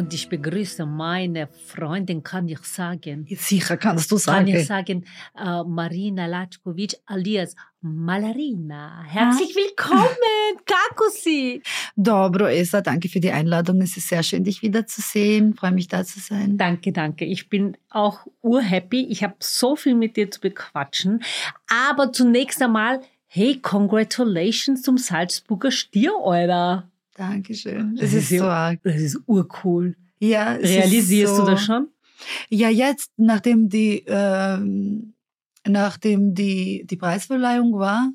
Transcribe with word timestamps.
Und 0.00 0.14
ich 0.14 0.30
begrüße 0.30 0.86
meine 0.86 1.46
Freundin, 1.46 2.22
kann 2.22 2.48
ich 2.48 2.60
sagen. 2.60 3.26
Sicher 3.36 3.76
kannst 3.76 4.10
du 4.10 4.16
sagen. 4.16 4.46
Kann 4.46 4.56
ich 4.56 4.66
sagen, 4.66 5.04
äh, 5.36 5.62
Marina 5.62 6.24
Latschkovic 6.24 6.96
alias 7.04 7.54
Malarina. 7.82 9.04
Herzlich 9.06 9.54
willkommen, 9.54 10.06
Kakusi. 10.64 11.62
Dobro, 11.96 12.46
Esa, 12.46 12.80
danke 12.80 13.10
für 13.10 13.20
die 13.20 13.30
Einladung. 13.30 13.82
Es 13.82 13.94
ist 13.98 14.08
sehr 14.08 14.22
schön, 14.22 14.42
dich 14.42 14.62
wiederzusehen. 14.62 15.52
Freue 15.54 15.72
mich, 15.72 15.88
da 15.88 16.02
zu 16.02 16.18
sein. 16.18 16.56
Danke, 16.56 16.92
danke. 16.92 17.26
Ich 17.26 17.50
bin 17.50 17.76
auch 17.90 18.26
urhappy. 18.40 19.04
Ich 19.10 19.22
habe 19.22 19.34
so 19.40 19.76
viel 19.76 19.94
mit 19.94 20.16
dir 20.16 20.30
zu 20.30 20.40
bequatschen. 20.40 21.22
Aber 21.68 22.10
zunächst 22.10 22.62
einmal, 22.62 23.02
hey, 23.26 23.60
congratulations 23.60 24.80
zum 24.80 24.96
Salzburger 24.96 25.70
Stier, 25.70 26.12
Alter. 26.24 26.89
Dankeschön. 27.20 27.96
Das, 27.96 28.12
das 28.12 28.14
ist, 28.14 28.32
ist 28.32 28.38
so 28.38 28.46
arg. 28.46 28.80
Das 28.82 28.96
ist 28.96 29.20
urcool. 29.26 29.94
Ja, 30.20 30.52
Realisierst 30.52 31.36
so, 31.36 31.44
du 31.44 31.50
das 31.50 31.62
schon? 31.62 31.88
Ja, 32.48 32.70
jetzt, 32.70 33.12
nachdem 33.18 33.68
die, 33.68 34.04
ähm, 34.06 35.12
nachdem 35.66 36.34
die, 36.34 36.86
die 36.86 36.96
Preisverleihung 36.96 37.74
war, 37.74 38.10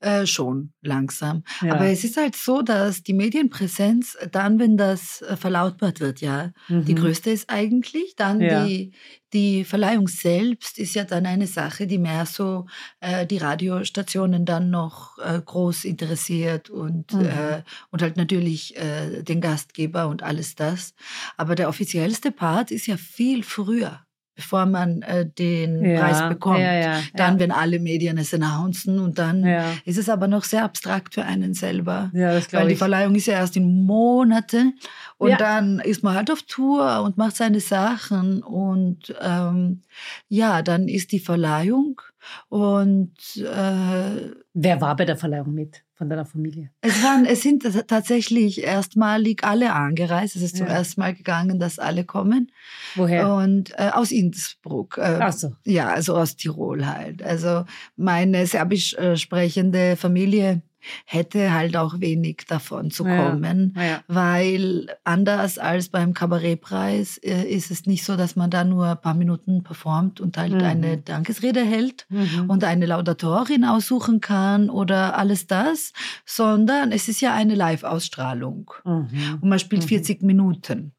äh, 0.00 0.26
schon 0.26 0.72
langsam. 0.80 1.42
Ja. 1.60 1.74
Aber 1.74 1.86
es 1.86 2.04
ist 2.04 2.16
halt 2.16 2.36
so, 2.36 2.62
dass 2.62 3.02
die 3.02 3.14
Medienpräsenz 3.14 4.16
dann, 4.30 4.58
wenn 4.58 4.76
das 4.76 5.22
äh, 5.22 5.36
verlautbart 5.36 6.00
wird, 6.00 6.20
ja, 6.20 6.52
mhm. 6.68 6.84
die 6.84 6.94
größte 6.94 7.30
ist 7.30 7.50
eigentlich. 7.50 8.14
Dann 8.16 8.40
ja. 8.40 8.64
die, 8.64 8.92
die 9.32 9.64
Verleihung 9.64 10.06
selbst 10.06 10.78
ist 10.78 10.94
ja 10.94 11.04
dann 11.04 11.26
eine 11.26 11.46
Sache, 11.46 11.86
die 11.86 11.98
mehr 11.98 12.26
so 12.26 12.66
äh, 13.00 13.26
die 13.26 13.38
Radiostationen 13.38 14.44
dann 14.44 14.70
noch 14.70 15.18
äh, 15.18 15.40
groß 15.44 15.84
interessiert 15.84 16.70
und, 16.70 17.12
mhm. 17.12 17.26
äh, 17.26 17.62
und 17.90 18.00
halt 18.00 18.16
natürlich 18.16 18.76
äh, 18.76 19.22
den 19.22 19.40
Gastgeber 19.40 20.08
und 20.08 20.22
alles 20.22 20.54
das. 20.54 20.94
Aber 21.36 21.54
der 21.54 21.68
offiziellste 21.68 22.30
Part 22.30 22.70
ist 22.70 22.86
ja 22.86 22.96
viel 22.96 23.42
früher 23.42 24.00
bevor 24.38 24.66
man 24.66 25.02
äh, 25.02 25.28
den 25.28 25.84
ja, 25.84 25.98
Preis 25.98 26.28
bekommt. 26.28 26.60
Ja, 26.60 26.72
ja, 26.72 27.00
dann, 27.14 27.40
wenn 27.40 27.50
alle 27.50 27.80
Medien 27.80 28.18
es 28.18 28.32
announcen 28.32 29.00
und 29.00 29.18
dann 29.18 29.42
ist 29.84 29.98
es 29.98 30.08
aber 30.08 30.28
noch 30.28 30.44
sehr 30.44 30.62
abstrakt 30.62 31.14
für 31.14 31.24
einen 31.24 31.54
selber. 31.54 32.12
weil 32.52 32.68
die 32.68 32.76
Verleihung 32.76 33.16
ist 33.16 33.26
ja 33.26 33.34
erst 33.34 33.56
in 33.56 33.84
Monaten 33.84 34.78
und 35.16 35.40
dann 35.40 35.80
ist 35.80 36.04
man 36.04 36.14
halt 36.14 36.30
auf 36.30 36.42
Tour 36.42 37.02
und 37.02 37.16
macht 37.18 37.34
seine 37.34 37.58
Sachen 37.58 38.44
und 38.44 39.12
ähm, 39.20 39.82
ja, 40.28 40.62
dann 40.62 40.86
ist 40.86 41.10
die 41.10 41.18
Verleihung 41.18 42.00
und 42.48 43.16
äh, 43.38 44.32
wer 44.54 44.80
war 44.80 44.94
bei 44.94 45.04
der 45.04 45.16
Verleihung 45.16 45.52
mit? 45.52 45.82
Von 45.98 46.08
deiner 46.08 46.24
Familie? 46.24 46.70
Es, 46.80 47.02
waren, 47.02 47.26
es 47.26 47.42
sind 47.42 47.64
tatsächlich 47.88 48.62
erstmalig 48.62 49.42
alle 49.42 49.72
angereist. 49.72 50.36
Es 50.36 50.42
ist 50.42 50.56
zum 50.56 50.68
ersten 50.68 51.00
Mal 51.00 51.12
gegangen, 51.12 51.58
dass 51.58 51.80
alle 51.80 52.04
kommen. 52.04 52.52
Woher? 52.94 53.34
Und 53.34 53.72
äh, 53.76 53.90
aus 53.92 54.12
Innsbruck. 54.12 54.96
Äh, 54.98 55.18
Ach 55.20 55.32
so. 55.32 55.52
Ja, 55.64 55.88
also 55.88 56.16
aus 56.16 56.36
Tirol 56.36 56.86
halt. 56.86 57.22
Also 57.22 57.64
meine 57.96 58.46
serbisch 58.46 58.94
äh, 58.94 59.16
sprechende 59.16 59.96
Familie 59.96 60.62
hätte 61.04 61.52
halt 61.52 61.76
auch 61.76 62.00
wenig 62.00 62.44
davon 62.48 62.90
zu 62.90 63.04
kommen, 63.04 63.74
ja, 63.76 63.82
ja. 63.82 64.00
weil 64.08 64.86
anders 65.04 65.58
als 65.58 65.88
beim 65.88 66.14
Kabarettpreis 66.14 67.18
äh, 67.18 67.44
ist 67.44 67.70
es 67.70 67.86
nicht 67.86 68.04
so, 68.04 68.16
dass 68.16 68.36
man 68.36 68.50
da 68.50 68.64
nur 68.64 68.86
ein 68.86 69.00
paar 69.00 69.14
Minuten 69.14 69.62
performt 69.62 70.20
und 70.20 70.36
halt 70.36 70.52
mhm. 70.52 70.62
eine 70.62 70.98
Dankesrede 70.98 71.64
hält 71.64 72.06
mhm. 72.08 72.48
und 72.48 72.64
eine 72.64 72.86
Laudatorin 72.86 73.64
aussuchen 73.64 74.20
kann 74.20 74.70
oder 74.70 75.18
alles 75.18 75.46
das, 75.46 75.92
sondern 76.24 76.92
es 76.92 77.08
ist 77.08 77.20
ja 77.20 77.34
eine 77.34 77.54
Live-Ausstrahlung 77.54 78.70
mhm. 78.84 79.38
und 79.40 79.48
man 79.48 79.58
spielt 79.58 79.84
40 79.84 80.22
mhm. 80.22 80.26
Minuten. 80.26 80.92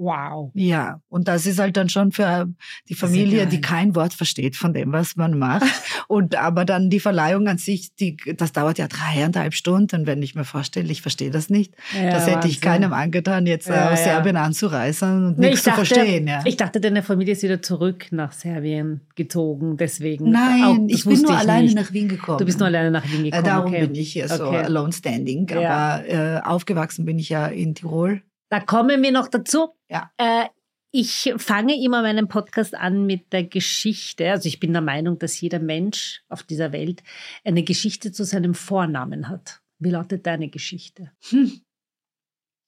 Wow. 0.00 0.50
Ja, 0.54 1.02
und 1.10 1.28
das 1.28 1.44
ist 1.44 1.58
halt 1.58 1.76
dann 1.76 1.90
schon 1.90 2.10
für 2.10 2.48
die 2.88 2.94
Familie, 2.94 3.46
die 3.46 3.60
kein 3.60 3.94
Wort 3.94 4.14
versteht 4.14 4.56
von 4.56 4.72
dem, 4.72 4.92
was 4.92 5.14
man 5.16 5.38
macht. 5.38 5.62
und 6.08 6.36
aber 6.36 6.64
dann 6.64 6.88
die 6.88 7.00
Verleihung 7.00 7.48
an 7.48 7.58
sich, 7.58 7.94
die, 7.96 8.16
das 8.34 8.52
dauert 8.52 8.78
ja 8.78 8.88
dreieinhalb 8.88 9.52
Stunden, 9.52 10.06
wenn 10.06 10.22
ich 10.22 10.34
mir 10.34 10.44
vorstelle, 10.44 10.90
ich 10.90 11.02
verstehe 11.02 11.30
das 11.30 11.50
nicht. 11.50 11.74
Ja, 11.94 12.12
das 12.12 12.24
hätte 12.24 12.36
Wahnsinn. 12.36 12.50
ich 12.50 12.60
keinem 12.62 12.94
angetan, 12.94 13.44
jetzt 13.44 13.68
ja, 13.68 13.90
aus 13.90 13.98
ja. 13.98 14.04
Serbien 14.04 14.38
anzureisen 14.38 15.26
und 15.26 15.38
nee, 15.38 15.50
nichts 15.50 15.64
dachte, 15.64 15.82
zu 15.82 15.94
verstehen. 15.94 16.26
Ja. 16.26 16.44
Ich 16.46 16.56
dachte, 16.56 16.80
deine 16.80 17.02
Familie 17.02 17.34
ist 17.34 17.42
wieder 17.42 17.60
zurück 17.60 18.06
nach 18.10 18.32
Serbien 18.32 19.02
gezogen, 19.16 19.76
deswegen. 19.76 20.30
Nein, 20.30 20.62
auch, 20.64 20.78
ich 20.88 21.04
bin 21.04 21.20
nur 21.20 21.32
ich 21.32 21.36
alleine 21.36 21.64
nicht. 21.64 21.76
nach 21.76 21.92
Wien 21.92 22.08
gekommen. 22.08 22.38
Du 22.38 22.46
bist 22.46 22.58
nur 22.58 22.68
alleine 22.68 22.90
nach 22.90 23.04
Wien 23.04 23.24
gekommen. 23.24 23.44
Darum 23.44 23.70
okay. 23.70 23.86
bin 23.86 23.94
ich 23.96 24.14
hier 24.14 24.28
so 24.28 24.46
okay. 24.46 24.62
alone 24.62 24.94
standing. 24.94 25.46
Aber 25.54 26.08
äh, 26.08 26.40
aufgewachsen 26.42 27.04
bin 27.04 27.18
ich 27.18 27.28
ja 27.28 27.48
in 27.48 27.74
Tirol. 27.74 28.22
Da 28.48 28.60
kommen 28.60 29.02
wir 29.02 29.12
noch 29.12 29.28
dazu. 29.28 29.74
Ja. 29.90 30.10
Äh, 30.16 30.46
ich 30.92 31.32
fange 31.36 31.80
immer 31.80 32.02
meinen 32.02 32.28
Podcast 32.28 32.74
an 32.74 33.06
mit 33.06 33.32
der 33.32 33.44
Geschichte. 33.44 34.30
Also 34.30 34.48
ich 34.48 34.58
bin 34.58 34.72
der 34.72 34.82
Meinung, 34.82 35.18
dass 35.18 35.40
jeder 35.40 35.60
Mensch 35.60 36.22
auf 36.28 36.42
dieser 36.42 36.72
Welt 36.72 37.02
eine 37.44 37.62
Geschichte 37.62 38.10
zu 38.10 38.24
seinem 38.24 38.54
Vornamen 38.54 39.28
hat. 39.28 39.60
Wie 39.78 39.90
lautet 39.90 40.26
deine 40.26 40.48
Geschichte? 40.48 41.12
Hm. 41.28 41.60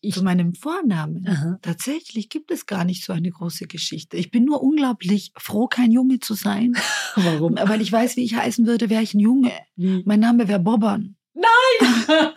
Ich, 0.05 0.15
zu 0.15 0.25
meinem 0.25 0.55
Vornamen. 0.55 1.29
Aha. 1.29 1.59
Tatsächlich 1.63 2.29
gibt 2.29 2.51
es 2.51 2.67
gar 2.67 2.85
nicht 2.85 3.05
so 3.05 3.13
eine 3.13 3.31
große 3.31 3.69
Geschichte. 3.69 4.17
Ich 4.17 4.33
bin 4.33 4.45
nur 4.45 4.61
unglaublich 4.61 5.33
froh, 5.37 5.69
kein 5.69 5.93
Junge 5.93 6.19
zu 6.19 6.35
sein. 6.35 6.75
Warum? 7.15 7.57
Weil 7.57 7.81
ich 7.81 7.93
weiß, 7.93 8.17
wie 8.17 8.25
ich 8.25 8.35
heißen 8.35 8.67
würde, 8.67 8.91
wäre 8.91 9.03
ich 9.03 9.15
ein 9.15 9.21
Junge. 9.21 9.53
Wie? 9.77 10.03
Mein 10.05 10.19
Name 10.19 10.49
wäre 10.49 10.59
Bobbern. 10.59 11.17
Nein! 11.35 12.33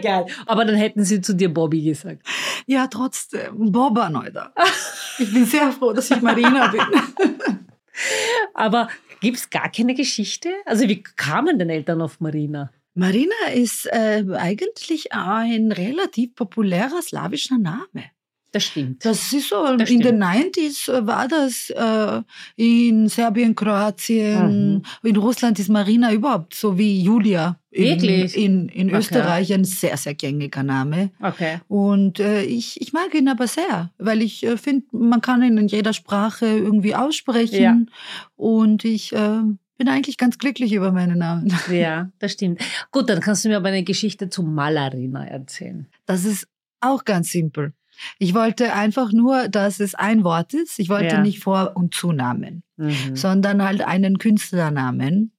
Geil. 0.02 0.26
Aber 0.46 0.64
dann 0.64 0.76
hätten 0.76 1.04
sie 1.04 1.20
zu 1.20 1.34
dir 1.34 1.52
Bobby 1.52 1.82
gesagt. 1.82 2.22
Ja, 2.66 2.86
trotzdem. 2.86 3.72
Bobber, 3.72 4.08
Neuter. 4.08 4.52
Ich 5.18 5.32
bin 5.32 5.44
sehr 5.44 5.72
froh, 5.72 5.92
dass 5.92 6.10
ich 6.10 6.22
Marina 6.22 6.68
bin. 6.68 6.80
Aber 8.54 8.88
gibt 9.20 9.36
es 9.36 9.50
gar 9.50 9.70
keine 9.70 9.94
Geschichte? 9.94 10.50
Also 10.64 10.88
wie 10.88 11.02
kamen 11.02 11.58
denn 11.58 11.70
Eltern 11.70 12.00
auf 12.00 12.20
Marina? 12.20 12.70
Marina 12.94 13.34
ist 13.52 13.86
äh, 13.92 14.24
eigentlich 14.34 15.12
ein 15.12 15.70
relativ 15.72 16.34
populärer 16.34 17.02
slawischer 17.02 17.58
Name. 17.58 18.10
Das 18.56 18.64
stimmt. 18.64 19.04
Das 19.04 19.34
ist 19.34 19.50
so, 19.50 19.76
das 19.76 19.90
in 19.90 20.00
den 20.00 20.22
90s 20.22 20.90
äh, 20.90 21.06
war 21.06 21.28
das 21.28 21.68
äh, 21.68 22.22
in 22.56 23.06
Serbien, 23.06 23.54
Kroatien, 23.54 24.76
mhm. 24.76 24.82
in 25.02 25.16
Russland 25.16 25.58
ist 25.58 25.68
Marina 25.68 26.10
überhaupt 26.10 26.54
so 26.54 26.78
wie 26.78 27.02
Julia. 27.02 27.60
Wirklich? 27.70 28.34
In, 28.34 28.42
in, 28.42 28.68
in 28.70 28.88
okay. 28.88 28.96
Österreich 28.96 29.52
ein 29.52 29.66
sehr, 29.66 29.98
sehr 29.98 30.14
gängiger 30.14 30.62
Name. 30.62 31.10
Okay. 31.20 31.60
Und 31.68 32.18
äh, 32.18 32.44
ich, 32.44 32.80
ich 32.80 32.94
mag 32.94 33.14
ihn 33.14 33.28
aber 33.28 33.46
sehr, 33.46 33.90
weil 33.98 34.22
ich 34.22 34.42
äh, 34.42 34.56
finde, 34.56 34.86
man 34.92 35.20
kann 35.20 35.42
ihn 35.42 35.58
in 35.58 35.68
jeder 35.68 35.92
Sprache 35.92 36.46
irgendwie 36.46 36.94
aussprechen. 36.94 37.62
Ja. 37.62 37.76
Und 38.36 38.86
ich 38.86 39.12
äh, 39.12 39.42
bin 39.76 39.88
eigentlich 39.90 40.16
ganz 40.16 40.38
glücklich 40.38 40.72
über 40.72 40.92
meinen 40.92 41.18
Namen. 41.18 41.52
Ja, 41.70 42.10
das 42.20 42.32
stimmt. 42.32 42.62
Gut, 42.90 43.10
dann 43.10 43.20
kannst 43.20 43.44
du 43.44 43.50
mir 43.50 43.58
aber 43.58 43.68
eine 43.68 43.84
Geschichte 43.84 44.30
zu 44.30 44.42
Malarina 44.42 45.26
erzählen. 45.26 45.86
Das 46.06 46.24
ist 46.24 46.48
auch 46.80 47.04
ganz 47.04 47.30
simpel. 47.32 47.74
Ich 48.18 48.34
wollte 48.34 48.72
einfach 48.72 49.12
nur, 49.12 49.48
dass 49.48 49.80
es 49.80 49.94
ein 49.94 50.24
Wort 50.24 50.54
ist. 50.54 50.78
Ich 50.78 50.88
wollte 50.88 51.16
ja. 51.16 51.20
nicht 51.20 51.40
Vor- 51.40 51.76
und 51.76 51.94
Zunamen, 51.94 52.62
mhm. 52.76 53.16
sondern 53.16 53.62
halt 53.62 53.82
einen 53.82 54.18
Künstlernamen. 54.18 55.32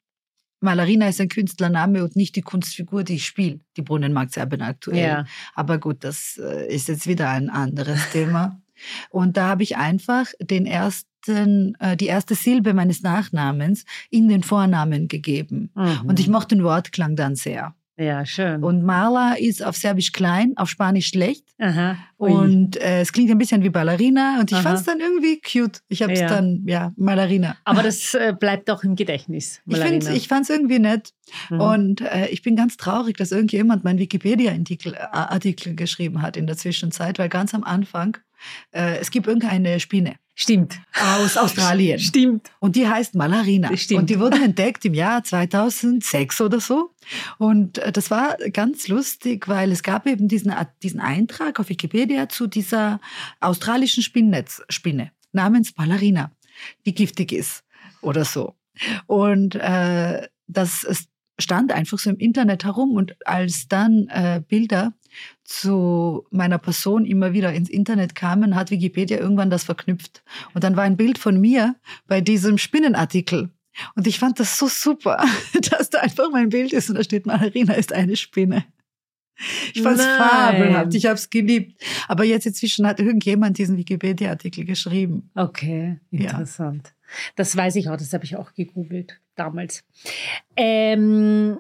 Malerina 0.59 1.07
ist 1.07 1.21
ein 1.21 1.30
Künstlername 1.30 2.04
und 2.04 2.15
nicht 2.15 2.36
die 2.36 2.42
Kunstfigur, 2.42 3.04
die 3.04 3.15
ich 3.15 3.25
spiele. 3.25 3.59
Die 3.77 3.83
Brunnenmarktserben 3.83 4.62
aktuell. 4.62 5.07
Ja. 5.07 5.25
Aber 5.54 5.77
gut, 5.77 6.04
das 6.04 6.39
äh, 6.44 6.74
ist 6.74 6.88
jetzt 6.88 7.07
wieder 7.07 7.30
ein 7.30 7.50
anderes 7.50 8.09
Thema. 8.12 8.59
Und 9.09 9.38
da 9.38 9.48
habe 9.48 9.63
ich 9.63 9.77
einfach 9.77 10.27
den 10.39 10.65
ersten, 10.65 11.75
äh, 11.80 11.95
die 11.95 12.07
erste 12.07 12.36
Silbe 12.36 12.74
meines 12.74 13.01
Nachnamens 13.01 13.86
in 14.09 14.30
den 14.30 14.44
Vornamen 14.44 15.07
gegeben. 15.07 15.71
Mhm. 15.75 16.01
Und 16.07 16.19
ich 16.19 16.27
mochte 16.27 16.56
den 16.56 16.63
Wortklang 16.63 17.15
dann 17.15 17.36
sehr. 17.36 17.75
Ja, 17.99 18.25
schön. 18.25 18.63
Und 18.63 18.83
Marla 18.83 19.33
ist 19.33 19.63
auf 19.63 19.75
Serbisch 19.75 20.11
klein, 20.11 20.53
auf 20.55 20.69
Spanisch 20.69 21.07
schlecht. 21.07 21.45
Aha. 21.57 21.97
Und 22.17 22.77
äh, 22.77 23.01
es 23.01 23.11
klingt 23.11 23.31
ein 23.31 23.39
bisschen 23.39 23.63
wie 23.63 23.69
Ballerina 23.69 24.39
und 24.39 24.51
ich 24.51 24.57
fand 24.59 24.77
es 24.77 24.85
dann 24.85 24.99
irgendwie 24.99 25.41
cute. 25.41 25.81
Ich 25.88 26.03
habe 26.03 26.13
es 26.13 26.19
ja. 26.19 26.27
dann, 26.27 26.61
ja, 26.67 26.94
Ballerina. 26.95 27.57
Aber 27.63 27.81
das 27.81 28.13
äh, 28.13 28.35
bleibt 28.39 28.69
auch 28.69 28.83
im 28.83 28.95
Gedächtnis. 28.95 29.61
Ballerina. 29.65 30.11
Ich, 30.11 30.15
ich 30.15 30.27
fand 30.27 30.44
es 30.44 30.51
irgendwie 30.51 30.77
nett. 30.77 31.13
Mhm. 31.49 31.59
Und 31.59 32.01
äh, 32.01 32.27
ich 32.27 32.44
bin 32.44 32.55
ganz 32.55 32.77
traurig, 32.77 33.17
dass 33.17 33.31
irgendjemand 33.31 33.83
meinen 33.83 33.97
Wikipedia-Artikel 33.97 34.94
äh, 34.94 34.99
Artikel 35.11 35.75
geschrieben 35.75 36.21
hat 36.21 36.38
in 36.38 36.45
der 36.45 36.55
Zwischenzeit, 36.55 37.17
weil 37.17 37.29
ganz 37.29 37.55
am 37.55 37.63
Anfang, 37.63 38.17
äh, 38.71 38.97
es 38.97 39.09
gibt 39.09 39.25
irgendeine 39.25 39.79
Spinne. 39.79 40.15
Stimmt. 40.39 40.80
Aus 40.94 41.36
Australien. 41.36 41.98
Stimmt. 41.98 42.51
Und 42.60 42.75
die 42.75 42.88
heißt 42.88 43.16
Malarina. 43.16 43.75
Stimmt. 43.75 44.01
Und 44.01 44.10
die 44.12 44.19
wurde 44.19 44.38
entdeckt 44.44 44.86
im 44.86 44.94
Jahr 44.94 45.24
2006 45.24 46.42
oder 46.42 46.60
so. 46.60 46.92
Und 47.39 47.80
äh, 47.80 47.92
das 47.92 48.12
war 48.12 48.38
ganz 48.54 48.88
lustig, 48.88 49.48
weil 49.48 49.72
es 49.72 49.81
gab 49.81 50.06
eben 50.06 50.28
diesen, 50.28 50.54
diesen 50.84 51.00
Eintrag 51.00 51.60
auf 51.60 51.69
Wikipedia 51.69 52.30
zu 52.30 52.45
dieser 52.45 53.01
australischen 53.39 54.04
Spinnnetzspinne 54.04 55.12
namens 55.31 55.75
Malarina, 55.75 56.31
die 56.86 56.94
giftig 56.94 57.31
ist 57.31 57.63
oder 58.01 58.24
so. 58.24 58.54
Und 59.07 59.56
äh, 59.56 60.28
das 60.45 61.07
stand 61.40 61.72
einfach 61.72 61.98
so 61.98 62.12
im 62.12 62.18
Internet 62.18 62.63
herum 62.63 62.92
und 62.92 63.16
als 63.25 63.68
dann 63.68 64.07
äh, 64.10 64.44
Bilder 64.48 64.94
zu 65.47 66.27
meiner 66.29 66.57
Person 66.57 67.05
immer 67.05 67.31
wieder 67.31 67.53
ins 67.53 67.69
Internet 67.69 68.15
kamen, 68.15 68.55
hat 68.55 68.69
Wikipedia 68.69 69.17
irgendwann 69.17 69.49
das 69.49 69.63
verknüpft. 69.63 70.21
Und 70.53 70.65
dann 70.65 70.75
war 70.75 70.83
ein 70.83 70.97
Bild 70.97 71.17
von 71.17 71.39
mir 71.39 71.75
bei 72.05 72.19
diesem 72.19 72.57
Spinnenartikel. 72.57 73.49
Und 73.95 74.07
ich 74.07 74.19
fand 74.19 74.41
das 74.41 74.57
so 74.57 74.67
super, 74.67 75.23
dass 75.71 75.89
da 75.89 75.99
einfach 75.99 76.29
mein 76.31 76.49
Bild 76.49 76.73
ist 76.73 76.89
und 76.89 76.95
da 76.95 77.03
steht, 77.03 77.25
Marina 77.25 77.73
ist 77.75 77.94
eine 77.94 78.17
Spinne. 78.17 78.65
Ich 79.73 79.83
fand 79.83 79.99
es 79.99 80.05
fabelhaft, 80.05 80.94
ich 80.95 81.05
habe 81.05 81.15
es 81.15 81.29
geliebt. 81.29 81.81
Aber 82.07 82.25
jetzt 82.25 82.45
inzwischen 82.45 82.85
hat 82.85 82.99
irgendjemand 82.99 83.57
diesen 83.57 83.77
Wikipedia-Artikel 83.77 84.65
geschrieben. 84.65 85.29
Okay, 85.35 85.99
interessant. 86.11 86.88
Ja. 86.88 86.94
Das 87.35 87.55
weiß 87.55 87.75
ich 87.77 87.88
auch, 87.88 87.95
das 87.95 88.11
habe 88.11 88.25
ich 88.25 88.35
auch 88.35 88.53
gegoogelt 88.53 89.21
damals. 89.35 89.85
Ähm, 90.57 91.59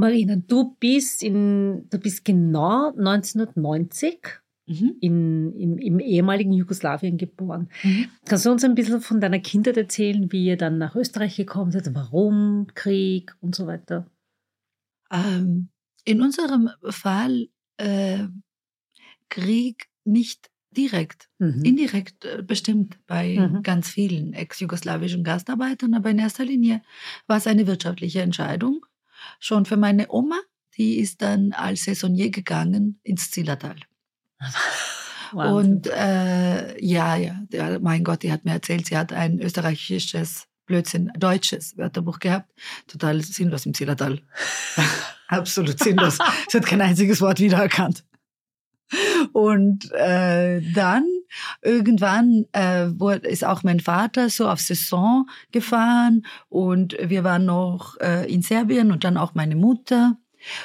Marina, 0.00 0.36
du 0.36 0.76
bist, 0.80 1.22
in, 1.22 1.88
du 1.90 1.98
bist 1.98 2.24
genau 2.24 2.88
1990 2.88 4.40
mhm. 4.66 4.96
in, 5.00 5.52
in, 5.52 5.78
im 5.78 6.00
ehemaligen 6.00 6.52
Jugoslawien 6.52 7.18
geboren. 7.18 7.68
Mhm. 7.82 8.06
Kannst 8.24 8.46
du 8.46 8.50
uns 8.50 8.64
ein 8.64 8.74
bisschen 8.74 9.00
von 9.00 9.20
deiner 9.20 9.38
Kindheit 9.38 9.76
erzählen, 9.76 10.32
wie 10.32 10.46
ihr 10.46 10.56
dann 10.56 10.78
nach 10.78 10.96
Österreich 10.96 11.36
gekommen 11.36 11.70
seid, 11.70 11.94
warum, 11.94 12.66
Krieg 12.74 13.36
und 13.40 13.54
so 13.54 13.66
weiter? 13.66 14.10
Ähm, 15.12 15.68
in 16.04 16.22
unserem 16.22 16.70
Fall 16.88 17.48
äh, 17.76 18.26
Krieg 19.28 19.88
nicht 20.04 20.50
direkt, 20.70 21.28
mhm. 21.38 21.64
indirekt 21.64 22.24
äh, 22.24 22.42
bestimmt 22.42 22.98
bei 23.06 23.36
mhm. 23.38 23.62
ganz 23.62 23.88
vielen 23.88 24.32
ex-jugoslawischen 24.32 25.24
Gastarbeitern, 25.24 25.94
aber 25.94 26.10
in 26.10 26.18
erster 26.18 26.44
Linie 26.44 26.82
war 27.26 27.38
es 27.38 27.46
eine 27.46 27.66
wirtschaftliche 27.66 28.22
Entscheidung. 28.22 28.79
Schon 29.38 29.64
für 29.64 29.76
meine 29.76 30.10
Oma, 30.10 30.38
die 30.76 30.98
ist 30.98 31.22
dann 31.22 31.52
als 31.52 31.84
Saisonier 31.84 32.30
gegangen 32.30 33.00
ins 33.02 33.30
Zillertal. 33.30 33.76
Und 35.32 35.86
äh, 35.86 36.84
ja, 36.84 37.14
ja, 37.16 37.36
der, 37.52 37.78
mein 37.80 38.02
Gott, 38.02 38.22
die 38.22 38.32
hat 38.32 38.44
mir 38.44 38.52
erzählt, 38.52 38.86
sie 38.86 38.96
hat 38.96 39.12
ein 39.12 39.40
österreichisches, 39.40 40.46
Blödsinn, 40.66 41.10
deutsches 41.18 41.76
Wörterbuch 41.76 42.18
gehabt. 42.18 42.52
Total 42.86 43.20
sinnlos 43.22 43.66
im 43.66 43.74
Zillertal. 43.74 44.20
Absolut 45.28 45.78
sinnlos. 45.78 46.18
sie 46.48 46.58
hat 46.58 46.66
kein 46.66 46.80
einziges 46.80 47.20
Wort 47.20 47.40
wiedererkannt. 47.40 48.04
Und 49.32 49.90
äh, 49.92 50.60
dann 50.72 51.04
irgendwann 51.62 52.46
äh, 52.52 52.88
wurde, 52.98 53.28
ist 53.28 53.44
auch 53.44 53.62
mein 53.62 53.80
Vater 53.80 54.28
so 54.30 54.48
auf 54.48 54.60
Saison 54.60 55.28
gefahren 55.52 56.26
und 56.48 56.96
wir 57.02 57.24
waren 57.24 57.44
noch 57.44 57.98
äh, 58.00 58.32
in 58.32 58.42
Serbien 58.42 58.92
und 58.92 59.04
dann 59.04 59.16
auch 59.16 59.34
meine 59.34 59.56
Mutter. 59.56 60.16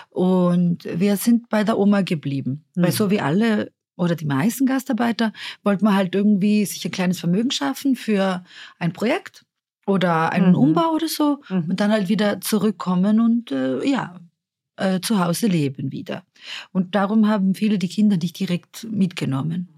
Und 0.10 0.86
wir 0.86 1.18
sind 1.18 1.50
bei 1.50 1.66
der 1.66 1.78
Oma 1.78 2.02
geblieben. 2.02 2.64
Mhm. 2.76 2.82
Weil 2.82 2.92
so 2.92 3.10
wie 3.12 3.20
alle 3.20 3.72
oder 3.98 4.16
die 4.16 4.26
meisten 4.26 4.66
Gastarbeiter 4.66 5.34
wollten 5.64 5.86
wir 5.86 5.96
halt 5.96 6.16
irgendwie 6.16 6.66
sich 6.66 6.84
ein 6.86 6.92
kleines 6.92 7.20
Vermögen 7.20 7.52
schaffen 7.52 7.96
für 7.96 8.44
ein 8.80 8.94
Projekt 8.94 9.46
oder 9.86 10.32
einen 10.32 10.50
mhm. 10.50 10.56
Umbau 10.56 10.92
oder 10.94 11.08
so 11.08 11.42
mhm. 11.50 11.66
und 11.70 11.80
dann 11.80 11.92
halt 11.92 12.10
wieder 12.10 12.42
zurückkommen 12.42 13.20
und 13.20 13.52
äh, 13.52 13.88
ja, 13.88 14.20
äh, 14.78 15.00
zu 15.00 15.20
Hause 15.24 15.48
leben 15.48 15.92
wieder. 15.92 16.24
Und 16.72 16.96
darum 16.96 17.28
haben 17.28 17.56
viele 17.56 17.78
die 17.78 17.88
Kinder 17.88 18.18
nicht 18.18 18.38
direkt 18.40 18.86
mitgenommen. 18.92 19.70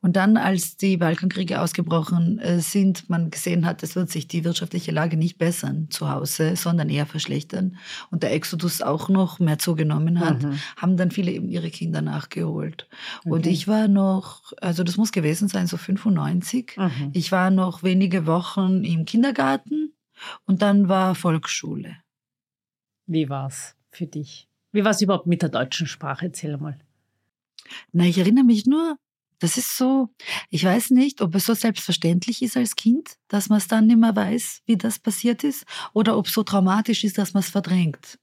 Und 0.00 0.16
dann, 0.16 0.36
als 0.36 0.76
die 0.76 0.96
Balkankriege 0.96 1.60
ausgebrochen 1.60 2.38
äh, 2.38 2.60
sind, 2.60 3.08
man 3.08 3.30
gesehen 3.30 3.66
hat, 3.66 3.82
es 3.82 3.96
wird 3.96 4.10
sich 4.10 4.28
die 4.28 4.44
wirtschaftliche 4.44 4.92
Lage 4.92 5.16
nicht 5.16 5.38
bessern 5.38 5.88
zu 5.90 6.10
Hause, 6.10 6.56
sondern 6.56 6.88
eher 6.88 7.06
verschlechtern 7.06 7.76
und 8.10 8.22
der 8.22 8.32
Exodus 8.32 8.82
auch 8.82 9.08
noch 9.08 9.38
mehr 9.38 9.58
zugenommen 9.58 10.20
hat, 10.20 10.42
mhm. 10.42 10.58
haben 10.76 10.96
dann 10.96 11.10
viele 11.10 11.32
eben 11.32 11.48
ihre 11.48 11.70
Kinder 11.70 12.02
nachgeholt. 12.02 12.88
Okay. 13.20 13.30
Und 13.30 13.46
ich 13.46 13.68
war 13.68 13.88
noch, 13.88 14.52
also 14.60 14.84
das 14.84 14.96
muss 14.96 15.12
gewesen 15.12 15.48
sein, 15.48 15.66
so 15.66 15.76
95. 15.76 16.76
Mhm. 16.76 17.10
Ich 17.12 17.32
war 17.32 17.50
noch 17.50 17.82
wenige 17.82 18.26
Wochen 18.26 18.84
im 18.84 19.04
Kindergarten 19.04 19.92
und 20.46 20.62
dann 20.62 20.88
war 20.88 21.14
Volksschule. 21.14 21.96
Wie 23.06 23.28
war's? 23.28 23.76
für 23.96 24.06
dich? 24.06 24.48
Wie 24.72 24.84
war 24.84 24.90
es 24.90 25.00
überhaupt 25.00 25.26
mit 25.26 25.42
der 25.42 25.48
deutschen 25.48 25.86
Sprache? 25.86 26.26
Erzähl 26.26 26.56
mal. 26.56 26.78
Na, 27.92 28.04
ich 28.04 28.18
erinnere 28.18 28.44
mich 28.44 28.66
nur, 28.66 28.96
das 29.44 29.58
ist 29.58 29.76
so, 29.76 30.08
ich 30.48 30.64
weiß 30.64 30.90
nicht, 30.90 31.20
ob 31.20 31.34
es 31.34 31.44
so 31.44 31.52
selbstverständlich 31.52 32.40
ist 32.40 32.56
als 32.56 32.76
Kind, 32.76 33.18
dass 33.28 33.50
man 33.50 33.58
es 33.58 33.68
dann 33.68 33.86
nicht 33.86 33.98
mehr 33.98 34.16
weiß, 34.16 34.62
wie 34.64 34.78
das 34.78 34.98
passiert 34.98 35.44
ist, 35.44 35.66
oder 35.92 36.16
ob 36.16 36.28
es 36.28 36.32
so 36.32 36.42
traumatisch 36.42 37.04
ist, 37.04 37.18
dass 37.18 37.34
man 37.34 37.42
es 37.42 37.50
verdrängt. 37.50 38.18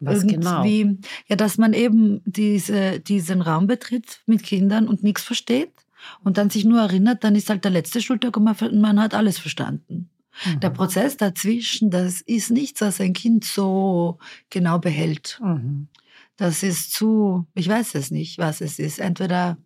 Was 0.00 0.18
Irgendwie, 0.18 0.82
genau? 0.82 0.98
Ja, 1.28 1.36
dass 1.36 1.56
man 1.56 1.72
eben 1.72 2.20
diese, 2.26 3.00
diesen 3.00 3.40
Raum 3.40 3.66
betritt 3.66 4.20
mit 4.26 4.42
Kindern 4.42 4.86
und 4.86 5.02
nichts 5.02 5.22
versteht 5.22 5.72
und 6.22 6.36
dann 6.36 6.50
sich 6.50 6.66
nur 6.66 6.80
erinnert, 6.82 7.24
dann 7.24 7.36
ist 7.36 7.48
halt 7.48 7.64
der 7.64 7.70
letzte 7.70 8.02
Schultag 8.02 8.36
und 8.36 8.44
man, 8.44 8.56
man 8.82 9.00
hat 9.00 9.14
alles 9.14 9.38
verstanden. 9.38 10.10
Mhm. 10.44 10.60
Der 10.60 10.70
Prozess 10.70 11.16
dazwischen, 11.16 11.88
das 11.88 12.20
ist 12.20 12.50
nichts, 12.50 12.82
was 12.82 13.00
ein 13.00 13.14
Kind 13.14 13.46
so 13.46 14.18
genau 14.50 14.78
behält. 14.78 15.40
Mhm. 15.42 15.88
Das 16.36 16.62
ist 16.62 16.92
zu, 16.92 17.46
ich 17.54 17.66
weiß 17.66 17.94
es 17.94 18.10
nicht, 18.10 18.36
was 18.36 18.60
es 18.60 18.78
ist. 18.78 18.98
Entweder 18.98 19.56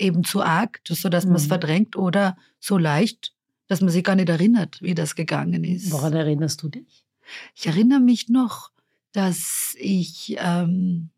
eben 0.00 0.24
zu 0.24 0.42
arg, 0.42 0.80
so 0.86 1.08
dass 1.08 1.26
man 1.26 1.36
es 1.36 1.44
mhm. 1.44 1.48
verdrängt, 1.48 1.96
oder 1.96 2.36
so 2.58 2.78
leicht, 2.78 3.34
dass 3.68 3.80
man 3.80 3.90
sich 3.90 4.02
gar 4.02 4.16
nicht 4.16 4.28
erinnert, 4.28 4.80
wie 4.82 4.94
das 4.94 5.14
gegangen 5.14 5.64
ist. 5.64 5.92
Woran 5.92 6.12
erinnerst 6.12 6.62
du 6.62 6.68
dich? 6.68 7.04
Ich 7.54 7.66
erinnere 7.66 8.00
mich 8.00 8.28
noch, 8.28 8.70
dass 9.12 9.74
ich, 9.78 10.36
ähm, 10.38 11.10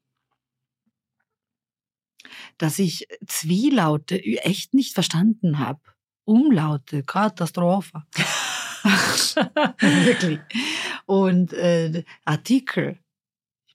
dass 2.59 2.79
ich 2.79 3.09
Zwielaute 3.27 4.23
echt 4.23 4.75
nicht 4.75 4.95
verstanden 4.95 5.59
habe. 5.59 5.81
Umlaute, 6.25 7.03
Katastrophe. 7.03 8.03
Wirklich. 9.81 10.41
Und 11.07 11.53
äh, 11.53 12.05
Artikel. 12.25 12.99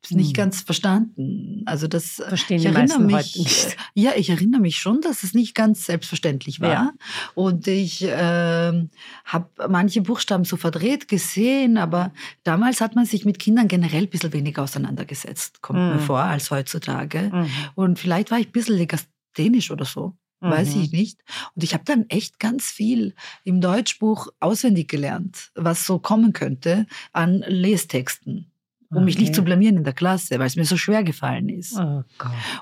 Es 0.09 0.15
nicht 0.15 0.29
hm. 0.29 0.33
ganz 0.33 0.61
verstanden. 0.61 1.63
Also 1.65 1.87
das 1.87 2.21
verstehen 2.27 2.57
ich 2.57 2.63
die 2.63 2.69
erinnere 2.69 2.99
mich, 2.99 3.15
heute 3.15 3.39
nicht. 3.39 3.65
Äh, 3.67 3.75
ja, 3.93 4.11
ich 4.15 4.29
erinnere 4.29 4.61
mich 4.61 4.77
schon, 4.77 5.01
dass 5.01 5.23
es 5.23 5.33
nicht 5.33 5.55
ganz 5.55 5.85
selbstverständlich 5.85 6.61
war. 6.61 6.71
Ja. 6.71 6.93
Und 7.35 7.67
ich 7.67 8.03
äh, 8.03 8.87
habe 9.25 9.49
manche 9.69 10.01
Buchstaben 10.01 10.45
so 10.45 10.57
verdreht 10.57 11.07
gesehen, 11.07 11.77
aber 11.77 12.13
damals 12.43 12.81
hat 12.81 12.95
man 12.95 13.05
sich 13.05 13.25
mit 13.25 13.39
Kindern 13.39 13.67
generell 13.67 14.03
ein 14.03 14.09
bisschen 14.09 14.33
weniger 14.33 14.63
auseinandergesetzt, 14.63 15.61
kommt 15.61 15.79
mhm. 15.79 15.87
mir 15.87 15.93
hm. 15.95 16.01
vor, 16.01 16.19
als 16.19 16.51
heutzutage. 16.51 17.29
Mhm. 17.33 17.49
Und 17.75 17.99
vielleicht 17.99 18.31
war 18.31 18.39
ich 18.39 18.47
ein 18.47 18.53
bisschen 18.53 18.77
legasthenisch 18.77 19.71
oder 19.71 19.85
so. 19.85 20.15
Mhm. 20.39 20.51
Weiß 20.51 20.75
ich 20.75 20.91
nicht. 20.91 21.21
Und 21.55 21.63
ich 21.63 21.73
habe 21.73 21.83
dann 21.85 22.05
echt 22.09 22.39
ganz 22.39 22.65
viel 22.65 23.13
im 23.43 23.59
Deutschbuch 23.61 24.27
auswendig 24.39 24.87
gelernt, 24.87 25.51
was 25.55 25.85
so 25.85 25.99
kommen 25.99 26.33
könnte 26.33 26.85
an 27.11 27.43
Lestexten 27.47 28.51
um 28.89 28.97
okay. 28.97 29.05
mich 29.05 29.19
nicht 29.19 29.35
zu 29.35 29.43
blamieren 29.43 29.77
in 29.77 29.83
der 29.83 29.93
Klasse, 29.93 30.39
weil 30.39 30.47
es 30.47 30.55
mir 30.55 30.65
so 30.65 30.77
schwer 30.77 31.03
gefallen 31.03 31.49
ist. 31.49 31.77
Oh. 31.77 32.03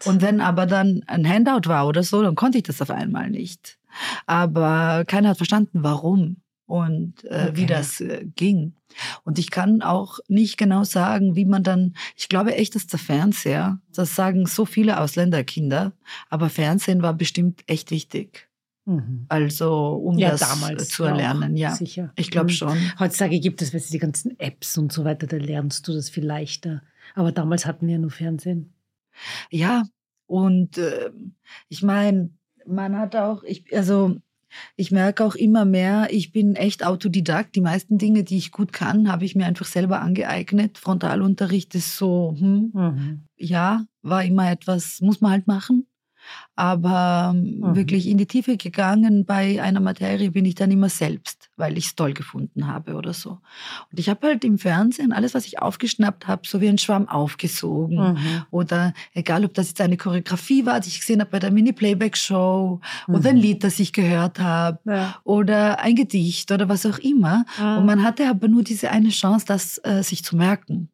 Und 0.06 0.22
wenn 0.22 0.42
aber 0.42 0.66
dann 0.66 1.02
ein 1.08 1.28
Handout 1.28 1.68
war 1.70 1.88
oder 1.88 2.04
so, 2.04 2.22
dann 2.22 2.36
konnte 2.36 2.58
ich 2.58 2.64
das 2.64 2.82
auf 2.82 2.90
einmal 2.90 3.30
nicht. 3.30 3.78
Aber 4.26 5.06
keiner 5.06 5.30
hat 5.30 5.38
verstanden, 5.38 5.84
warum. 5.84 6.38
und 6.68 7.24
äh, 7.26 7.48
okay. 7.50 7.52
wie 7.54 7.66
das 7.66 8.02
äh, 8.02 8.26
ging. 8.36 8.74
Und 9.24 9.40
ich 9.40 9.52
kann 9.52 9.82
auch 9.82 10.20
nicht 10.28 10.58
genau 10.58 10.84
sagen, 10.84 11.36
wie 11.36 11.46
man 11.46 11.64
dann, 11.64 11.96
ich 12.16 12.30
glaube 12.30 12.56
echt, 12.56 12.76
dass 12.76 12.88
der 12.88 13.00
Fernseher, 13.00 13.80
das 13.94 14.16
sagen 14.16 14.46
so 14.46 14.66
viele 14.66 15.00
Ausländerkinder, 15.00 15.92
aber 16.30 16.50
Fernsehen 16.50 17.02
war 17.02 17.14
bestimmt 17.14 17.62
echt 17.68 17.92
wichtig. 17.92 18.50
Mhm. 18.86 19.26
Also 19.30 19.94
um 19.94 20.18
ja, 20.18 20.32
das 20.32 20.42
damals 20.42 20.90
zu 20.90 21.04
erlernen, 21.04 21.58
ja. 21.58 21.74
Sicher. 21.76 22.14
Ich 22.16 22.32
glaube 22.32 22.52
mhm. 22.52 22.56
schon. 22.56 22.78
Heutzutage 23.00 23.40
gibt 23.40 23.62
es 23.62 23.74
weißt 23.74 23.90
du, 23.90 23.92
die 23.92 24.00
ganzen 24.00 24.40
Apps 24.40 24.78
und 24.78 24.92
so 24.92 25.04
weiter, 25.04 25.28
da 25.28 25.38
lernst 25.38 25.88
du 25.88 25.94
das 25.94 26.10
viel 26.10 26.26
leichter. 26.26 26.82
Aber 27.16 27.32
damals 27.32 27.66
hatten 27.66 27.88
wir 27.88 27.98
nur 27.98 28.12
Fernsehen. 28.12 28.74
Ja, 29.50 29.84
und 30.28 30.78
äh, 30.78 31.12
ich 31.70 31.84
meine, 31.84 32.30
man 32.66 32.98
hat 32.98 33.16
auch, 33.16 33.44
ich, 33.44 33.76
also 33.76 34.18
ich 34.76 34.92
merke 34.92 35.24
auch 35.24 35.36
immer 35.36 35.66
mehr, 35.66 36.08
ich 36.12 36.32
bin 36.32 36.56
echt 36.56 36.86
Autodidakt. 36.86 37.56
Die 37.56 37.62
meisten 37.62 37.98
Dinge, 37.98 38.24
die 38.24 38.38
ich 38.38 38.52
gut 38.52 38.74
kann, 38.74 39.12
habe 39.12 39.26
ich 39.26 39.36
mir 39.36 39.46
einfach 39.46 39.66
selber 39.66 40.02
angeeignet. 40.02 40.78
Frontalunterricht 40.78 41.76
ist 41.76 41.98
so, 41.98 42.36
hm, 42.38 42.72
mhm. 42.74 43.22
ja, 43.36 43.86
war 44.02 44.24
immer 44.24 44.50
etwas, 44.50 45.02
muss 45.02 45.22
man 45.22 45.32
halt 45.32 45.48
machen. 45.48 45.88
Aber 46.56 47.34
ähm, 47.36 47.60
mhm. 47.60 47.76
wirklich 47.76 48.08
in 48.08 48.18
die 48.18 48.28
Tiefe 48.28 48.56
gegangen 48.56 49.26
bei 49.26 49.62
einer 49.62 49.82
Materie 49.82 50.32
bin 50.32 50.46
ich 50.46 50.56
dann 50.56 50.72
immer 50.72 50.90
selbst, 50.90 51.50
weil 51.58 51.78
ich 51.78 51.88
es 51.88 51.96
toll 51.96 52.14
gefunden 52.14 52.68
habe 52.68 52.96
oder 52.96 53.14
so. 53.14 53.40
Und 53.92 54.00
ich 54.00 54.10
habe 54.10 54.28
halt 54.28 54.46
im 54.46 54.58
Fernsehen 54.58 55.12
alles, 55.12 55.34
was 55.34 55.46
ich 55.46 55.60
aufgeschnappt 55.60 56.28
habe, 56.28 56.44
so 56.46 56.62
wie 56.62 56.70
ein 56.70 56.78
Schwamm 56.78 57.10
aufgesogen. 57.10 58.14
Mhm. 58.14 58.46
Oder 58.52 58.94
egal, 59.14 59.44
ob 59.44 59.54
das 59.54 59.70
jetzt 59.70 59.82
eine 59.82 59.98
Choreografie 59.98 60.66
war, 60.66 60.80
die 60.80 60.90
ich 60.90 61.00
gesehen 61.02 61.20
habe 61.20 61.32
bei 61.32 61.40
der 61.40 61.52
Mini-Playback-Show 61.52 62.80
mhm. 63.08 63.16
oder 63.16 63.30
ein 63.30 63.36
mhm. 63.36 63.42
Lied, 63.42 63.64
das 63.64 63.80
ich 63.80 63.92
gehört 63.92 64.40
habe 64.40 64.80
ja. 64.86 65.16
oder 65.24 65.80
ein 65.82 65.96
Gedicht 65.96 66.52
oder 66.52 66.70
was 66.70 66.86
auch 66.86 67.00
immer. 67.00 67.46
Und 67.60 67.86
man 67.86 68.04
hatte 68.04 68.30
aber 68.30 68.48
nur 68.48 68.64
diese 68.64 68.92
eine 68.92 69.10
Chance, 69.10 69.46
das 69.46 69.80
äh, 69.84 70.04
sich 70.04 70.24
zu 70.24 70.36
merken. 70.36 70.90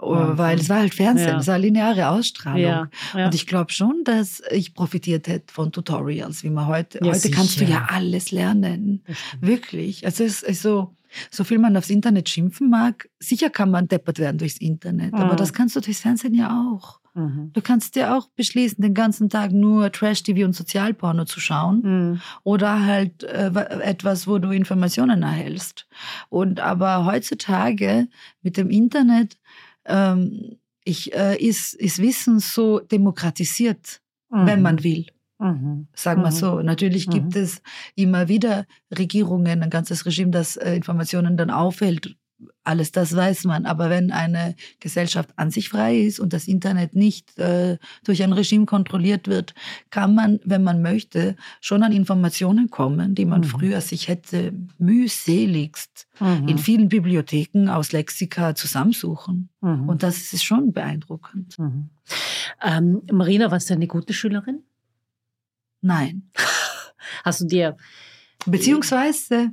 Wahnsinn. 0.00 0.38
weil 0.38 0.58
es 0.58 0.68
war 0.68 0.78
halt 0.78 0.94
Fernsehen, 0.94 1.28
ja. 1.28 1.38
es 1.38 1.46
war 1.46 1.58
lineare 1.58 2.08
Ausstrahlung. 2.08 2.60
Ja, 2.60 2.90
ja. 3.14 3.26
Und 3.26 3.34
ich 3.34 3.46
glaube 3.46 3.72
schon, 3.72 4.02
dass 4.04 4.42
ich 4.50 4.74
profitiert 4.74 5.28
hätte 5.28 5.52
von 5.52 5.72
Tutorials, 5.72 6.42
wie 6.42 6.50
man 6.50 6.66
heute, 6.66 7.00
heute 7.02 7.18
sicher. 7.18 7.36
kannst 7.36 7.60
du 7.60 7.64
ja 7.64 7.88
alles 7.90 8.30
lernen. 8.30 9.04
Wirklich. 9.40 10.04
Also 10.04 10.24
es 10.24 10.42
ist 10.42 10.62
so, 10.62 10.96
so 11.30 11.44
viel 11.44 11.58
man 11.58 11.76
aufs 11.76 11.90
Internet 11.90 12.28
schimpfen 12.28 12.70
mag, 12.70 13.08
sicher 13.18 13.50
kann 13.50 13.70
man 13.70 13.88
deppert 13.88 14.18
werden 14.18 14.38
durchs 14.38 14.58
Internet, 14.58 15.12
mhm. 15.12 15.18
aber 15.18 15.36
das 15.36 15.52
kannst 15.52 15.76
du 15.76 15.80
durchs 15.80 16.00
Fernsehen 16.00 16.34
ja 16.34 16.50
auch. 16.50 17.00
Mhm. 17.14 17.50
Du 17.52 17.60
kannst 17.60 17.96
dir 17.96 18.14
auch 18.16 18.28
beschließen, 18.36 18.80
den 18.80 18.94
ganzen 18.94 19.28
Tag 19.28 19.52
nur 19.52 19.90
Trash-TV 19.90 20.44
und 20.44 20.54
Sozialporno 20.54 21.24
zu 21.24 21.40
schauen 21.40 21.80
mhm. 21.82 22.20
oder 22.44 22.84
halt 22.84 23.24
äh, 23.24 23.50
etwas, 23.82 24.26
wo 24.26 24.38
du 24.38 24.50
Informationen 24.50 25.22
erhältst. 25.22 25.88
Und 26.28 26.60
aber 26.60 27.04
heutzutage 27.04 28.08
mit 28.42 28.56
dem 28.56 28.70
Internet 28.70 29.38
ähm, 29.86 30.58
ich, 30.84 31.14
äh, 31.14 31.36
ist, 31.36 31.74
ist 31.74 32.00
Wissen 32.00 32.38
so 32.38 32.80
demokratisiert, 32.80 34.00
mhm. 34.30 34.46
wenn 34.46 34.62
man 34.62 34.82
will. 34.82 35.06
Mhm. 35.38 35.88
Sagen 35.94 36.22
wir 36.22 36.30
mhm. 36.30 36.34
so. 36.34 36.62
Natürlich 36.62 37.06
mhm. 37.06 37.12
gibt 37.12 37.36
es 37.36 37.62
immer 37.94 38.28
wieder 38.28 38.66
Regierungen, 38.96 39.62
ein 39.62 39.70
ganzes 39.70 40.04
Regime, 40.04 40.30
das 40.30 40.56
äh, 40.56 40.74
Informationen 40.74 41.36
dann 41.36 41.50
aufhält 41.50 42.16
alles 42.64 42.92
das 42.92 43.14
weiß 43.14 43.44
man. 43.44 43.66
Aber 43.66 43.90
wenn 43.90 44.10
eine 44.10 44.54
Gesellschaft 44.78 45.30
an 45.36 45.50
sich 45.50 45.68
frei 45.68 45.98
ist 45.98 46.20
und 46.20 46.32
das 46.32 46.48
Internet 46.48 46.94
nicht 46.94 47.38
äh, 47.38 47.78
durch 48.04 48.22
ein 48.22 48.32
Regime 48.32 48.66
kontrolliert 48.66 49.28
wird, 49.28 49.54
kann 49.90 50.14
man, 50.14 50.40
wenn 50.44 50.62
man 50.62 50.82
möchte, 50.82 51.36
schon 51.60 51.82
an 51.82 51.92
Informationen 51.92 52.70
kommen, 52.70 53.14
die 53.14 53.24
man 53.24 53.40
mhm. 53.40 53.44
früher 53.44 53.80
sich 53.80 54.08
hätte 54.08 54.52
mühseligst 54.78 56.08
mhm. 56.20 56.48
in 56.48 56.58
vielen 56.58 56.88
Bibliotheken 56.88 57.68
aus 57.68 57.92
Lexika 57.92 58.54
zusammensuchen. 58.54 59.48
Mhm. 59.60 59.88
Und 59.88 60.02
das 60.02 60.32
ist 60.32 60.44
schon 60.44 60.72
beeindruckend. 60.72 61.58
Mhm. 61.58 61.90
Ähm, 62.62 63.02
Marina, 63.10 63.50
warst 63.50 63.70
du 63.70 63.74
eine 63.74 63.86
gute 63.86 64.12
Schülerin? 64.12 64.62
Nein. 65.80 66.30
Hast 67.24 67.40
du 67.40 67.46
dir 67.46 67.76
Beziehungsweise 68.46 69.52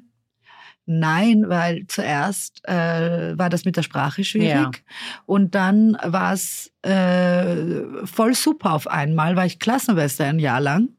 Nein, 0.90 1.44
weil 1.48 1.86
zuerst 1.88 2.66
äh, 2.66 3.38
war 3.38 3.50
das 3.50 3.66
mit 3.66 3.76
der 3.76 3.84
Sprache 3.84 4.24
schwierig. 4.24 4.54
Ja. 4.54 4.72
und 5.26 5.54
dann 5.54 5.98
war 6.02 6.32
es 6.32 6.72
äh, 6.82 8.06
voll 8.06 8.34
super 8.34 8.72
auf 8.72 8.88
einmal, 8.88 9.36
war 9.36 9.46
ich 9.46 9.60
Klassenwester 9.60 10.26
ein 10.26 10.40
Jahr 10.40 10.62
lang. 10.62 10.90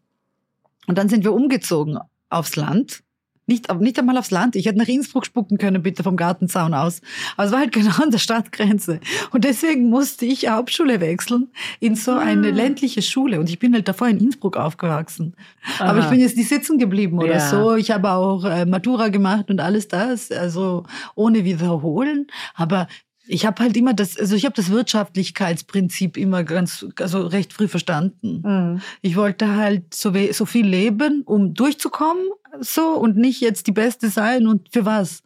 Und 0.87 0.99
dann 0.99 1.09
sind 1.09 1.25
wir 1.25 1.33
umgezogen 1.33 1.99
aufs 2.29 2.57
Land 2.57 3.03
nicht, 3.49 3.73
nicht 3.81 3.99
einmal 3.99 4.17
aufs 4.17 4.31
Land. 4.31 4.57
Ich 4.57 4.67
hätte 4.67 4.79
nach 4.79 4.89
Innsbruck 4.89 5.27
spucken 5.27 5.59
können, 5.59 5.83
bitte 5.83 6.03
vom 6.03 6.17
Gartenzaun 6.17 6.75
aus. 6.75 7.01
Aber 7.37 7.47
es 7.47 7.53
war 7.53 7.61
halt 7.61 7.73
genau 7.73 7.97
an 8.03 8.11
der 8.11 8.19
Stadtgrenze. 8.19 9.01
Und 9.31 9.45
deswegen 9.45 9.89
musste 9.89 10.27
ich 10.27 10.49
Hauptschule 10.49 11.01
wechseln 11.01 11.49
in 11.81 11.97
so 11.97 12.13
eine 12.13 12.49
ah. 12.49 12.51
ländliche 12.51 13.03
Schule. 13.03 13.41
Und 13.41 13.49
ich 13.49 13.59
bin 13.59 13.75
halt 13.75 13.89
davor 13.89 14.09
in 14.09 14.19
Innsbruck 14.19 14.57
aufgewachsen. 14.57 15.35
Aha. 15.79 15.91
Aber 15.91 16.01
ich 16.01 16.07
bin 16.07 16.21
jetzt 16.21 16.37
nicht 16.37 16.49
sitzen 16.49 16.79
geblieben 16.79 17.19
oder 17.19 17.37
ja. 17.37 17.51
so. 17.51 17.75
Ich 17.75 17.91
habe 17.91 18.11
auch 18.11 18.45
äh, 18.45 18.67
Matura 18.67 19.09
gemacht 19.09 19.51
und 19.51 19.61
alles 19.61 19.89
das. 19.89 20.31
Also 20.31 20.85
ohne 21.15 21.45
wiederholen. 21.45 22.27
Aber 22.55 22.87
ich 23.29 23.45
habe 23.47 23.63
halt 23.63 23.77
immer 23.77 23.95
das, 23.95 24.19
also 24.19 24.35
ich 24.35 24.45
habe 24.45 24.55
das 24.55 24.71
Wirtschaftlichkeitsprinzip 24.71 26.17
immer 26.17 26.45
ganz, 26.45 26.87
also 26.99 27.27
recht 27.27 27.53
früh 27.53 27.69
verstanden. 27.69 28.43
Mhm. 28.45 28.81
Ich 29.03 29.17
wollte 29.17 29.55
halt 29.55 29.95
so, 29.95 30.13
so 30.33 30.47
viel 30.47 30.67
leben, 30.67 31.23
um 31.25 31.55
durchzukommen, 31.55 32.25
so 32.61 32.95
und 32.95 33.17
nicht 33.17 33.41
jetzt 33.41 33.67
die 33.67 33.73
Beste 33.73 34.09
sein 34.09 34.47
und 34.47 34.69
für 34.73 34.85
was. 34.85 35.23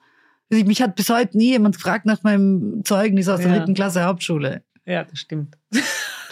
Also 0.51 0.65
mich 0.65 0.83
hat 0.83 0.97
bis 0.97 1.09
heute 1.09 1.39
nie 1.39 1.51
jemand 1.51 1.77
gefragt 1.77 2.05
nach 2.05 2.23
meinem 2.23 2.85
Zeugnis 2.85 3.29
aus 3.29 3.41
der 3.41 3.57
dritten 3.57 3.75
Klasse 3.75 4.05
Hauptschule. 4.05 4.63
Ja, 4.85 5.05
das 5.05 5.21
stimmt. 5.21 5.57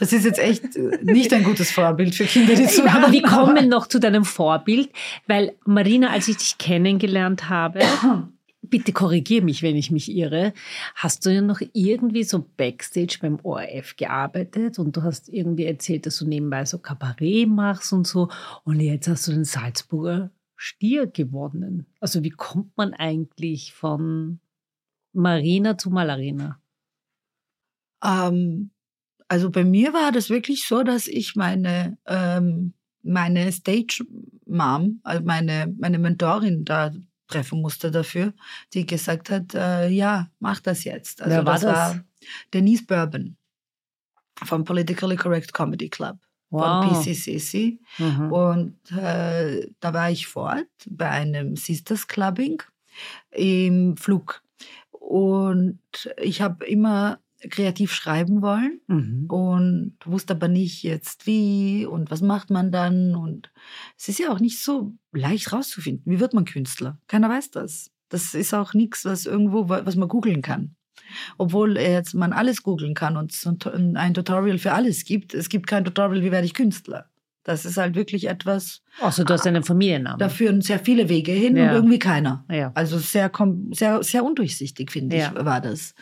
Das 0.00 0.12
ist 0.12 0.24
jetzt 0.24 0.38
echt 0.38 0.64
nicht 1.02 1.32
ein 1.32 1.44
gutes 1.44 1.70
Vorbild 1.70 2.14
für 2.14 2.24
Kinder, 2.24 2.54
die 2.54 2.66
zuhören. 2.66 3.04
Aber 3.04 3.12
wir 3.12 3.22
kommen 3.22 3.68
noch 3.68 3.86
zu 3.86 4.00
deinem 4.00 4.24
Vorbild, 4.24 4.90
weil 5.26 5.52
Marina, 5.64 6.10
als 6.10 6.26
ich 6.26 6.38
dich 6.38 6.58
kennengelernt 6.58 7.48
habe, 7.48 7.80
bitte 8.70 8.92
korrigier 8.92 9.42
mich, 9.42 9.62
wenn 9.62 9.76
ich 9.76 9.90
mich 9.90 10.10
irre. 10.10 10.52
Hast 10.94 11.26
du 11.26 11.30
ja 11.30 11.40
noch 11.40 11.60
irgendwie 11.72 12.24
so 12.24 12.44
Backstage 12.56 13.18
beim 13.20 13.38
ORF 13.42 13.96
gearbeitet 13.96 14.78
und 14.78 14.96
du 14.96 15.02
hast 15.02 15.28
irgendwie 15.28 15.64
erzählt, 15.64 16.06
dass 16.06 16.18
du 16.18 16.26
nebenbei 16.26 16.64
so 16.64 16.78
Kabarett 16.78 17.48
machst 17.48 17.92
und 17.92 18.06
so. 18.06 18.28
Und 18.64 18.80
jetzt 18.80 19.08
hast 19.08 19.28
du 19.28 19.32
den 19.32 19.44
Salzburger 19.44 20.30
Stier 20.56 21.06
gewonnen. 21.06 21.86
Also 22.00 22.22
wie 22.22 22.30
kommt 22.30 22.76
man 22.76 22.92
eigentlich 22.92 23.72
von 23.72 24.40
Marina 25.12 25.78
zu 25.78 25.90
Malarina? 25.90 26.60
Ähm, 28.04 28.70
also 29.26 29.50
bei 29.50 29.64
mir 29.64 29.92
war 29.92 30.12
das 30.12 30.28
wirklich 30.28 30.66
so, 30.66 30.82
dass 30.82 31.06
ich 31.06 31.34
meine, 31.34 31.96
ähm, 32.06 32.74
meine 33.02 33.50
Stage 33.52 34.04
Mom, 34.46 35.00
also 35.02 35.24
meine, 35.24 35.74
meine 35.78 35.98
Mentorin 35.98 36.64
da 36.64 36.92
treffen 37.30 37.60
musste 37.60 37.90
dafür, 37.90 38.32
die 38.75 38.87
gesagt 38.87 39.30
hat, 39.30 39.54
äh, 39.54 39.88
ja, 39.88 40.30
mach 40.38 40.60
das 40.60 40.84
jetzt. 40.84 41.22
Also 41.22 41.37
Wer 41.37 41.46
war 41.46 41.54
das, 41.54 41.62
das? 41.62 41.75
war 41.75 42.04
Denise 42.52 42.84
Bourbon 42.84 43.37
vom 44.44 44.64
Politically 44.64 45.16
Correct 45.16 45.52
Comedy 45.52 45.88
Club 45.88 46.18
wow. 46.50 46.84
von 46.84 47.02
PCCC. 47.02 47.78
Mhm. 47.99 48.32
Und 48.32 48.92
äh, 48.92 49.66
da 49.80 49.94
war 49.94 50.10
ich 50.10 50.26
fort 50.26 50.66
bei 50.88 51.08
einem 51.08 51.56
Sisters 51.56 52.06
Clubbing 52.06 52.62
im 53.30 53.96
Flug. 53.96 54.42
Und 54.90 55.80
ich 56.18 56.42
habe 56.42 56.66
immer 56.66 57.18
kreativ 57.49 57.92
schreiben 57.92 58.42
wollen 58.42 58.80
mhm. 58.87 59.26
und 59.28 59.97
wusste 60.04 60.35
aber 60.35 60.49
nicht 60.49 60.82
jetzt 60.82 61.26
wie 61.26 61.87
und 61.87 62.11
was 62.11 62.20
macht 62.20 62.50
man 62.50 62.70
dann. 62.70 63.14
Und 63.14 63.50
es 63.99 64.09
ist 64.09 64.18
ja 64.18 64.30
auch 64.30 64.40
nicht 64.40 64.62
so 64.62 64.94
leicht 65.12 65.52
rauszufinden. 65.52 66.12
Wie 66.12 66.20
wird 66.20 66.35
man 66.35 66.44
Künstler? 66.44 66.99
Keiner 67.06 67.28
weiß 67.28 67.50
das. 67.50 67.90
Das 68.09 68.35
ist 68.35 68.54
auch 68.54 68.75
nichts, 68.75 69.04
was 69.04 69.26
irgendwo, 69.26 69.68
was 69.68 69.97
man 69.97 70.09
googeln 70.09 70.42
kann. 70.42 70.75
Obwohl 71.38 71.76
jetzt 71.78 72.14
man 72.14 72.32
alles 72.32 72.62
googeln 72.62 72.94
kann 72.94 73.16
und 73.16 73.35
ein 73.75 74.14
Tutorial 74.14 74.59
für 74.59 74.73
alles 74.73 75.04
gibt. 75.04 75.35
Es 75.35 75.49
gibt 75.49 75.66
kein 75.66 75.85
Tutorial, 75.85 76.23
wie 76.23 76.30
werde 76.30 76.47
ich 76.47 76.54
Künstler. 76.54 77.09
Das 77.42 77.64
ist 77.64 77.78
halt 77.78 77.94
wirklich 77.94 78.28
etwas. 78.28 78.82
Also 79.00 79.25
du 79.25 79.32
hast 79.32 79.47
einen 79.47 79.62
Familiennamen. 79.62 80.18
Da 80.18 80.28
führen 80.28 80.61
sehr 80.61 80.78
viele 80.78 81.09
Wege 81.09 81.32
hin 81.32 81.56
ja. 81.56 81.70
und 81.70 81.75
irgendwie 81.75 81.99
keiner. 81.99 82.44
Ja. 82.50 82.70
Also 82.75 82.99
sehr, 82.99 83.30
sehr, 83.70 84.02
sehr 84.02 84.25
undurchsichtig, 84.25 84.90
finde 84.92 85.16
ja. 85.16 85.32
ich, 85.35 85.44
war 85.44 85.61
das. 85.61 85.94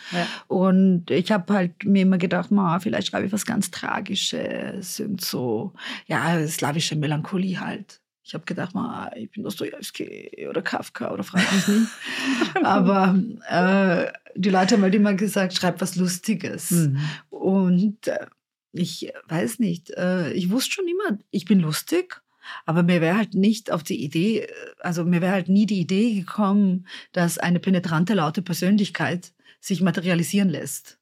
Und 0.48 1.10
ich 1.10 1.30
habe 1.30 1.52
halt 1.54 1.84
mir 1.84 2.02
immer 2.02 2.18
gedacht, 2.18 2.50
ma, 2.50 2.80
vielleicht 2.80 3.08
schreibe 3.08 3.26
ich 3.26 3.32
was 3.32 3.46
ganz 3.46 3.70
Tragisches, 3.70 4.98
irgend 4.98 5.20
so, 5.20 5.74
ja, 6.06 6.44
slawische 6.46 6.96
Melancholie 6.96 7.60
halt. 7.60 8.00
Ich 8.28 8.34
habe 8.34 8.44
gedacht, 8.44 8.74
ma, 8.74 9.10
ich 9.16 9.30
bin 9.30 9.42
Dostoevsky 9.42 10.48
oder 10.50 10.60
Kafka 10.60 11.12
oder 11.12 11.22
frag 11.22 11.50
mich 11.50 11.68
nicht. 11.68 11.90
Aber 12.62 13.18
äh, 13.48 14.12
die 14.34 14.50
Leute 14.50 14.74
haben 14.74 14.82
halt 14.82 14.94
immer 14.94 15.14
gesagt, 15.14 15.54
schreib 15.54 15.80
was 15.80 15.96
Lustiges. 15.96 16.70
Mhm. 16.72 16.98
Und 17.30 18.06
äh, 18.08 18.26
ich 18.72 19.12
weiß 19.28 19.58
nicht, 19.58 19.90
äh, 19.90 20.32
ich 20.32 20.50
wusste 20.50 20.72
schon 20.72 20.88
immer, 20.88 21.18
ich 21.30 21.44
bin 21.44 21.60
lustig, 21.60 22.22
Aber 22.66 22.82
mir 22.82 23.00
wäre 23.00 23.16
halt 23.16 23.34
nicht 23.34 23.70
auf 23.70 23.82
die 23.82 24.02
Idee, 24.02 24.48
also 24.80 25.04
mir 25.04 25.20
wäre 25.20 25.32
halt 25.32 25.48
nie 25.48 25.66
die 25.66 25.80
Idee 25.80 26.14
gekommen, 26.14 26.86
dass 27.12 27.38
eine 27.38 27.60
penetrante, 27.60 28.14
laute 28.14 28.42
Persönlichkeit 28.42 29.32
sich 29.60 29.80
materialisieren 29.80 30.48
lässt. 30.48 30.98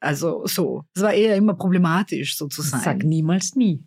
Also 0.00 0.46
so. 0.46 0.84
Es 0.94 1.02
war 1.02 1.12
eher 1.12 1.36
immer 1.36 1.54
problematisch 1.54 2.36
sozusagen. 2.36 2.82
Sag 2.82 3.02
niemals 3.04 3.56
nie. 3.56 3.84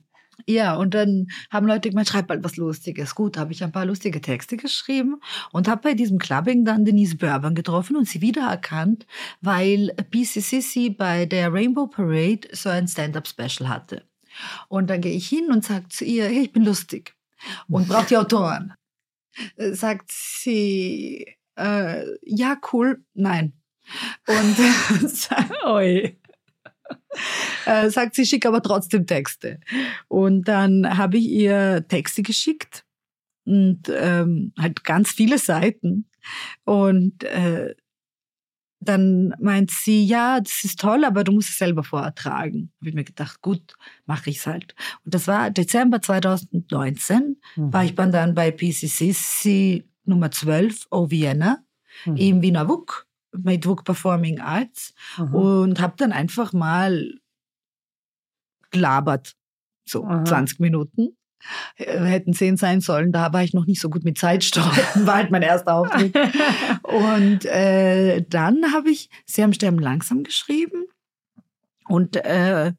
Ja, 0.48 0.75
und 0.75 0.93
dann 0.93 1.27
haben 1.50 1.67
Leute 1.67 1.89
gemeint, 1.89 2.10
schreib 2.10 2.27
bald 2.27 2.43
was 2.43 2.57
Lustiges. 2.57 3.15
Gut, 3.15 3.38
habe 3.38 3.51
ich 3.51 3.63
ein 3.63 3.71
paar 3.71 3.86
lustige 3.86 4.21
Texte 4.21 4.57
geschrieben 4.57 5.21
und 5.51 5.67
habe 5.67 5.81
bei 5.81 5.93
diesem 5.93 6.17
Clubbing 6.17 6.65
dann 6.65 6.86
Denise 6.86 7.15
Bourbon 7.17 7.55
getroffen 7.55 7.95
und 7.95 8.07
sie 8.07 8.21
wiedererkannt, 8.21 9.05
weil 9.41 9.93
BCCC 10.10 10.89
bei 10.89 11.25
der 11.25 11.53
Rainbow 11.53 11.88
Parade 11.88 12.48
so 12.51 12.69
ein 12.69 12.88
Stand-up-Special 12.88 13.69
hatte. 13.69 14.03
Und 14.69 14.89
dann 14.89 15.01
gehe 15.01 15.13
ich 15.13 15.27
hin 15.27 15.51
und 15.51 15.63
sage 15.65 15.89
zu 15.89 16.05
ihr, 16.05 16.25
hey, 16.25 16.43
ich 16.43 16.53
bin 16.53 16.63
lustig 16.63 17.15
und 17.67 17.88
brauche 17.88 18.07
die 18.07 18.17
Autoren. 18.17 18.74
Äh, 19.55 19.74
sagt 19.74 20.12
sie, 20.12 21.36
äh, 21.55 22.05
ja, 22.24 22.57
cool, 22.71 23.03
nein. 23.13 23.53
Und 24.27 24.55
Oi. 25.65 26.21
Äh, 27.65 27.89
sagt 27.89 28.15
sie, 28.15 28.25
schick 28.25 28.46
aber 28.46 28.62
trotzdem 28.62 29.06
Texte. 29.06 29.60
Und 30.08 30.48
dann 30.48 30.98
habe 30.98 31.18
ich 31.18 31.27
ihr 31.27 31.86
Texte 31.88 32.24
geschickt 32.24 32.86
und 33.46 33.84
ähm, 33.89 34.53
halt 34.58 34.84
ganz 34.84 35.12
viele 35.12 35.38
Seiten. 35.38 36.10
Und 36.63 37.24
äh, 37.24 37.75
dann 38.80 39.36
meint 39.39 39.70
sie, 39.70 40.03
ja, 40.03 40.39
das 40.39 40.63
ist 40.63 40.80
toll, 40.80 41.06
aber 41.06 41.24
du 41.24 41.32
musst 41.34 41.50
es 41.50 41.58
selber 41.58 41.84
vortragen. 41.84 42.72
Habe 42.80 42.89
ich 42.89 42.96
mir 42.96 43.03
gedacht, 43.03 43.41
gut, 43.41 43.75
mache 44.06 44.32
ich 44.32 44.38
es 44.38 44.48
halt. 44.48 44.75
Und 45.06 45.13
das 45.13 45.27
war 45.27 45.51
Dezember 45.51 46.01
2019, 46.01 47.38
mhm. 47.56 47.74
war 47.74 47.86
ich 47.86 47.94
dann 47.96 48.34
bei 48.34 48.51
PCCC 48.51 49.86
Nummer 50.06 50.32
12, 50.32 50.88
O 50.89 51.12
Vienna, 51.12 51.63
mhm. 52.06 52.15
im 52.15 52.41
Wiener 52.41 52.68
WUK 52.68 53.08
mit 53.38 53.66
WUK 53.66 53.84
Performing 53.84 54.40
Arts 54.40 54.94
mhm. 55.18 55.36
und 55.36 55.82
habe 55.82 55.94
dann 55.98 56.12
einfach 56.12 56.54
mal 56.54 57.14
gelabert, 58.72 59.36
so 59.86 60.06
Aha. 60.06 60.26
20 60.26 60.60
Minuten. 60.60 61.18
Äh, 61.76 62.00
hätten 62.06 62.34
zehn 62.34 62.56
sein 62.56 62.82
sollen, 62.82 63.12
da 63.12 63.34
war 63.34 63.44
ich 63.44 63.54
noch 63.54 63.66
nicht 63.66 63.82
so 63.82 63.90
gut 63.90 64.04
mit 64.04 64.18
Zeitsteuern, 64.18 64.72
war 65.08 65.16
halt 65.16 65.32
mein 65.32 65.42
erster 65.42 65.74
Auftritt. 65.74 66.16
und 66.84 67.46
äh, 67.46 68.24
dann 68.30 68.72
habe 68.74 68.92
ich 68.92 69.10
Sie 69.26 69.42
haben 69.42 69.54
Sterben 69.54 69.80
langsam 69.80 70.24
geschrieben 70.24 70.86
und 71.88 72.16
äh, 72.16 72.74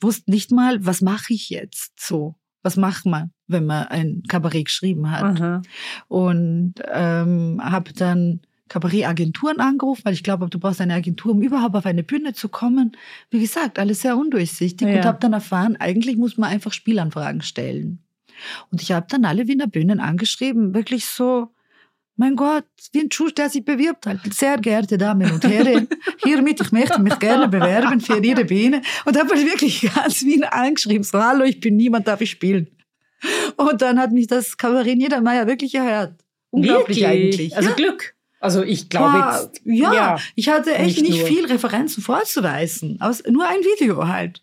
wusste 0.00 0.30
nicht 0.30 0.50
mal, 0.52 0.84
was 0.84 1.00
mache 1.00 1.32
ich 1.32 1.50
jetzt 1.50 1.98
so. 1.98 2.34
Was 2.62 2.76
macht 2.76 3.04
man, 3.04 3.30
wenn 3.46 3.66
man 3.66 3.88
ein 3.88 4.22
Kabarett 4.26 4.66
geschrieben 4.66 5.10
hat? 5.10 5.40
Aha. 5.40 5.62
Und 6.08 6.74
ähm, 6.90 7.60
habe 7.62 7.92
dann 7.92 8.40
Kabarettagenturen 8.74 9.60
angerufen, 9.60 10.02
weil 10.04 10.14
ich 10.14 10.24
glaube, 10.24 10.48
du 10.48 10.58
brauchst 10.58 10.80
eine 10.80 10.94
Agentur, 10.94 11.30
um 11.30 11.42
überhaupt 11.42 11.76
auf 11.76 11.86
eine 11.86 12.02
Bühne 12.02 12.32
zu 12.32 12.48
kommen. 12.48 12.96
Wie 13.30 13.38
gesagt, 13.38 13.78
alles 13.78 14.00
sehr 14.00 14.16
undurchsichtig 14.16 14.88
ja. 14.88 14.96
und 14.96 15.04
habe 15.04 15.18
dann 15.20 15.32
erfahren, 15.32 15.76
eigentlich 15.76 16.16
muss 16.16 16.36
man 16.38 16.50
einfach 16.50 16.72
Spielanfragen 16.72 17.42
stellen. 17.42 18.00
Und 18.72 18.82
ich 18.82 18.90
habe 18.90 19.06
dann 19.08 19.24
alle 19.24 19.46
Wiener 19.46 19.68
Bühnen 19.68 20.00
angeschrieben, 20.00 20.74
wirklich 20.74 21.06
so, 21.06 21.50
mein 22.16 22.34
Gott, 22.34 22.64
wie 22.90 23.02
ein 23.02 23.12
Schuss, 23.12 23.34
der 23.34 23.48
sich 23.48 23.64
bewirbt. 23.64 24.06
Halt. 24.06 24.20
Sehr 24.34 24.58
geehrte 24.58 24.98
Damen 24.98 25.30
und 25.30 25.44
Herren, 25.44 25.86
hiermit, 26.24 26.60
ich 26.60 26.72
möchte 26.72 27.00
mich 27.00 27.16
gerne 27.20 27.46
bewerben 27.46 28.00
für 28.00 28.18
Ihre 28.18 28.44
Bühne. 28.44 28.82
Und 29.04 29.16
habe 29.16 29.30
wirklich 29.30 29.88
ganz 29.94 30.24
Wien 30.24 30.42
angeschrieben, 30.42 31.04
so, 31.04 31.22
hallo, 31.22 31.44
ich 31.44 31.60
bin 31.60 31.76
niemand, 31.76 32.08
darf 32.08 32.20
ich 32.20 32.30
spielen? 32.30 32.68
Und 33.56 33.82
dann 33.82 34.00
hat 34.00 34.10
mich 34.10 34.26
das 34.26 34.56
Kabarett 34.56 34.98
Niedermeyer 34.98 35.46
wirklich 35.46 35.76
erhört. 35.76 36.14
Unglaublich 36.50 37.02
wirklich? 37.02 37.24
eigentlich. 37.24 37.56
Also 37.56 37.68
ja? 37.68 37.76
Glück. 37.76 38.14
Also 38.44 38.62
ich 38.62 38.90
glaube 38.90 39.18
jetzt. 39.18 39.62
Ja, 39.64 39.94
ja, 39.94 40.18
ich 40.34 40.50
hatte 40.50 40.74
echt 40.74 41.00
nicht, 41.00 41.12
nicht 41.12 41.26
viel 41.26 41.46
Referenzen 41.46 42.02
vorzuweisen. 42.02 43.00
Aus, 43.00 43.22
nur 43.26 43.48
ein 43.48 43.60
Video 43.60 44.06
halt. 44.06 44.42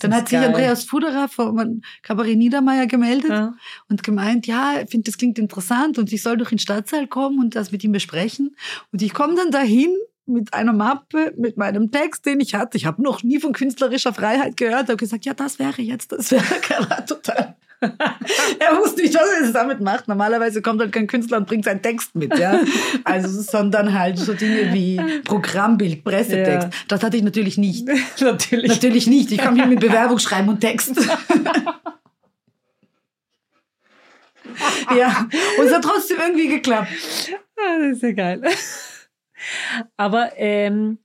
Dann 0.00 0.14
hat 0.14 0.28
geil. 0.28 0.40
sich 0.40 0.48
Andreas 0.48 0.84
Fuderer 0.84 1.28
von 1.28 1.82
Kabarett 2.02 2.36
Niedermeyer 2.36 2.86
gemeldet 2.86 3.30
ja. 3.30 3.54
und 3.88 4.02
gemeint, 4.02 4.46
ja, 4.46 4.82
ich 4.82 4.90
finde, 4.90 5.10
das 5.10 5.16
klingt 5.16 5.38
interessant 5.38 5.96
und 5.96 6.12
ich 6.12 6.22
soll 6.22 6.36
durch 6.36 6.50
den 6.50 6.58
Stadtsaal 6.58 7.06
kommen 7.06 7.38
und 7.38 7.56
das 7.56 7.72
mit 7.72 7.82
ihm 7.82 7.92
besprechen. 7.92 8.54
Und 8.92 9.00
ich 9.00 9.14
komme 9.14 9.36
dann 9.36 9.50
dahin 9.50 9.96
mit 10.26 10.52
einer 10.52 10.74
Mappe, 10.74 11.32
mit 11.38 11.56
meinem 11.56 11.90
Text, 11.90 12.26
den 12.26 12.40
ich 12.40 12.54
hatte. 12.54 12.76
Ich 12.76 12.84
habe 12.84 13.02
noch 13.02 13.22
nie 13.22 13.40
von 13.40 13.54
künstlerischer 13.54 14.12
Freiheit 14.12 14.58
gehört. 14.58 14.88
habe 14.88 14.96
gesagt, 14.96 15.24
ja, 15.24 15.32
das 15.32 15.58
wäre 15.58 15.80
jetzt, 15.80 16.12
das 16.12 16.30
wäre 16.30 16.44
total 17.06 17.56
er 18.58 18.76
wusste 18.78 19.02
nicht, 19.02 19.14
was 19.14 19.28
er 19.42 19.52
damit 19.52 19.80
macht. 19.80 20.06
Normalerweise 20.06 20.62
kommt 20.62 20.80
halt 20.80 20.92
kein 20.92 21.06
Künstler 21.08 21.38
und 21.38 21.46
bringt 21.46 21.64
seinen 21.64 21.82
Text 21.82 22.14
mit, 22.14 22.38
ja. 22.38 22.60
Also, 23.04 23.42
sondern 23.42 23.98
halt 23.98 24.18
so 24.18 24.34
Dinge 24.34 24.72
wie 24.72 25.00
Programmbild, 25.24 26.04
Pressetext. 26.04 26.68
Ja. 26.68 26.78
Das 26.88 27.02
hatte 27.02 27.16
ich 27.16 27.24
natürlich 27.24 27.58
nicht. 27.58 27.88
natürlich. 28.20 28.70
Natürlich 28.70 29.06
nicht. 29.08 29.32
Ich 29.32 29.38
kann 29.38 29.54
mich 29.54 29.66
mit 29.66 29.80
Bewerbung 29.80 30.18
schreiben 30.18 30.48
und 30.48 30.60
Text. 30.60 30.94
ja. 34.96 35.28
Und 35.58 35.66
es 35.66 35.74
hat 35.74 35.82
trotzdem 35.82 36.18
irgendwie 36.20 36.48
geklappt. 36.48 36.88
Ah, 37.58 37.78
das 37.80 37.96
ist 37.96 38.02
ja 38.02 38.12
geil. 38.12 38.42
Aber, 39.96 40.30
ähm, 40.36 40.98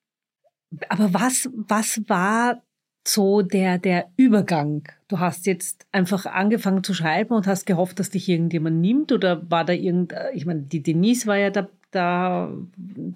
aber 0.90 1.14
was, 1.14 1.50
was 1.54 2.02
war 2.08 2.62
so 3.08 3.42
der, 3.42 3.80
der 3.80 4.12
Übergang? 4.16 4.84
Du 5.08 5.20
hast 5.20 5.46
jetzt 5.46 5.88
einfach 5.92 6.26
angefangen 6.26 6.84
zu 6.84 6.94
schreiben 6.94 7.34
und 7.34 7.48
hast 7.48 7.66
gehofft, 7.66 8.00
dass 8.00 8.10
dich 8.10 8.28
irgendjemand 8.28 8.82
nimmt 8.82 9.12
oder 9.12 9.50
war 9.50 9.64
da 9.64 9.74
irgend, 9.74 10.14
ich 10.34 10.46
meine, 10.46 10.62
die 10.64 10.84
Denise 10.84 11.28
war 11.28 11.38
ja 11.38 11.50
da, 11.50 11.70
da 11.92 12.52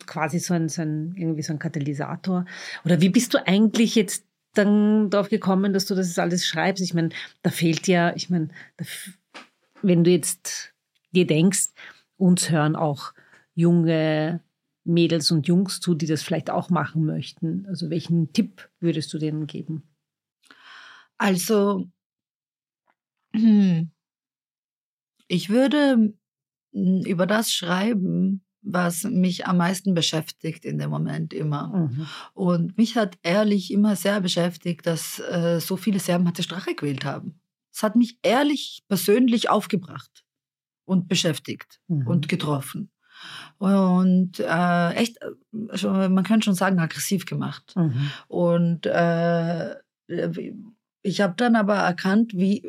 quasi 0.06 0.40
so 0.40 0.54
ein, 0.54 0.70
so 0.70 0.82
ein, 0.82 1.14
irgendwie 1.18 1.42
so 1.42 1.52
ein 1.52 1.60
Katalysator. 1.60 2.46
Oder 2.86 3.02
wie 3.02 3.10
bist 3.10 3.34
du 3.34 3.46
eigentlich 3.46 3.96
jetzt 3.96 4.26
dann 4.54 5.10
darauf 5.10 5.30
gekommen, 5.30 5.74
dass 5.74 5.86
du 5.86 5.96
das 5.96 6.18
alles 6.18 6.46
schreibst? 6.46 6.84
Ich 6.84 6.94
meine, 6.94 7.10
da 7.42 7.50
fehlt 7.50 7.88
ja, 7.88 8.16
ich 8.16 8.30
meine, 8.30 8.50
da, 8.78 8.86
wenn 9.82 10.04
du 10.04 10.12
jetzt 10.12 10.74
dir 11.12 11.28
denkst, 11.28 11.70
uns 12.18 12.50
hören 12.50 12.76
auch 12.76 13.14
junge 13.54 14.42
Mädels 14.84 15.32
und 15.32 15.48
Jungs 15.48 15.80
zu, 15.80 15.94
die 15.96 16.08
das 16.08 16.24
vielleicht 16.24 16.50
auch 16.50 16.70
machen 16.70 17.06
möchten? 17.06 17.66
Also 17.68 17.90
welchen 17.90 18.34
Tipp 18.34 18.70
würdest 18.80 19.14
du 19.14 19.18
denen 19.18 19.48
geben? 19.48 19.84
Also, 21.22 21.86
hm, 23.32 23.92
ich 25.28 25.50
würde 25.50 26.16
hm, 26.74 27.04
über 27.06 27.28
das 27.28 27.54
schreiben, 27.54 28.44
was 28.64 29.04
mich 29.04 29.46
am 29.46 29.58
meisten 29.58 29.94
beschäftigt 29.94 30.66
in 30.66 30.80
dem 30.80 30.90
Moment 30.90 31.32
immer. 31.32 31.68
Mhm. 31.68 32.08
Und 32.34 32.78
mich 32.80 32.96
hat 32.96 33.20
ehrlich 33.22 33.72
immer 33.72 33.96
sehr 33.96 34.20
beschäftigt, 34.20 34.88
dass 34.88 35.20
äh, 35.20 35.60
so 35.60 35.78
viele 35.78 36.00
Serben 36.00 36.28
hatte 36.28 36.42
Strache 36.42 36.74
gewählt 36.74 37.06
haben. 37.06 37.40
Es 37.72 37.84
hat 37.84 37.96
mich 37.96 38.18
ehrlich 38.24 38.84
persönlich 38.88 39.48
aufgebracht 39.48 40.24
und 40.86 41.08
beschäftigt 41.08 41.82
mhm. 41.88 42.08
und 42.08 42.30
getroffen 42.30 42.90
und 43.60 44.40
äh, 44.40 44.94
echt, 44.94 45.20
also 45.70 45.92
man 45.92 46.24
kann 46.24 46.42
schon 46.42 46.56
sagen, 46.56 46.80
aggressiv 46.80 47.26
gemacht. 47.26 47.76
Mhm. 47.76 48.12
Und 48.28 48.88
äh, 48.88 49.76
ich 51.02 51.22
habe 51.22 51.34
dann 51.38 51.56
aber 51.56 51.76
erkannt, 51.76 52.34
wie, 52.36 52.64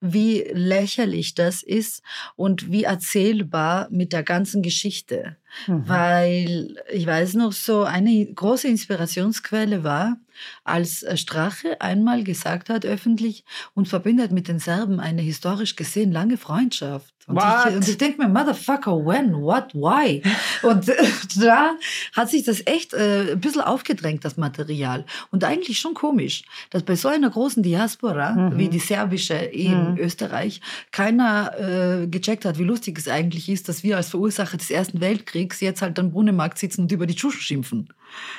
wie 0.00 0.44
lächerlich 0.52 1.34
das 1.34 1.62
ist 1.62 2.02
und 2.36 2.70
wie 2.70 2.84
erzählbar 2.84 3.88
mit 3.90 4.12
der 4.12 4.22
ganzen 4.22 4.62
Geschichte. 4.62 5.36
Mhm. 5.66 5.88
Weil 5.88 6.76
ich 6.92 7.06
weiß 7.06 7.34
noch 7.34 7.52
so, 7.52 7.82
eine 7.82 8.26
große 8.26 8.68
Inspirationsquelle 8.68 9.82
war, 9.82 10.18
als 10.62 11.04
Strache 11.14 11.80
einmal 11.80 12.22
gesagt 12.22 12.68
hat 12.68 12.84
öffentlich 12.84 13.44
und 13.74 13.88
verbindet 13.88 14.30
mit 14.30 14.46
den 14.46 14.60
Serben 14.60 15.00
eine 15.00 15.22
historisch 15.22 15.74
gesehen 15.74 16.12
lange 16.12 16.36
Freundschaft. 16.36 17.17
Und 17.28 17.36
ich, 17.36 17.76
und 17.76 17.88
ich 17.88 17.98
denke 17.98 18.22
mir, 18.22 18.28
Motherfucker, 18.28 19.04
when, 19.04 19.34
what, 19.34 19.74
why? 19.74 20.22
Und 20.62 20.88
da 21.36 21.72
hat 22.16 22.30
sich 22.30 22.44
das 22.44 22.62
echt 22.66 22.94
äh, 22.94 23.32
ein 23.32 23.40
bisschen 23.40 23.60
aufgedrängt, 23.60 24.24
das 24.24 24.38
Material. 24.38 25.04
Und 25.30 25.44
eigentlich 25.44 25.78
schon 25.78 25.92
komisch, 25.92 26.42
dass 26.70 26.82
bei 26.82 26.96
so 26.96 27.08
einer 27.08 27.28
großen 27.28 27.62
Diaspora 27.62 28.32
mhm. 28.32 28.58
wie 28.58 28.68
die 28.68 28.78
serbische 28.78 29.34
in 29.34 29.92
mhm. 29.92 29.98
Österreich 29.98 30.62
keiner 30.90 31.52
äh, 31.58 32.06
gecheckt 32.06 32.46
hat, 32.46 32.58
wie 32.58 32.64
lustig 32.64 32.98
es 32.98 33.08
eigentlich 33.08 33.50
ist, 33.50 33.68
dass 33.68 33.82
wir 33.82 33.98
als 33.98 34.08
Verursacher 34.08 34.56
des 34.56 34.70
Ersten 34.70 35.02
Weltkriegs 35.02 35.60
jetzt 35.60 35.82
halt 35.82 35.98
am 35.98 36.10
Brunnenmarkt 36.10 36.58
sitzen 36.58 36.82
und 36.82 36.92
über 36.92 37.06
die 37.06 37.14
Tschuschen 37.14 37.42
schimpfen. 37.42 37.88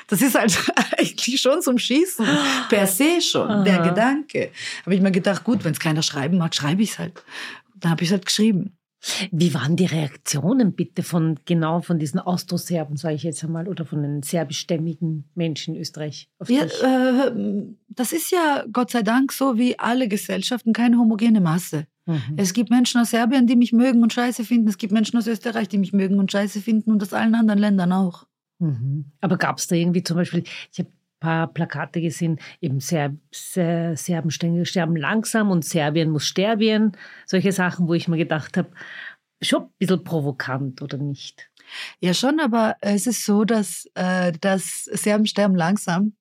Das 0.08 0.20
ist 0.20 0.36
halt 0.36 0.58
eigentlich 0.98 1.40
schon 1.40 1.62
zum 1.62 1.78
Schießen. 1.78 2.26
Per 2.68 2.86
se 2.88 3.20
schon, 3.20 3.48
Aha. 3.48 3.62
der 3.62 3.78
Gedanke. 3.82 4.50
Habe 4.84 4.96
ich 4.96 5.00
mir 5.00 5.12
gedacht, 5.12 5.44
gut, 5.44 5.64
wenn 5.64 5.72
es 5.72 5.78
keiner 5.78 6.02
schreiben 6.02 6.38
mag, 6.38 6.54
schreibe 6.56 6.82
ich 6.82 6.90
es 6.90 6.98
halt. 6.98 7.22
Dann 7.76 7.92
habe 7.92 8.02
ich 8.02 8.08
es 8.08 8.12
halt 8.12 8.26
geschrieben. 8.26 8.76
Wie 9.30 9.54
waren 9.54 9.76
die 9.76 9.86
Reaktionen 9.86 10.74
bitte 10.74 11.02
von 11.02 11.38
genau 11.46 11.80
von 11.80 11.98
diesen 11.98 12.20
Austroserben, 12.20 12.96
sage 12.96 13.14
ich 13.14 13.22
jetzt 13.22 13.42
einmal, 13.42 13.66
oder 13.66 13.86
von 13.86 14.02
den 14.02 14.22
serbischstämmigen 14.22 15.24
Menschen 15.34 15.74
in 15.74 15.80
Österreich? 15.80 16.28
Ja, 16.46 16.64
äh, 16.64 17.32
das 17.88 18.12
ist 18.12 18.30
ja 18.30 18.64
Gott 18.72 18.90
sei 18.90 19.02
Dank 19.02 19.32
so 19.32 19.56
wie 19.56 19.78
alle 19.78 20.08
Gesellschaften 20.08 20.72
keine 20.72 20.98
homogene 20.98 21.40
Masse. 21.40 21.86
Mhm. 22.06 22.34
Es 22.36 22.52
gibt 22.52 22.70
Menschen 22.70 23.00
aus 23.00 23.10
Serbien, 23.10 23.46
die 23.46 23.56
mich 23.56 23.72
mögen 23.72 24.02
und 24.02 24.12
scheiße 24.12 24.44
finden. 24.44 24.68
Es 24.68 24.78
gibt 24.78 24.92
Menschen 24.92 25.18
aus 25.18 25.26
Österreich, 25.26 25.68
die 25.68 25.78
mich 25.78 25.92
mögen 25.92 26.18
und 26.18 26.30
scheiße 26.30 26.60
finden 26.60 26.90
und 26.90 27.02
aus 27.02 27.12
allen 27.12 27.34
anderen 27.34 27.60
Ländern 27.60 27.92
auch. 27.92 28.26
Mhm. 28.58 29.06
Aber 29.20 29.38
gab 29.38 29.58
es 29.58 29.66
da 29.66 29.76
irgendwie 29.76 30.02
zum 30.02 30.16
Beispiel, 30.16 30.44
ich 30.72 30.78
habe 30.78 30.90
paar 31.20 31.52
Plakate 31.52 32.00
gesehen, 32.00 32.40
eben 32.60 32.80
Serb, 32.80 33.16
Ser, 33.30 33.96
Serben 33.96 34.30
sterben 34.30 34.96
langsam 34.96 35.50
und 35.50 35.64
Serbien 35.64 36.10
muss 36.10 36.24
sterben. 36.24 36.92
Solche 37.26 37.52
Sachen, 37.52 37.86
wo 37.86 37.94
ich 37.94 38.08
mir 38.08 38.16
gedacht 38.16 38.56
habe, 38.56 38.70
schon 39.40 39.64
ein 39.64 39.70
bisschen 39.78 40.04
provokant 40.04 40.82
oder 40.82 40.98
nicht? 40.98 41.50
Ja, 42.00 42.14
schon, 42.14 42.40
aber 42.40 42.76
es 42.80 43.06
ist 43.06 43.24
so, 43.24 43.44
dass 43.44 43.88
äh, 43.94 44.32
das 44.40 44.84
Serben 44.84 45.26
sterben 45.26 45.54
langsam 45.54 46.14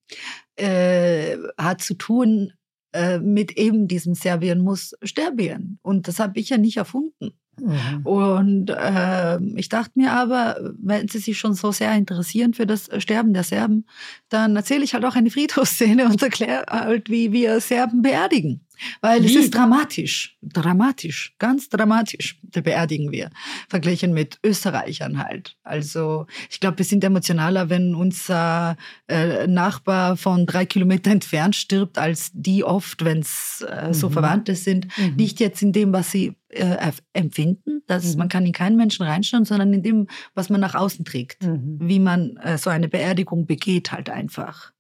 äh, 0.58 1.38
hat 1.58 1.82
zu 1.82 1.96
tun 1.96 2.54
äh, 2.94 3.20
mit 3.20 3.54
eben 3.54 3.88
diesem 3.88 4.14
Serbien 4.14 4.60
muss 4.60 4.94
sterben. 5.04 5.80
Und 5.82 6.08
das 6.08 6.20
habe 6.20 6.40
ich 6.40 6.50
ja 6.50 6.58
nicht 6.58 6.78
erfunden. 6.78 7.40
Mhm. 7.62 8.06
Und 8.06 8.70
äh, 8.70 9.40
ich 9.56 9.70
dachte 9.70 9.92
mir 9.96 10.12
aber, 10.14 10.58
wenn 10.82 11.08
Sie 11.08 11.20
sich 11.20 11.38
schon 11.38 11.54
so 11.54 11.72
sehr 11.72 11.94
interessieren 11.94 12.54
für 12.54 12.66
das 12.66 12.90
Sterben 12.98 13.34
der 13.34 13.44
Serben, 13.44 13.86
dann 14.30 14.56
erzähle 14.56 14.84
ich 14.84 14.94
halt 14.94 15.06
auch 15.06 15.16
eine 15.16 15.32
Friedhofsszene 15.32 16.06
und 16.06 16.22
erkläre 16.22 16.66
halt, 16.70 17.10
wie 17.10 17.32
wir 17.32 17.60
Serben 17.60 18.02
beerdigen. 18.02 18.62
Weil 19.02 19.24
Wie? 19.24 19.28
es 19.28 19.36
ist 19.36 19.56
dramatisch, 19.56 20.38
dramatisch, 20.42 21.36
ganz 21.40 21.70
dramatisch, 21.70 22.40
da 22.44 22.62
beerdigen 22.62 23.12
wir, 23.12 23.30
verglichen 23.68 24.14
mit 24.14 24.40
Österreichern 24.44 25.24
halt. 25.24 25.58
Also 25.64 26.26
ich 26.50 26.60
glaube, 26.60 26.80
wir 26.80 26.86
sind 26.86 27.04
emotionaler, 27.04 27.70
wenn 27.70 27.96
unser 27.96 28.78
äh, 29.08 29.48
Nachbar 29.48 30.18
von 30.18 30.46
drei 30.46 30.66
Kilometer 30.66 31.12
entfernt 31.12 31.56
stirbt, 31.56 31.98
als 31.98 32.32
die 32.34 32.64
oft, 32.64 33.04
wenn 33.04 33.20
es 33.20 33.66
äh, 33.68 33.94
so 33.94 34.10
mhm. 34.10 34.14
Verwandte 34.14 34.56
sind. 34.56 34.88
Mhm. 34.98 35.16
Nicht 35.16 35.40
jetzt 35.40 35.62
in 35.62 35.74
dem, 35.74 35.94
was 35.94 36.12
sie 36.12 36.36
äh, 36.50 36.92
empfinden, 37.14 37.84
dass 37.88 38.14
mhm. 38.14 38.20
man 38.20 38.30
kann 38.30 38.46
in 38.46 38.54
keinen 38.54 38.76
Menschen 38.76 39.06
reinschauen, 39.06 39.46
sondern 39.46 39.74
in 39.74 39.84
dem, 39.84 40.08
was 40.34 40.50
man 40.50 40.62
nach 40.62 40.76
außen 40.76 41.06
trägt, 41.06 41.44
mhm. 41.44 41.78
wie 41.82 42.00
man 42.00 42.38
äh, 42.38 42.58
so 42.58 42.70
eine 42.70 42.88
Beerdigung 42.88 43.46
begeht 43.46 43.92
halt 43.92 44.10
einfach. 44.10 44.74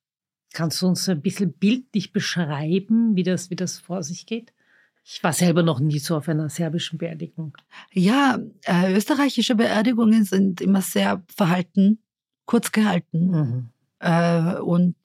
Kannst 0.53 0.81
du 0.81 0.87
uns 0.87 1.07
ein 1.07 1.21
bisschen 1.21 1.53
bildlich 1.53 2.11
beschreiben, 2.11 3.15
wie 3.15 3.23
das, 3.23 3.49
wie 3.49 3.55
das 3.55 3.79
vor 3.79 4.03
sich 4.03 4.25
geht? 4.25 4.51
Ich 5.03 5.23
war 5.23 5.33
selber 5.33 5.63
noch 5.63 5.79
nie 5.79 5.99
so 5.99 6.17
auf 6.17 6.29
einer 6.29 6.49
serbischen 6.49 6.99
Beerdigung. 6.99 7.57
Ja, 7.91 8.39
äh, 8.65 8.93
österreichische 8.93 9.55
Beerdigungen 9.55 10.23
sind 10.23 10.61
immer 10.61 10.81
sehr 10.81 11.23
verhalten, 11.35 11.99
kurz 12.45 12.71
gehalten. 12.71 13.31
Mhm. 13.31 13.69
Äh, 13.99 14.59
und 14.59 14.95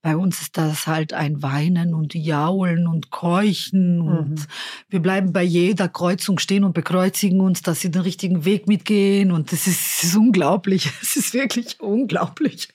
bei 0.00 0.16
uns 0.16 0.40
ist 0.40 0.56
das 0.56 0.86
halt 0.86 1.12
ein 1.12 1.42
Weinen 1.42 1.92
und 1.92 2.14
Jaulen 2.14 2.86
und 2.86 3.10
Keuchen 3.10 4.00
und 4.00 4.30
mhm. 4.30 4.46
wir 4.88 5.00
bleiben 5.00 5.32
bei 5.32 5.42
jeder 5.42 5.88
Kreuzung 5.88 6.38
stehen 6.38 6.64
und 6.64 6.72
bekreuzigen 6.72 7.40
uns, 7.40 7.62
dass 7.62 7.80
sie 7.80 7.90
den 7.90 8.02
richtigen 8.02 8.44
Weg 8.44 8.68
mitgehen 8.68 9.32
und 9.32 9.50
das 9.52 9.66
ist, 9.66 10.02
das 10.02 10.10
ist 10.10 10.16
unglaublich. 10.16 10.90
Es 11.02 11.16
ist 11.16 11.34
wirklich 11.34 11.80
unglaublich. 11.80 12.68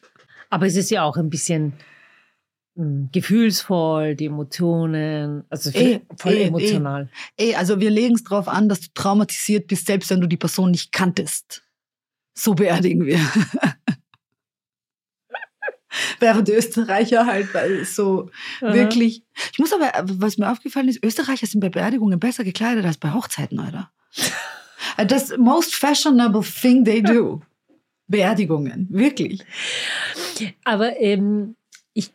Aber 0.53 0.67
es 0.67 0.75
ist 0.75 0.91
ja 0.91 1.01
auch 1.03 1.17
ein 1.17 1.31
bisschen 1.31 1.73
mh, 2.75 2.85
hm, 2.85 3.09
gefühlsvoll, 3.11 4.15
die 4.15 4.27
Emotionen, 4.27 5.45
also 5.49 5.71
ey, 5.71 5.99
voll 6.15 6.33
ey, 6.33 6.43
emotional. 6.43 7.09
Ey, 7.37 7.47
ey 7.49 7.55
also 7.55 7.79
wir 7.79 7.89
legen 7.89 8.13
es 8.13 8.23
darauf 8.23 8.47
an, 8.47 8.69
dass 8.69 8.81
du 8.81 8.89
traumatisiert 8.93 9.65
bist, 9.67 9.87
selbst 9.87 10.11
wenn 10.11 10.21
du 10.21 10.27
die 10.27 10.37
Person 10.37 10.69
nicht 10.69 10.91
kanntest. 10.91 11.63
So 12.35 12.53
beerdigen 12.53 13.03
wir. 13.07 13.19
Während 16.19 16.49
Österreicher 16.49 17.25
halt 17.25 17.49
so 17.87 18.29
Aha. 18.61 18.75
wirklich. 18.75 19.23
Ich 19.53 19.57
muss 19.57 19.73
aber, 19.73 19.91
was 20.05 20.37
mir 20.37 20.51
aufgefallen 20.51 20.87
ist, 20.87 21.03
Österreicher 21.03 21.47
sind 21.47 21.61
bei 21.61 21.69
Beerdigungen 21.69 22.19
besser 22.19 22.43
gekleidet 22.43 22.85
als 22.85 22.97
bei 22.97 23.11
Hochzeiten, 23.11 23.59
oder? 23.59 23.91
Das 25.07 25.35
most 25.35 25.73
fashionable 25.73 26.43
thing 26.43 26.85
they 26.85 27.01
do. 27.01 27.41
Beerdigungen, 28.07 28.87
wirklich. 28.91 29.43
Aber 30.63 30.99
ähm, 30.99 31.55
ich, 31.93 32.11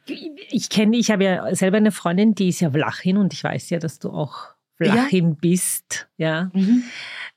ich 0.51 0.69
kenne, 0.71 0.97
ich 0.97 1.11
habe 1.11 1.25
ja 1.25 1.55
selber 1.55 1.77
eine 1.77 1.93
Freundin, 1.93 2.35
die 2.35 2.49
ist 2.49 2.61
ja 2.61 2.71
Vlachin 2.71 3.17
und 3.17 3.33
ich 3.33 3.45
weiß 3.45 3.71
ja, 3.71 3.79
dass 3.79 3.99
du 3.99 4.11
auch 4.11 4.49
Vlachin 4.77 5.31
ja. 5.31 5.37
bist. 5.41 6.09
Ja. 6.17 6.51
Mhm. 6.53 6.83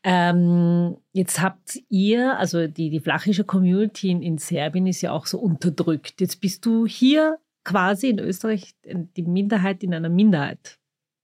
Ähm, 0.03 0.97
jetzt 1.13 1.41
habt 1.41 1.79
ihr, 1.89 2.37
also 2.39 2.67
die, 2.67 2.89
die 2.89 2.99
flachische 2.99 3.43
Community 3.43 4.09
in, 4.09 4.21
in 4.21 4.37
Serbien 4.37 4.87
ist 4.87 5.01
ja 5.01 5.11
auch 5.11 5.27
so 5.27 5.39
unterdrückt. 5.39 6.19
Jetzt 6.19 6.41
bist 6.41 6.65
du 6.65 6.87
hier 6.87 7.37
quasi 7.63 8.09
in 8.09 8.19
Österreich 8.19 8.73
die 8.83 9.23
Minderheit 9.23 9.83
in 9.83 9.93
einer 9.93 10.09
Minderheit. 10.09 10.79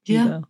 Ja. 0.06 0.26
Wieder. 0.26 0.48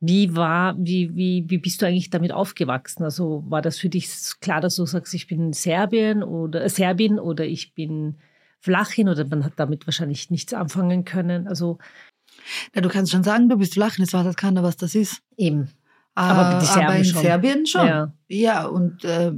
Wie 0.00 0.36
war, 0.36 0.76
wie, 0.78 1.14
wie, 1.16 1.44
wie 1.48 1.58
bist 1.58 1.82
du 1.82 1.86
eigentlich 1.86 2.10
damit 2.10 2.32
aufgewachsen? 2.32 3.02
Also 3.02 3.44
war 3.48 3.60
das 3.60 3.78
für 3.78 3.88
dich 3.88 4.08
klar, 4.40 4.60
dass 4.60 4.76
du 4.76 4.86
sagst, 4.86 5.12
ich 5.12 5.26
bin 5.26 5.52
Serbien 5.52 6.22
oder 6.22 6.68
Serbin 6.68 7.18
oder 7.18 7.44
ich 7.44 7.74
bin 7.74 8.16
Flachin 8.60 9.08
oder 9.08 9.24
man 9.24 9.44
hat 9.44 9.54
damit 9.56 9.86
wahrscheinlich 9.86 10.30
nichts 10.30 10.52
anfangen 10.52 11.04
können? 11.04 11.48
Also 11.48 11.78
ja, 12.74 12.80
du 12.80 12.88
kannst 12.88 13.12
schon 13.12 13.24
sagen, 13.24 13.48
du 13.48 13.56
bist 13.56 13.74
Flachin, 13.74 14.04
jetzt 14.04 14.14
weiß 14.14 14.36
keiner, 14.36 14.62
was 14.62 14.76
das 14.76 14.94
ist. 14.94 15.22
Eben. 15.36 15.68
Aber, 16.14 16.60
die 16.60 16.68
aber 16.68 16.96
in 16.96 17.04
schon. 17.04 17.22
Serbien 17.22 17.66
schon. 17.66 17.86
Ja, 17.86 18.12
ja 18.28 18.66
und 18.66 19.04
äh, 19.04 19.32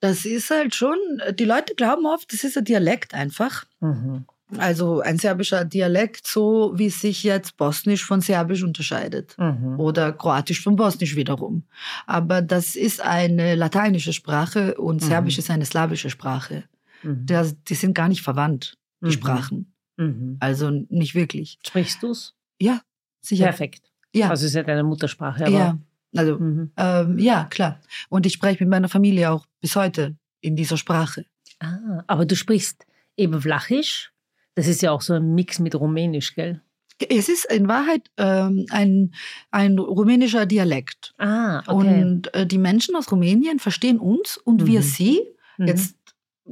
das 0.00 0.24
ist 0.24 0.50
halt 0.50 0.74
schon, 0.74 0.96
die 1.38 1.44
Leute 1.44 1.74
glauben 1.74 2.06
oft, 2.06 2.32
das 2.32 2.44
ist 2.44 2.58
ein 2.58 2.64
Dialekt 2.64 3.14
einfach. 3.14 3.64
Mhm. 3.80 4.26
Also 4.58 5.00
ein 5.00 5.18
serbischer 5.18 5.64
Dialekt, 5.64 6.26
so 6.26 6.72
wie 6.74 6.90
sich 6.90 7.22
jetzt 7.22 7.56
Bosnisch 7.56 8.04
von 8.04 8.20
Serbisch 8.20 8.64
unterscheidet. 8.64 9.36
Mhm. 9.38 9.78
Oder 9.78 10.12
Kroatisch 10.12 10.62
von 10.62 10.74
Bosnisch 10.76 11.14
wiederum. 11.14 11.62
Aber 12.06 12.42
das 12.42 12.74
ist 12.74 13.00
eine 13.00 13.54
lateinische 13.54 14.12
Sprache 14.12 14.74
und 14.74 15.02
mhm. 15.02 15.06
Serbisch 15.06 15.38
ist 15.38 15.50
eine 15.50 15.66
slawische 15.66 16.10
Sprache. 16.10 16.64
Mhm. 17.02 17.26
Die 17.68 17.74
sind 17.74 17.94
gar 17.94 18.08
nicht 18.08 18.22
verwandt, 18.22 18.78
die 19.00 19.06
mhm. 19.06 19.12
Sprachen. 19.12 19.74
Mhm. 19.96 20.36
Also 20.40 20.70
nicht 20.70 21.14
wirklich. 21.14 21.58
Sprichst 21.66 22.02
du 22.02 22.10
es? 22.10 22.34
Ja, 22.60 22.82
sicher. 23.20 23.44
Perfekt. 23.44 23.90
Ja. 24.14 24.30
Also 24.30 24.46
ist 24.46 24.54
ja 24.54 24.62
deine 24.62 24.82
Muttersprache. 24.82 25.46
Aber 25.46 25.56
ja, 25.56 25.78
also 26.16 26.38
mhm. 26.38 26.72
ähm, 26.76 27.18
ja, 27.18 27.44
klar. 27.44 27.80
Und 28.08 28.26
ich 28.26 28.32
spreche 28.32 28.64
mit 28.64 28.70
meiner 28.70 28.88
Familie 28.88 29.30
auch 29.30 29.46
bis 29.60 29.76
heute 29.76 30.16
in 30.40 30.56
dieser 30.56 30.76
Sprache. 30.76 31.26
Ah, 31.60 32.02
aber 32.06 32.26
du 32.26 32.36
sprichst 32.36 32.86
eben 33.16 33.40
Vlachisch 33.40 34.12
das 34.54 34.66
ist 34.66 34.82
ja 34.82 34.92
auch 34.92 35.00
so 35.00 35.14
ein 35.14 35.34
Mix 35.34 35.58
mit 35.58 35.74
Rumänisch, 35.74 36.34
gell? 36.34 36.60
Es 37.08 37.30
ist 37.30 37.50
in 37.50 37.66
Wahrheit 37.66 38.10
ähm, 38.18 38.66
ein, 38.68 39.14
ein 39.50 39.78
rumänischer 39.78 40.44
Dialekt. 40.44 41.14
Ah, 41.16 41.62
okay. 41.66 42.02
Und 42.02 42.34
äh, 42.34 42.46
die 42.46 42.58
Menschen 42.58 42.94
aus 42.94 43.10
Rumänien 43.10 43.58
verstehen 43.58 43.98
uns 43.98 44.36
und 44.36 44.62
mhm. 44.62 44.66
wir 44.66 44.82
sie 44.82 45.22
mhm. 45.56 45.66
jetzt 45.66 45.96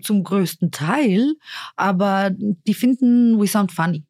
zum 0.02 0.24
größten 0.24 0.70
Teil, 0.70 1.34
aber 1.76 2.30
die 2.32 2.74
finden, 2.74 3.40
we 3.40 3.46
sound 3.46 3.72
funny. 3.72 4.04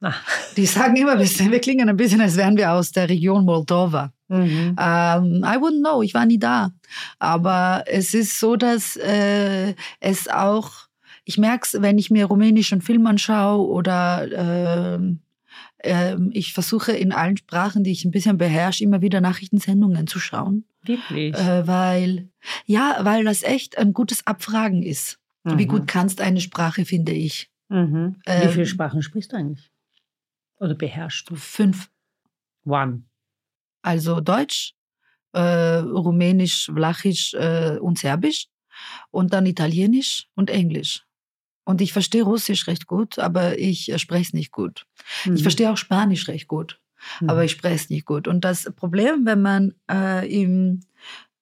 Ah. 0.00 0.14
Die 0.56 0.66
sagen 0.66 0.96
immer, 0.96 1.18
wir, 1.18 1.60
klingen 1.60 1.88
ein 1.88 1.96
bisschen, 1.96 2.20
als 2.20 2.36
wären 2.36 2.56
wir 2.56 2.72
aus 2.72 2.90
der 2.90 3.08
Region 3.08 3.44
Moldova. 3.44 4.12
Mhm. 4.28 4.76
Ähm, 4.78 5.44
I 5.44 5.56
wouldn't 5.58 5.80
know, 5.80 6.02
ich 6.02 6.14
war 6.14 6.26
nie 6.26 6.38
da. 6.38 6.72
Aber 7.20 7.84
es 7.86 8.12
ist 8.12 8.40
so, 8.40 8.56
dass 8.56 8.96
äh, 8.96 9.74
es 10.00 10.28
auch 10.28 10.88
ich 11.24 11.38
merke 11.38 11.64
es, 11.64 11.80
wenn 11.80 11.98
ich 11.98 12.10
mir 12.10 12.26
rumänischen 12.26 12.80
Film 12.80 13.06
anschaue 13.06 13.66
oder 13.68 14.98
äh, 14.98 14.98
äh, 15.78 16.16
ich 16.32 16.52
versuche 16.52 16.92
in 16.92 17.12
allen 17.12 17.36
Sprachen, 17.36 17.84
die 17.84 17.92
ich 17.92 18.04
ein 18.04 18.10
bisschen 18.10 18.38
beherrsche, 18.38 18.84
immer 18.84 19.02
wieder 19.02 19.20
Nachrichtensendungen 19.20 20.06
zu 20.06 20.18
schauen. 20.18 20.64
Wirklich? 20.84 21.34
Äh, 21.34 21.66
weil, 21.66 22.28
ja, 22.66 22.98
weil 23.02 23.24
das 23.24 23.42
echt 23.42 23.78
ein 23.78 23.92
gutes 23.92 24.26
Abfragen 24.26 24.82
ist. 24.82 25.18
Mhm. 25.44 25.58
Wie 25.58 25.66
gut 25.66 25.86
kannst 25.88 26.20
eine 26.20 26.40
Sprache, 26.40 26.84
finde 26.84 27.12
ich. 27.12 27.50
Mhm. 27.68 28.16
Wie 28.24 28.30
ähm, 28.30 28.50
viele 28.50 28.66
Sprachen 28.66 29.02
sprichst 29.02 29.32
du 29.32 29.36
eigentlich? 29.36 29.70
Oder 30.56 30.74
beherrschst 30.74 31.30
du? 31.30 31.36
Fünf. 31.36 31.90
One. 32.64 33.02
Also 33.82 34.20
Deutsch, 34.20 34.74
äh, 35.32 35.40
Rumänisch, 35.40 36.70
Vlachisch 36.72 37.34
äh, 37.34 37.78
und 37.78 37.98
Serbisch 37.98 38.46
und 39.10 39.32
dann 39.32 39.46
Italienisch 39.46 40.28
und 40.34 40.50
Englisch. 40.50 41.04
Und 41.64 41.80
ich 41.80 41.92
verstehe 41.92 42.22
Russisch 42.22 42.66
recht 42.66 42.86
gut, 42.86 43.18
aber 43.18 43.58
ich 43.58 43.90
äh, 43.90 43.98
spreche 43.98 44.22
es 44.22 44.32
nicht 44.32 44.52
gut. 44.52 44.86
Mhm. 45.24 45.36
Ich 45.36 45.42
verstehe 45.42 45.70
auch 45.70 45.76
Spanisch 45.76 46.28
recht 46.28 46.48
gut, 46.48 46.80
mhm. 47.20 47.30
aber 47.30 47.44
ich 47.44 47.52
spreche 47.52 47.74
es 47.74 47.90
nicht 47.90 48.04
gut. 48.04 48.28
Und 48.28 48.44
das 48.44 48.70
Problem, 48.76 49.26
wenn 49.26 49.42
man 49.42 49.74
äh, 49.90 50.42
im 50.42 50.80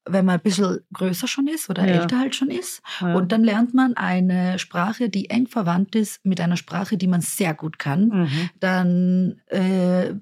wenn 0.07 0.25
man 0.25 0.37
ein 0.37 0.43
bisschen 0.43 0.81
größer 0.93 1.29
schon 1.29 1.47
ist 1.47 1.69
oder 1.69 1.87
ja. 1.87 2.01
älter 2.01 2.19
halt 2.19 2.35
schon 2.35 2.51
ist. 2.51 2.83
Ja. 3.01 3.15
Und 3.15 3.33
dann 3.33 3.45
lernt 3.45 3.75
man 3.75 3.97
eine 3.97 4.59
Sprache, 4.59 5.09
die 5.09 5.31
eng 5.31 5.47
verwandt 5.47 5.95
ist 5.95 6.25
mit 6.25 6.41
einer 6.41 6.57
Sprache, 6.57 6.97
die 6.97 7.07
man 7.07 7.21
sehr 7.21 7.55
gut 7.55 7.79
kann. 7.79 8.09
Mhm. 8.09 8.51
Dann 8.61 9.41
äh, 9.47 10.15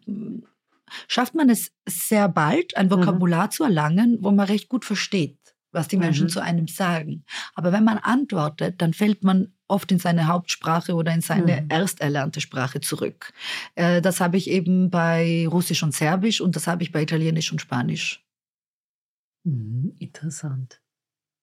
schafft 1.06 1.34
man 1.34 1.48
es 1.48 1.72
sehr 1.86 2.28
bald, 2.28 2.76
ein 2.76 2.90
Vokabular 2.90 3.46
mhm. 3.46 3.50
zu 3.50 3.64
erlangen, 3.64 4.18
wo 4.20 4.30
man 4.30 4.46
recht 4.46 4.68
gut 4.68 4.84
versteht, 4.84 5.38
was 5.70 5.88
die 5.88 5.96
Menschen 5.96 6.24
mhm. 6.24 6.30
zu 6.30 6.40
einem 6.40 6.66
sagen. 6.66 7.24
Aber 7.54 7.72
wenn 7.72 7.84
man 7.84 7.98
antwortet, 7.98 8.80
dann 8.82 8.94
fällt 8.94 9.22
man 9.22 9.52
oft 9.68 9.92
in 9.92 9.98
seine 9.98 10.26
Hauptsprache 10.26 10.94
oder 10.94 11.12
in 11.12 11.20
seine 11.20 11.62
mhm. 11.62 11.68
erst 11.68 12.00
erlernte 12.00 12.40
Sprache 12.40 12.80
zurück. 12.80 13.32
Äh, 13.74 14.02
das 14.02 14.20
habe 14.20 14.38
ich 14.38 14.50
eben 14.50 14.90
bei 14.90 15.46
Russisch 15.48 15.82
und 15.82 15.94
Serbisch 15.94 16.40
und 16.40 16.56
das 16.56 16.66
habe 16.66 16.82
ich 16.82 16.90
bei 16.90 17.02
Italienisch 17.02 17.52
und 17.52 17.60
Spanisch. 17.60 18.24
Mhm, 19.48 19.94
interessant. 19.98 20.80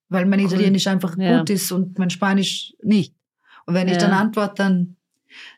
Weil 0.09 0.25
mein 0.25 0.39
cool. 0.39 0.47
Italienisch 0.47 0.87
einfach 0.87 1.17
ja. 1.17 1.39
gut 1.39 1.49
ist 1.49 1.71
und 1.71 1.97
mein 1.97 2.09
Spanisch 2.09 2.73
nicht. 2.83 3.15
Und 3.65 3.73
wenn 3.73 3.87
ich 3.87 3.97
dann 3.97 4.11
antworte, 4.11 4.55
dann 4.57 4.95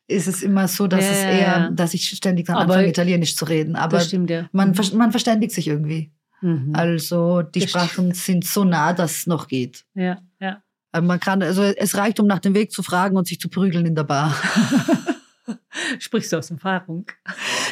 ist 0.07 0.27
es 0.27 0.41
immer 0.41 0.67
so, 0.67 0.87
dass 0.87 1.03
ja, 1.03 1.11
es 1.11 1.23
eher, 1.23 1.71
dass 1.71 1.93
ich 1.93 2.07
ständig 2.07 2.47
dann 2.47 2.55
aber 2.55 2.73
anfange, 2.75 2.87
Italienisch 2.87 3.35
zu 3.35 3.45
reden. 3.45 3.75
Aber 3.75 3.99
stimmt, 3.99 4.29
ja. 4.29 4.47
man, 4.53 4.73
man 4.93 5.11
verständigt 5.11 5.53
sich 5.53 5.67
irgendwie. 5.67 6.11
Mhm. 6.41 6.71
Also 6.73 7.41
die 7.41 7.59
das 7.59 7.69
Sprachen 7.69 8.13
sind 8.13 8.45
so 8.45 8.63
nah, 8.63 8.93
dass 8.93 9.17
es 9.17 9.27
noch 9.27 9.47
geht. 9.47 9.85
Ja, 9.93 10.19
ja. 10.39 10.61
Man 10.99 11.19
kann, 11.19 11.43
also 11.43 11.63
es 11.63 11.95
reicht, 11.95 12.19
um 12.19 12.27
nach 12.27 12.39
dem 12.39 12.55
Weg 12.55 12.71
zu 12.71 12.81
fragen 12.81 13.17
und 13.17 13.27
sich 13.27 13.39
zu 13.39 13.49
prügeln 13.49 13.85
in 13.85 13.95
der 13.95 14.03
Bar. 14.03 14.35
Sprichst 15.99 16.31
du 16.31 16.37
aus 16.37 16.51
Erfahrung? 16.51 17.05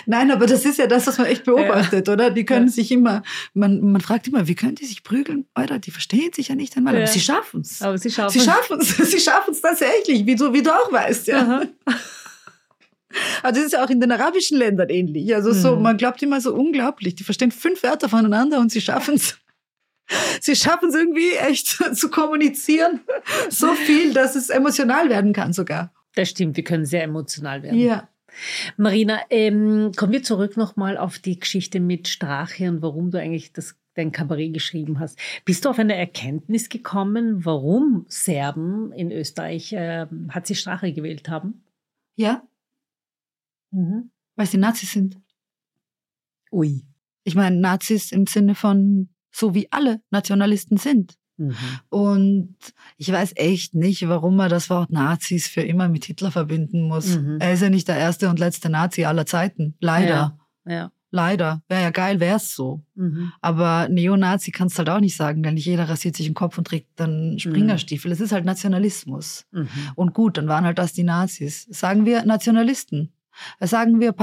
Nein, 0.06 0.32
aber 0.32 0.46
das 0.46 0.66
ist 0.66 0.78
ja 0.78 0.88
das, 0.88 1.08
was 1.08 1.18
man 1.18 1.28
echt 1.28 1.44
beobachtet, 1.44 2.08
ja. 2.08 2.14
oder? 2.14 2.32
Die 2.32 2.46
können 2.46 2.68
ja. 2.68 2.72
sich 2.72 2.92
immer, 2.92 3.24
man, 3.54 3.92
man 3.92 4.02
fragt 4.02 4.28
immer, 4.28 4.48
wie 4.48 4.56
können 4.56 4.76
die 4.76 4.86
sich 4.86 5.04
prügeln? 5.04 5.46
Alter, 5.54 5.80
die 5.80 5.92
verstehen 5.92 6.32
sich 6.34 6.50
ja 6.50 6.56
nicht 6.56 6.76
einmal, 6.78 6.94
ja. 6.94 7.02
aber 7.02 7.08
sie 7.08 7.20
schaffen 7.20 7.62
es. 7.62 7.82
Aber 7.82 7.98
sie 7.98 8.12
schaffen 8.12 8.38
es. 8.38 8.46
Sie 8.46 8.52
schaffen 8.52 8.80
es, 8.80 9.12
sie 9.12 9.20
schaffen 9.20 9.52
es 9.52 9.62
tatsächlich, 9.62 10.26
wie 10.26 10.36
du, 10.36 10.54
wie 10.54 10.62
du 10.62 10.72
auch 10.72 10.92
weißt, 10.92 11.28
ja. 11.28 11.42
Aha. 11.42 11.64
Also 13.44 13.62
das 13.62 13.68
ist 13.68 13.72
ja 13.72 13.86
auch 13.86 13.90
in 13.90 14.02
den 14.02 14.12
arabischen 14.12 14.58
Ländern 14.58 14.90
ähnlich. 14.90 15.34
Also 15.34 15.54
so, 15.54 15.78
mhm. 15.78 15.84
man 15.84 15.96
glaubt 15.96 16.22
immer 16.22 16.42
so 16.42 16.54
unglaublich. 16.54 17.16
Die 17.16 17.24
verstehen 17.24 17.52
fünf 17.52 17.82
Wörter 17.82 18.10
voneinander 18.10 18.60
und 18.60 18.74
sie 18.74 18.82
schaffen 18.82 19.16
es. 19.16 19.38
Sie 20.42 20.56
schaffen 20.56 20.90
es 20.90 20.96
irgendwie 20.96 21.32
echt 21.36 21.82
zu 21.94 22.10
kommunizieren. 22.10 23.02
So 23.50 23.74
viel, 23.74 24.14
dass 24.14 24.36
es 24.36 24.50
emotional 24.50 25.10
werden 25.10 25.32
kann 25.32 25.54
sogar. 25.54 25.94
Das 26.16 26.30
stimmt, 26.30 26.58
wir 26.58 26.64
können 26.64 26.86
sehr 26.86 27.04
emotional 27.04 27.64
werden. 27.64 27.80
Ja. 27.80 28.10
Marina, 28.78 29.20
ähm, 29.30 29.92
kommen 29.96 30.12
wir 30.12 30.24
zurück 30.24 30.58
nochmal 30.58 30.98
auf 30.98 31.20
die 31.20 31.40
Geschichte 31.40 31.80
mit 31.80 32.08
Strache 32.08 32.70
und 32.70 32.82
warum 32.82 33.12
du 33.12 33.20
eigentlich 33.20 33.54
das, 33.54 33.78
dein 33.94 34.12
Kabarett 34.12 34.54
geschrieben 34.54 35.00
hast. 35.00 35.18
Bist 35.46 35.64
du 35.64 35.70
auf 35.70 35.80
eine 35.80 35.96
Erkenntnis 35.96 36.70
gekommen, 36.70 37.46
warum 37.46 38.06
Serben 38.10 38.92
in 38.92 39.12
Österreich 39.12 39.72
äh, 39.74 40.08
hat 40.30 40.48
sie 40.48 40.56
Strache 40.56 40.92
gewählt 40.92 41.30
haben? 41.30 41.64
Ja. 42.16 42.46
Mhm. 43.72 44.12
Weil 44.36 44.48
sie 44.48 44.58
Nazis 44.58 44.92
sind. 44.92 45.18
Ui. 46.52 46.84
Ich 47.24 47.36
meine, 47.36 47.58
Nazis 47.58 48.12
im 48.12 48.28
Sinne 48.28 48.56
von 48.56 49.10
so 49.32 49.54
wie 49.54 49.72
alle 49.72 50.02
Nationalisten 50.12 50.78
sind. 50.78 51.18
Mhm. 51.38 51.56
Und 51.90 52.56
ich 52.98 53.12
weiß 53.12 53.34
echt 53.36 53.76
nicht, 53.76 54.08
warum 54.08 54.36
man 54.36 54.50
das 54.50 54.70
Wort 54.70 54.92
Nazis 54.92 55.48
für 55.48 55.62
immer 55.62 55.90
mit 55.90 56.06
Hitler 56.06 56.32
verbinden 56.32 56.88
muss. 56.88 57.18
Mhm. 57.18 57.38
Er 57.40 57.54
ist 57.54 57.62
ja 57.62 57.70
nicht 57.70 57.88
der 57.88 57.98
erste 57.98 58.30
und 58.30 58.40
letzte 58.40 58.70
Nazi 58.70 59.06
aller 59.06 59.26
Zeiten. 59.26 59.76
Leider. 59.80 60.38
Ja. 60.66 60.74
ja. 60.74 60.92
Leider. 61.12 61.64
Wäre 61.70 61.82
ja 61.82 61.92
geil, 61.92 62.20
wäre 62.20 62.38
es 62.38 62.54
so. 62.54 62.84
Mhm. 62.96 63.32
Aber 63.40 63.88
Neonazi 63.90 64.52
kannst 64.52 64.76
du 64.76 64.80
halt 64.80 64.90
auch 64.90 65.00
nicht 65.00 65.16
sagen, 65.16 65.44
denn 65.44 65.54
nicht 65.54 65.66
jeder 65.66 65.88
rasiert 65.88 66.16
sich 66.18 66.26
den 66.26 66.34
Kopf 66.36 66.58
und 66.58 66.68
trägt 66.68 67.00
dann 67.00 67.40
Springerstiefel. 67.40 68.12
Es 68.12 68.20
ist 68.20 68.34
halt 68.34 68.44
Nationalismus. 68.44 69.46
Mhm. 69.52 69.70
Und 69.96 70.14
gut, 70.14 70.38
dann 70.38 70.50
waren 70.50 70.66
halt 70.66 70.78
das 70.78 70.92
die 70.92 71.04
Nazis. 71.04 71.68
Sagen 71.70 72.06
wir 72.06 72.26
Nationalisten. 72.26 73.14
Sagen 73.62 74.02
wir, 74.02 74.14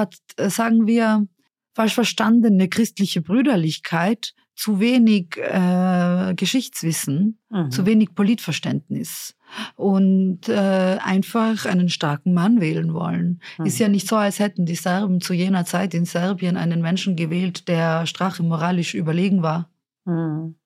sagen 0.50 0.86
wir 0.86 1.26
falsch 1.74 1.94
verstandene 1.94 2.68
christliche 2.68 3.22
Brüderlichkeit 3.22 4.34
zu 4.54 4.80
wenig 4.80 5.36
äh, 5.36 6.34
Geschichtswissen, 6.34 7.38
mhm. 7.50 7.70
zu 7.70 7.86
wenig 7.86 8.14
Politverständnis 8.14 9.34
und 9.76 10.48
äh, 10.48 10.98
einfach 11.02 11.66
einen 11.66 11.88
starken 11.88 12.34
Mann 12.34 12.60
wählen 12.60 12.94
wollen. 12.94 13.40
Mhm. 13.58 13.66
Ist 13.66 13.78
ja 13.78 13.88
nicht 13.88 14.08
so, 14.08 14.16
als 14.16 14.38
hätten 14.38 14.66
die 14.66 14.74
Serben 14.74 15.20
zu 15.20 15.34
jener 15.34 15.64
Zeit 15.64 15.94
in 15.94 16.04
Serbien 16.04 16.56
einen 16.56 16.82
Menschen 16.82 17.16
gewählt, 17.16 17.68
der 17.68 18.06
Strache 18.06 18.42
moralisch 18.42 18.94
überlegen 18.94 19.42
war. 19.42 19.70
Mhm. 20.04 20.56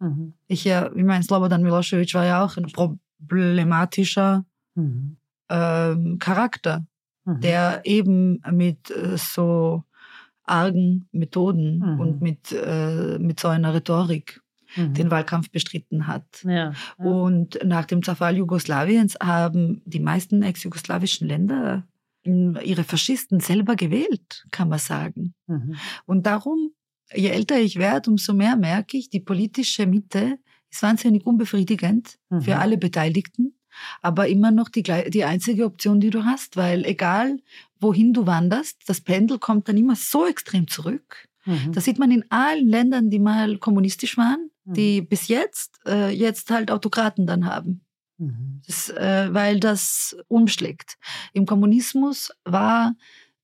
mhm. 0.00 0.34
Ich 0.48 0.64
ja, 0.64 0.90
ich 0.94 1.04
meine, 1.04 1.24
Slobodan 1.24 1.62
Milosevic 1.62 2.14
war 2.14 2.24
ja 2.24 2.44
auch 2.44 2.56
ein 2.56 2.66
problematischer 2.66 4.44
mhm. 4.74 5.16
ähm, 5.48 6.18
Charakter, 6.18 6.86
mhm. 7.24 7.40
der 7.40 7.80
eben 7.84 8.42
mit 8.50 8.90
äh, 8.90 9.16
so 9.16 9.84
argen 10.46 11.08
Methoden 11.12 11.78
mhm. 11.78 12.00
und 12.00 12.22
mit, 12.22 12.52
äh, 12.52 13.18
mit 13.18 13.40
so 13.40 13.48
einer 13.48 13.74
Rhetorik 13.74 14.40
mhm. 14.76 14.94
den 14.94 15.10
Wahlkampf 15.10 15.50
bestritten 15.50 16.06
hat. 16.06 16.42
Ja, 16.44 16.72
ja. 16.72 16.72
Und 17.04 17.58
nach 17.64 17.84
dem 17.84 18.02
Zerfall 18.02 18.36
Jugoslawiens 18.36 19.16
haben 19.20 19.82
die 19.84 20.00
meisten 20.00 20.42
ex-jugoslawischen 20.42 21.28
Länder 21.28 21.86
ihre 22.24 22.82
Faschisten 22.82 23.38
selber 23.38 23.76
gewählt, 23.76 24.46
kann 24.50 24.68
man 24.68 24.80
sagen. 24.80 25.34
Mhm. 25.46 25.76
Und 26.06 26.26
darum, 26.26 26.72
je 27.14 27.28
älter 27.28 27.60
ich 27.60 27.76
werde, 27.76 28.10
umso 28.10 28.32
mehr 28.32 28.56
merke 28.56 28.96
ich, 28.96 29.10
die 29.10 29.20
politische 29.20 29.86
Mitte 29.86 30.38
ist 30.68 30.82
wahnsinnig 30.82 31.24
unbefriedigend 31.24 32.18
für 32.28 32.54
mhm. 32.54 32.60
alle 32.60 32.78
Beteiligten 32.78 33.55
aber 34.02 34.28
immer 34.28 34.50
noch 34.50 34.68
die, 34.68 34.82
die 34.82 35.24
einzige 35.24 35.64
Option, 35.64 36.00
die 36.00 36.10
du 36.10 36.24
hast, 36.24 36.56
weil 36.56 36.84
egal 36.84 37.38
wohin 37.80 38.12
du 38.12 38.26
wanderst, 38.26 38.78
das 38.86 39.00
Pendel 39.00 39.38
kommt 39.38 39.68
dann 39.68 39.76
immer 39.76 39.96
so 39.96 40.26
extrem 40.26 40.68
zurück. 40.68 41.28
Mhm. 41.44 41.72
Das 41.72 41.84
sieht 41.84 41.98
man 41.98 42.10
in 42.10 42.24
allen 42.30 42.68
Ländern, 42.68 43.10
die 43.10 43.18
mal 43.18 43.58
kommunistisch 43.58 44.16
waren, 44.16 44.50
mhm. 44.64 44.74
die 44.74 45.02
bis 45.02 45.28
jetzt 45.28 45.78
äh, 45.86 46.10
jetzt 46.10 46.50
halt 46.50 46.70
Autokraten 46.70 47.26
dann 47.26 47.46
haben. 47.46 47.82
Mhm. 48.18 48.62
Das, 48.66 48.90
äh, 48.90 49.28
weil 49.32 49.60
das 49.60 50.16
umschlägt. 50.28 50.96
Im 51.32 51.46
Kommunismus 51.46 52.32
war 52.44 52.94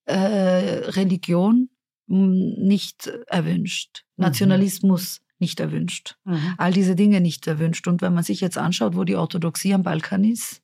äh, 0.07 0.15
Religion 0.15 1.69
hm, 2.09 2.55
nicht 2.59 3.07
erwünscht. 3.27 4.05
Mhm. 4.17 4.25
Nationalismus 4.25 5.21
nicht 5.43 5.61
erwünscht. 5.61 6.17
Mhm. 6.25 6.55
All 6.57 6.73
diese 6.73 6.95
Dinge 6.95 7.21
nicht 7.21 7.47
erwünscht. 7.47 7.87
Und 7.87 8.01
wenn 8.01 8.15
man 8.15 8.25
sich 8.25 8.41
jetzt 8.41 8.57
anschaut, 8.57 8.97
wo 8.97 9.05
die 9.05 9.17
Orthodoxie 9.17 9.75
am 9.75 9.83
Balkan 9.83 10.25
ist. 10.25 10.63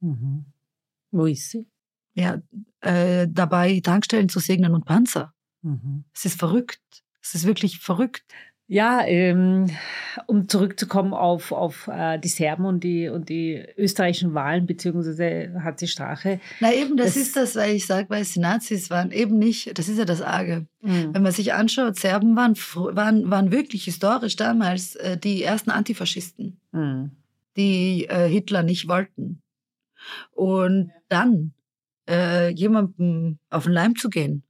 Mhm. 0.00 0.46
Wo 1.12 1.26
ist 1.26 1.50
sie? 1.50 1.68
Ja, 2.14 2.42
äh, 2.80 3.28
dabei 3.30 3.78
Tankstellen 3.80 4.28
zu 4.28 4.40
segnen 4.40 4.74
und 4.74 4.84
Panzer. 4.84 5.32
Mhm. 5.62 6.04
Es 6.12 6.24
ist 6.24 6.38
verrückt. 6.38 7.04
Es 7.22 7.34
ist 7.34 7.46
wirklich 7.46 7.78
verrückt. 7.78 8.24
Ja, 8.68 9.04
ähm, 9.06 9.66
um 10.26 10.48
zurückzukommen 10.48 11.14
auf, 11.14 11.52
auf 11.52 11.86
äh, 11.86 12.18
die 12.18 12.28
Serben 12.28 12.64
und 12.64 12.82
die, 12.82 13.08
und 13.08 13.28
die 13.28 13.64
österreichischen 13.76 14.34
Wahlen, 14.34 14.66
beziehungsweise 14.66 15.62
hat 15.62 15.78
sie 15.78 15.86
Strache. 15.86 16.40
Na 16.58 16.72
eben, 16.72 16.96
das, 16.96 17.14
das 17.14 17.16
ist 17.16 17.36
das, 17.36 17.54
weil 17.54 17.76
ich 17.76 17.86
sage, 17.86 18.10
weil 18.10 18.24
die 18.24 18.40
Nazis 18.40 18.90
waren 18.90 19.12
eben 19.12 19.38
nicht, 19.38 19.78
das 19.78 19.88
ist 19.88 19.98
ja 19.98 20.04
das 20.04 20.20
Arge. 20.20 20.66
Mhm. 20.80 21.14
Wenn 21.14 21.22
man 21.22 21.30
sich 21.30 21.52
anschaut, 21.52 21.96
Serben 21.96 22.34
waren, 22.34 22.56
waren, 22.96 23.30
waren 23.30 23.52
wirklich 23.52 23.84
historisch 23.84 24.34
damals 24.34 24.96
äh, 24.96 25.16
die 25.16 25.44
ersten 25.44 25.70
Antifaschisten, 25.70 26.60
mhm. 26.72 27.12
die 27.56 28.06
äh, 28.08 28.28
Hitler 28.28 28.64
nicht 28.64 28.88
wollten. 28.88 29.42
Und 30.32 30.90
dann 31.08 31.52
äh, 32.08 32.50
jemandem 32.50 33.38
auf 33.48 33.64
den 33.64 33.72
Leim 33.72 33.94
zu 33.94 34.08
gehen, 34.08 34.42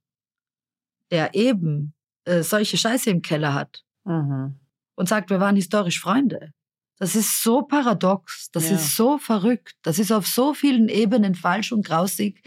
der 1.10 1.34
eben 1.34 1.92
äh, 2.24 2.42
solche 2.42 2.78
Scheiße 2.78 3.10
im 3.10 3.20
Keller 3.20 3.52
hat, 3.52 3.85
mhm. 4.06 4.54
und 4.94 5.08
sagt, 5.08 5.30
wir 5.30 5.40
waren 5.40 5.56
historisch 5.56 6.00
Freunde. 6.00 6.52
Das 6.98 7.14
ist 7.14 7.42
so 7.42 7.62
paradox, 7.62 8.50
das 8.52 8.70
ja. 8.70 8.76
ist 8.76 8.96
so 8.96 9.18
verrückt, 9.18 9.74
das 9.82 9.98
ist 9.98 10.12
auf 10.12 10.26
so 10.26 10.54
vielen 10.54 10.88
Ebenen 10.88 11.34
falsch 11.34 11.72
und 11.72 11.84
grausig, 11.84 12.42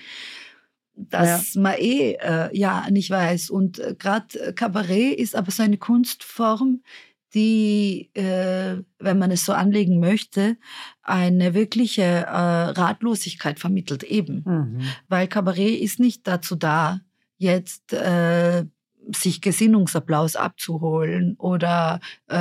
dass 0.96 1.54
ja. 1.54 1.62
man 1.62 1.76
eh 1.78 2.14
äh, 2.14 2.58
ja 2.58 2.88
nicht 2.90 3.12
weiß. 3.12 3.52
Und 3.52 3.80
äh, 3.80 3.96
gerade 3.98 4.40
äh, 4.40 4.54
Kabarett 4.54 5.20
ist 5.20 5.36
aber 5.36 5.52
so 5.52 5.62
eine 5.62 5.78
Kunstform, 5.78 6.82
die, 7.34 8.10
äh, 8.16 8.82
wenn 8.98 9.20
man 9.20 9.32
es 9.32 9.46
so 9.46 9.54
anlegen 9.54 10.00
möchte, 10.00 10.58
eine 11.04 11.54
wirkliche 11.54 12.02
äh, 12.02 12.72
Ratlosigkeit 12.72 13.60
vermittelt 13.60 14.04
eben. 14.04 14.44
Mhm. 14.46 14.82
Weil 15.08 15.28
Kabarett 15.28 15.80
ist 15.80 16.00
nicht 16.00 16.28
dazu 16.28 16.56
da, 16.56 17.02
jetzt 17.38 17.94
äh, 17.94 18.66
sich 19.16 19.42
Gesinnungsapplaus 19.42 20.36
abzuholen 20.36 21.36
oder 21.38 22.00
äh, 22.28 22.36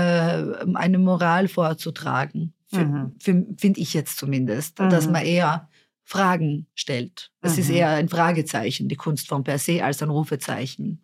eine 0.74 0.98
Moral 0.98 1.48
vorzutragen. 1.48 2.54
Mhm. 2.70 3.14
Finde 3.18 3.80
ich 3.80 3.94
jetzt 3.94 4.18
zumindest, 4.18 4.78
mhm. 4.78 4.90
dass 4.90 5.08
man 5.08 5.24
eher 5.24 5.68
Fragen 6.04 6.66
stellt. 6.74 7.30
Es 7.40 7.54
mhm. 7.54 7.58
ist 7.60 7.70
eher 7.70 7.90
ein 7.90 8.08
Fragezeichen, 8.08 8.88
die 8.88 8.96
Kunstform 8.96 9.44
per 9.44 9.58
se, 9.58 9.84
als 9.84 10.02
ein 10.02 10.10
Rufezeichen. 10.10 11.02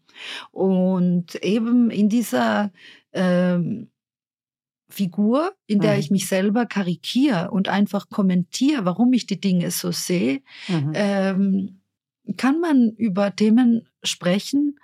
Und 0.51 1.35
eben 1.37 1.91
in 1.91 2.09
dieser 2.09 2.73
ähm, 3.13 3.91
Figur, 4.89 5.53
in 5.67 5.81
der 5.81 5.95
mhm. 5.95 6.01
ich 6.01 6.11
mich 6.11 6.29
selber 6.29 6.67
karikiere 6.67 7.51
und 7.51 7.69
einfach 7.69 8.09
kommentiere, 8.09 8.85
warum 8.85 9.13
ich 9.13 9.27
die 9.27 9.41
Dinge 9.41 9.71
so 9.71 9.91
sehe, 9.91 10.41
mhm. 10.69 10.93
ähm, 10.95 11.81
kann 12.37 12.61
man 12.61 12.91
über 12.97 13.35
Themen 13.35 13.89
sprechen, 14.03 14.79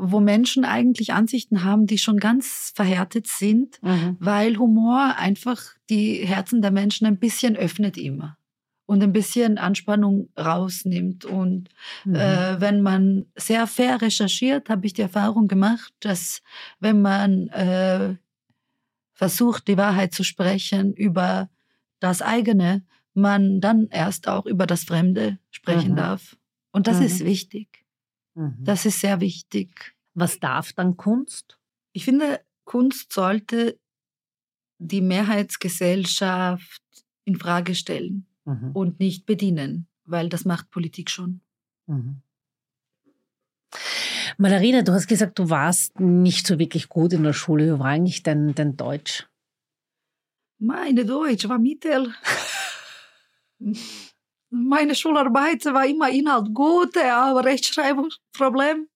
wo 0.00 0.20
Menschen 0.20 0.64
eigentlich 0.64 1.12
Ansichten 1.12 1.64
haben, 1.64 1.86
die 1.86 1.98
schon 1.98 2.18
ganz 2.18 2.72
verhärtet 2.74 3.26
sind, 3.26 3.82
mhm. 3.82 4.16
weil 4.18 4.58
Humor 4.58 5.14
einfach 5.16 5.60
die 5.88 6.26
Herzen 6.26 6.62
der 6.62 6.70
Menschen 6.70 7.06
ein 7.06 7.18
bisschen 7.18 7.56
öffnet 7.56 7.96
immer 7.96 8.36
und 8.86 9.04
ein 9.04 9.12
bisschen 9.12 9.56
Anspannung 9.56 10.30
rausnimmt. 10.36 11.24
Und 11.24 11.68
mhm. 12.04 12.16
äh, 12.16 12.60
wenn 12.60 12.82
man 12.82 13.26
sehr 13.36 13.68
fair 13.68 14.02
recherchiert, 14.02 14.68
habe 14.68 14.84
ich 14.84 14.94
die 14.94 15.02
Erfahrung 15.02 15.46
gemacht, 15.46 15.92
dass 16.00 16.42
wenn 16.80 17.00
man 17.00 17.48
äh, 17.50 18.16
versucht, 19.12 19.68
die 19.68 19.76
Wahrheit 19.76 20.12
zu 20.12 20.24
sprechen 20.24 20.92
über 20.94 21.50
das 22.00 22.20
eigene, 22.20 22.82
man 23.14 23.60
dann 23.60 23.86
erst 23.90 24.26
auch 24.26 24.46
über 24.46 24.66
das 24.66 24.84
Fremde 24.84 25.38
sprechen 25.50 25.92
mhm. 25.92 25.96
darf. 25.96 26.36
Und 26.72 26.86
das 26.86 26.98
mhm. 26.98 27.06
ist 27.06 27.24
wichtig. 27.24 27.79
Mhm. 28.34 28.58
Das 28.60 28.86
ist 28.86 29.00
sehr 29.00 29.20
wichtig. 29.20 29.94
Was 30.14 30.38
darf 30.38 30.72
dann 30.72 30.96
Kunst? 30.96 31.58
Ich 31.92 32.04
finde, 32.04 32.40
Kunst 32.64 33.12
sollte 33.12 33.78
die 34.78 35.00
Mehrheitsgesellschaft 35.00 36.82
in 37.24 37.36
Frage 37.36 37.74
stellen 37.74 38.26
mhm. 38.44 38.70
und 38.72 39.00
nicht 39.00 39.26
bedienen, 39.26 39.86
weil 40.04 40.28
das 40.28 40.44
macht 40.44 40.70
Politik 40.70 41.10
schon. 41.10 41.40
Mhm. 41.86 42.22
Malarina, 44.38 44.82
du 44.82 44.92
hast 44.92 45.06
gesagt, 45.06 45.38
du 45.38 45.50
warst 45.50 46.00
nicht 46.00 46.46
so 46.46 46.58
wirklich 46.58 46.88
gut 46.88 47.12
in 47.12 47.22
der 47.22 47.32
Schule. 47.32 47.66
Wie 47.66 47.78
war 47.78 47.86
eigentlich 47.86 48.22
dein, 48.22 48.54
dein 48.54 48.76
Deutsch? 48.76 49.28
Meine 50.58 51.04
Deutsch 51.04 51.48
war 51.48 51.58
mittel. 51.58 52.14
Meine 54.50 54.94
Schularbeit 54.94 55.64
war 55.66 55.86
immer 55.86 56.10
Inhalt 56.10 56.52
gut, 56.52 56.96
aber 56.96 57.44
Rechtschreibungsproblem. 57.44 58.88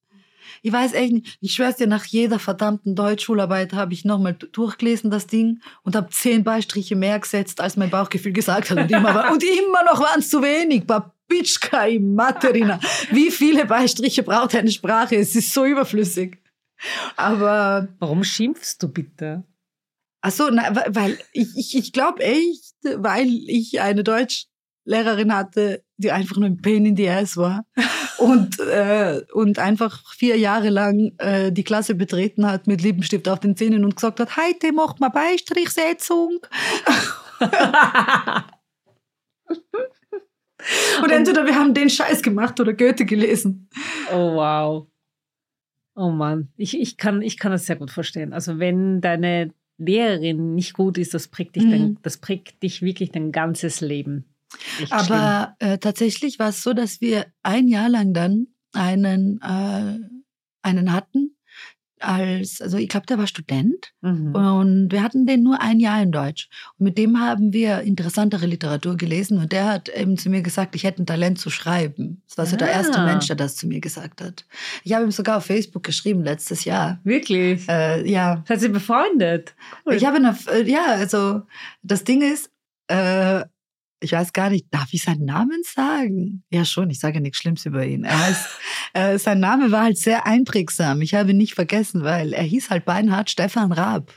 Ich 0.63 0.73
weiß 0.73 0.95
echt 0.95 1.13
nicht. 1.13 1.39
Ich 1.41 1.53
schwör's 1.53 1.77
dir, 1.77 1.87
nach 1.87 2.05
jeder 2.07 2.39
verdammten 2.39 2.97
Deutschschularbeit 2.97 3.73
habe 3.73 3.93
ich 3.93 4.05
nochmal 4.05 4.35
durchgelesen, 4.35 5.11
das 5.11 5.27
Ding, 5.27 5.61
und 5.83 5.95
habe 5.95 6.11
zehn 6.11 6.43
Beistriche 6.43 6.97
mehr 6.97 7.19
gesetzt, 7.19 7.61
als 7.61 7.77
mein 7.77 7.91
Bauchgefühl 7.91 8.33
gesagt 8.33 8.71
hat. 8.71 8.79
Und 8.79 8.91
immer, 8.91 9.15
war, 9.15 9.31
und 9.33 9.45
immer 9.45 9.85
noch 9.85 10.01
waren 10.01 10.21
es 10.21 10.31
zu 10.31 10.43
wenig. 10.43 10.87
Babitschka 10.87 11.87
im 11.87 12.15
Materina. 12.15 12.81
Wie 13.11 13.31
viele 13.31 13.67
Beistriche 13.67 14.23
braucht 14.23 14.55
eine 14.55 14.71
Sprache? 14.71 15.17
Es 15.17 15.37
ist 15.37 15.53
so 15.53 15.65
überflüssig. 15.65 16.39
Aber. 17.17 17.89
Warum 17.99 18.25
schimpfst 18.25 18.77
du 18.81 18.89
bitte? 18.89 19.45
Ach 20.23 20.31
so, 20.31 20.49
na, 20.51 20.75
weil 20.89 21.19
ich, 21.33 21.49
ich, 21.57 21.77
ich 21.77 21.93
glaube 21.93 22.23
echt, 22.23 22.75
weil 22.97 23.29
ich 23.29 23.83
eine 23.83 24.03
Deutschlehrerin 24.85 25.35
hatte, 25.35 25.85
die 25.97 26.13
einfach 26.13 26.37
nur 26.37 26.47
ein 26.47 26.61
Pain 26.61 26.87
in 26.87 26.97
the 26.97 27.09
Ass 27.09 27.37
war 27.37 27.65
und, 28.19 28.59
äh, 28.61 29.23
und 29.33 29.59
einfach 29.59 30.03
vier 30.15 30.37
Jahre 30.37 30.71
lang 30.71 31.13
äh, 31.19 31.53
die 31.53 31.65
Klasse 31.65 31.95
betreten 31.95 32.47
hat 32.47 32.67
mit 32.67 32.83
Lippenstift 32.83 33.29
auf 33.29 33.41
den 33.41 33.57
Zähnen 33.57 33.85
und 33.85 33.97
gesagt 33.97 34.21
hat, 34.21 34.37
heute 34.37 34.73
macht 34.73 35.01
mal 35.01 35.09
Beistrichsetzung. 35.09 36.41
und 41.03 41.11
entweder 41.11 41.47
wir 41.47 41.55
haben 41.55 41.75
den 41.75 41.91
Scheiß 41.91 42.23
gemacht 42.23 42.61
oder 42.61 42.73
Goethe 42.73 43.05
gelesen. 43.05 43.69
Oh 44.13 44.37
wow. 44.37 44.87
Oh 45.97 46.11
Mann, 46.11 46.49
ich, 46.57 46.81
ich, 46.81 46.97
kann, 46.97 47.23
ich 47.23 47.39
kann 47.39 47.53
das 47.53 47.67
sehr 47.67 47.77
gut 47.77 47.93
verstehen. 47.93 48.33
Also 48.33 48.59
wenn 48.59 49.01
deine 49.01 49.55
Lehrerin 49.79 50.55
nicht 50.57 50.73
gut 50.75 50.99
ist, 50.99 51.15
das 51.15 51.29
prägt 51.29 51.55
dich, 51.55 51.65
mhm. 51.65 51.71
dein, 51.71 51.99
das 52.03 52.19
prägt 52.19 52.65
dich 52.65 52.83
wirklich 52.83 53.13
dein 53.13 53.31
ganzes 53.31 53.81
Leben. 53.81 54.34
Echt 54.81 54.93
Aber 54.93 55.55
äh, 55.59 55.79
tatsächlich 55.79 56.39
war 56.39 56.51
es 56.51 56.63
so, 56.63 56.73
dass 56.73 57.01
wir 57.01 57.27
ein 57.43 57.69
Jahr 57.69 57.89
lang 57.89 58.13
dann 58.15 58.49
einen, 58.73 59.41
äh, 59.41 59.99
einen 60.63 60.93
hatten, 60.93 61.35
als, 62.05 62.61
also 62.61 62.77
ich 62.77 62.89
glaube, 62.89 63.07
der 63.07 63.19
war 63.19 63.27
Student 63.27 63.93
mhm. 64.01 64.35
und 64.35 64.93
wir 64.93 65.03
hatten 65.03 65.27
den 65.27 65.43
nur 65.43 65.61
ein 65.61 65.81
Jahr 65.81 66.03
in 66.03 66.13
Deutsch. 66.13 66.49
Und 66.79 66.85
mit 66.85 66.99
dem 66.99 67.21
haben 67.21 67.53
wir 67.53 67.81
interessantere 67.81 68.47
Literatur 68.47 68.97
gelesen 68.97 69.39
und 69.39 69.53
der 69.53 69.67
hat 69.67 69.89
eben 69.89 70.19
zu 70.19 70.29
mir 70.29 70.43
gesagt, 70.43 70.75
ich 70.75 70.85
hätte 70.85 71.03
ein 71.03 71.07
Talent 71.07 71.39
zu 71.39 71.51
schreiben. 71.51 72.23
Das 72.29 72.39
war 72.39 72.47
so 72.47 72.57
ah. 72.57 72.59
der 72.59 72.71
erste 72.71 72.99
ah. 72.99 73.07
Mensch, 73.07 73.27
der 73.27 73.37
das 73.37 73.57
zu 73.57 73.67
mir 73.67 73.81
gesagt 73.81 74.21
hat. 74.21 74.45
Ich 74.83 74.93
habe 74.93 75.05
ihm 75.05 75.11
sogar 75.11 75.39
auf 75.39 75.47
Facebook 75.47 75.83
geschrieben 75.83 76.23
letztes 76.23 76.65
Jahr. 76.65 77.01
Wirklich? 77.05 77.69
Äh, 77.69 78.09
ja. 78.09 78.45
Hat 78.49 78.61
sie 78.61 78.69
befreundet? 78.69 79.55
Cool. 79.87 79.95
Ich 79.95 80.05
habe 80.05 80.17
eine, 80.17 80.37
äh, 80.53 80.69
ja, 80.71 80.87
also 80.87 81.43
das 81.83 82.05
Ding 82.05 82.23
ist, 82.23 82.51
äh, 82.89 83.45
ich 84.05 84.13
weiß 84.13 84.33
gar 84.33 84.51
nicht, 84.51 84.67
darf 84.71 84.93
ich 84.93 85.03
seinen 85.03 85.25
Namen 85.25 85.63
sagen? 85.65 86.45
Ja, 86.51 86.65
schon, 86.65 86.91
ich 86.91 87.01
sage 87.01 87.21
nichts 87.21 87.39
Schlimmes 87.39 87.67
über 87.67 87.85
ihn. 87.85 88.05
Er 88.05 88.27
heißt, 88.27 88.49
äh, 88.93 89.19
sein 89.19 89.41
Name 89.41 89.71
war 89.73 89.85
halt 89.85 89.99
sehr 89.99 90.27
einprägsam. 90.27 91.01
Ich 91.01 91.15
habe 91.15 91.31
ihn 91.31 91.39
nicht 91.39 91.55
vergessen, 91.55 92.05
weil 92.05 92.33
er 92.33 92.45
hieß 92.45 92.71
halt 92.71 92.85
beinhart 92.85 93.31
Stefan 93.31 93.73
Raab. 93.73 94.13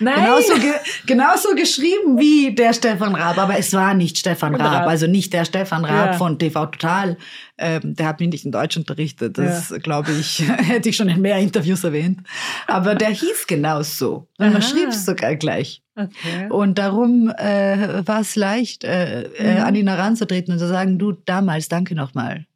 Nein. 0.00 0.14
Genauso, 0.14 0.54
ge 0.54 0.72
genauso 1.06 1.54
geschrieben 1.54 2.18
wie 2.18 2.54
der 2.54 2.72
Stefan 2.72 3.14
Raab, 3.14 3.38
aber 3.38 3.58
es 3.58 3.72
war 3.74 3.94
nicht 3.94 4.18
Stefan 4.18 4.54
Raab, 4.54 4.86
also 4.86 5.06
nicht 5.06 5.32
der 5.32 5.44
Stefan 5.44 5.84
Raab 5.84 6.12
ja. 6.12 6.12
von 6.14 6.38
TV 6.38 6.66
Total. 6.66 7.16
Ähm, 7.58 7.94
der 7.94 8.06
hat 8.06 8.20
mich 8.20 8.30
nicht 8.30 8.44
in 8.46 8.52
Deutsch 8.52 8.76
unterrichtet. 8.76 9.36
Das, 9.36 9.68
ja. 9.68 9.78
glaube 9.78 10.12
ich, 10.12 10.42
hätte 10.56 10.88
ich 10.88 10.96
schon 10.96 11.10
in 11.10 11.20
mehr 11.20 11.38
Interviews 11.38 11.84
erwähnt. 11.84 12.20
Aber 12.66 12.94
der 12.94 13.10
hieß 13.10 13.46
genauso. 13.46 14.26
Und 14.38 14.52
man 14.52 14.62
schrieb 14.62 14.88
es 14.88 15.04
sogar 15.04 15.36
gleich. 15.36 15.82
Okay. 15.94 16.48
Und 16.48 16.78
darum 16.78 17.28
äh, 17.36 18.06
war 18.06 18.22
es 18.22 18.36
leicht, 18.36 18.84
äh, 18.84 19.24
äh, 19.24 19.56
mhm. 19.56 19.64
an 19.64 19.74
ihn 19.74 19.88
heranzutreten 19.88 20.54
und 20.54 20.58
zu 20.58 20.68
sagen, 20.68 20.98
du, 20.98 21.12
damals, 21.12 21.68
danke 21.68 21.94
nochmal. 21.94 22.46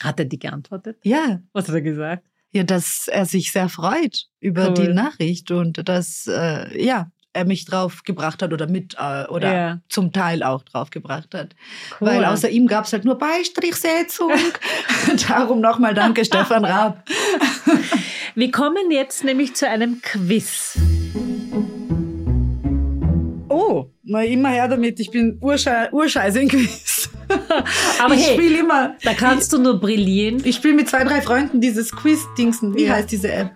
Hat 0.00 0.18
er 0.18 0.24
die 0.24 0.38
geantwortet? 0.38 0.98
Ja. 1.04 1.40
Was 1.52 1.68
hat 1.68 1.74
er 1.76 1.82
gesagt? 1.82 2.24
Ja, 2.52 2.62
dass 2.62 3.08
er 3.08 3.26
sich 3.26 3.52
sehr 3.52 3.68
freut 3.68 4.24
über 4.40 4.68
cool. 4.68 4.74
die 4.74 4.88
Nachricht 4.88 5.50
und 5.50 5.86
dass, 5.86 6.26
äh, 6.26 6.82
ja, 6.82 7.10
er 7.38 7.44
mich 7.44 7.64
drauf 7.64 8.02
gebracht 8.04 8.42
hat 8.42 8.52
oder 8.52 8.66
mit 8.66 8.96
äh, 8.98 9.26
oder 9.26 9.54
ja. 9.54 9.80
zum 9.88 10.12
Teil 10.12 10.42
auch 10.42 10.62
drauf 10.64 10.90
gebracht 10.90 11.34
hat. 11.34 11.54
Cool. 12.00 12.08
Weil 12.08 12.24
außer 12.24 12.50
ihm 12.50 12.66
gab 12.66 12.84
es 12.86 12.92
halt 12.92 13.04
nur 13.04 13.16
Beistrichsetzung. 13.16 14.32
Darum 15.28 15.60
nochmal 15.60 15.94
danke, 15.94 16.24
Stefan 16.24 16.64
Raab. 16.64 17.04
Wir 18.34 18.50
kommen 18.50 18.90
jetzt 18.90 19.24
nämlich 19.24 19.54
zu 19.54 19.68
einem 19.68 20.00
Quiz. 20.02 20.78
Oh, 23.48 23.86
na 24.04 24.24
immer 24.24 24.50
her 24.50 24.68
damit. 24.68 25.00
Ich 25.00 25.10
bin 25.10 25.38
Urschei 25.40 25.90
Urscheiße 25.90 26.40
in 26.40 26.48
Quiz. 26.48 26.97
Aber 28.02 28.14
ich 28.14 28.26
hey, 28.26 28.34
spiele 28.34 28.60
immer. 28.60 28.94
Da 29.02 29.14
kannst 29.14 29.52
du 29.52 29.58
nur 29.58 29.80
brillieren. 29.80 30.42
Ich 30.44 30.56
spiele 30.56 30.74
mit 30.74 30.88
zwei, 30.88 31.04
drei 31.04 31.20
Freunden 31.20 31.60
dieses 31.60 31.92
Quiz-Dingsen. 31.92 32.74
Wie 32.74 32.84
ja. 32.84 32.94
heißt 32.94 33.10
diese 33.10 33.32
App? 33.32 33.52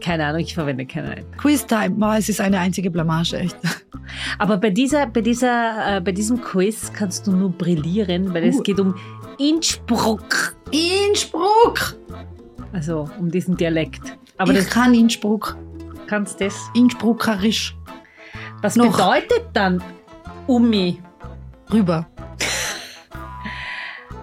Keine 0.00 0.26
Ahnung, 0.26 0.40
ich 0.40 0.54
verwende 0.54 0.86
keine 0.86 1.16
App. 1.16 1.38
Quiz-Time, 1.38 1.96
oh, 2.00 2.12
es 2.12 2.28
ist 2.28 2.40
eine 2.40 2.58
einzige 2.58 2.90
Blamage, 2.90 3.36
echt. 3.38 3.56
Aber 4.38 4.56
bei, 4.56 4.70
dieser, 4.70 5.06
bei, 5.06 5.20
dieser, 5.20 5.96
äh, 5.96 6.00
bei 6.00 6.12
diesem 6.12 6.40
Quiz 6.40 6.92
kannst 6.92 7.26
du 7.26 7.32
nur 7.32 7.50
brillieren, 7.50 8.32
weil 8.32 8.44
uh. 8.44 8.48
es 8.48 8.62
geht 8.62 8.78
um 8.80 8.94
Innsbruck. 9.38 10.56
Innsbruck! 10.70 11.96
Also 12.72 13.08
um 13.18 13.30
diesen 13.30 13.56
Dialekt. 13.56 14.18
Aber 14.36 14.52
ich 14.52 14.68
kann 14.68 14.94
Innsbruck. 14.94 15.56
Kannst 16.06 16.40
das? 16.40 16.54
Innsbruckerisch. 16.74 17.76
Was 18.62 18.76
Noch. 18.76 18.92
bedeutet 18.92 19.44
dann 19.52 19.82
Umi? 20.46 21.00
Rüber. 21.72 22.08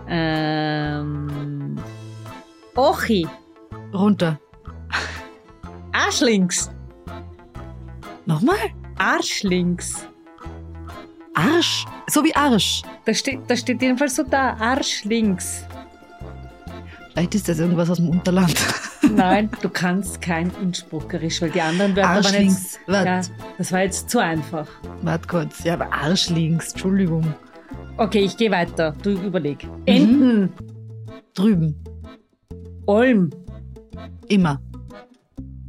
Ähm, 0.08 1.78
Ochi. 2.76 3.28
Runter. 3.94 4.40
Arschlinks. 5.92 6.70
Nochmal? 8.26 8.58
Arschlinks. 8.98 10.08
Arsch? 11.34 11.86
So 12.08 12.24
wie 12.24 12.36
Arsch. 12.36 12.82
Das 13.06 13.20
steht, 13.20 13.40
das 13.48 13.60
steht 13.60 13.82
jedenfalls 13.82 14.16
so 14.16 14.24
da. 14.24 14.54
Arschlinks. 14.54 15.66
Vielleicht 17.12 17.36
ist 17.36 17.48
das 17.48 17.60
irgendwas 17.60 17.90
aus 17.90 17.98
dem 17.98 18.10
Unterland. 18.10 18.56
Nein, 19.16 19.50
du 19.62 19.70
kannst 19.70 20.22
kein 20.22 20.52
Innsbruckerisch, 20.62 21.42
weil 21.42 21.52
die 21.52 21.62
anderen 21.62 21.96
Wörter 21.96 22.24
waren 22.24 22.44
jetzt. 22.44 22.80
Ja, 22.88 23.22
das 23.58 23.72
war 23.72 23.82
jetzt 23.82 24.10
zu 24.10 24.20
einfach. 24.20 24.68
Warte 25.02 25.28
kurz. 25.28 25.64
Ja, 25.64 25.74
aber 25.76 25.94
Arschlinks, 25.94 26.72
Entschuldigung. 26.72 27.34
Okay, 27.98 28.20
ich 28.20 28.36
gehe 28.36 28.52
weiter. 28.52 28.94
Du 29.04 29.12
überleg. 29.12 29.64
Mhm. 29.64 29.84
Enten. 29.86 30.54
Drüben. 31.34 31.76
Olm. 32.88 33.30
Immer. 34.28 34.62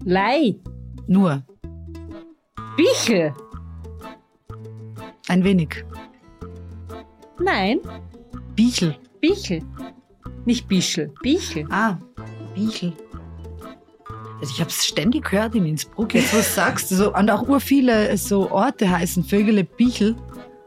Lei. 0.04 0.56
Nur. 1.06 1.42
Bichel. 2.76 3.32
Ein 5.28 5.44
wenig. 5.44 5.84
Nein. 7.38 7.80
Bichel. 8.54 8.96
Bichel. 9.20 9.62
Nicht 10.44 10.68
Bichel. 10.68 11.12
Bichel. 11.22 11.66
Ah, 11.70 11.96
Bichel. 12.54 12.92
Also 14.40 14.52
ich 14.52 14.60
habe 14.60 14.70
es 14.70 14.84
ständig 14.84 15.30
gehört 15.30 15.54
in 15.54 15.66
Innsbruck, 15.66 16.14
jetzt 16.14 16.36
was 16.36 16.54
sagst. 16.54 16.88
So, 16.90 17.14
und 17.14 17.30
auch 17.30 17.48
ur 17.48 17.60
viele 17.60 18.16
so 18.16 18.50
Orte 18.50 18.90
heißen 18.90 19.24
Vögele 19.24 19.64
Bichel. 19.64 20.14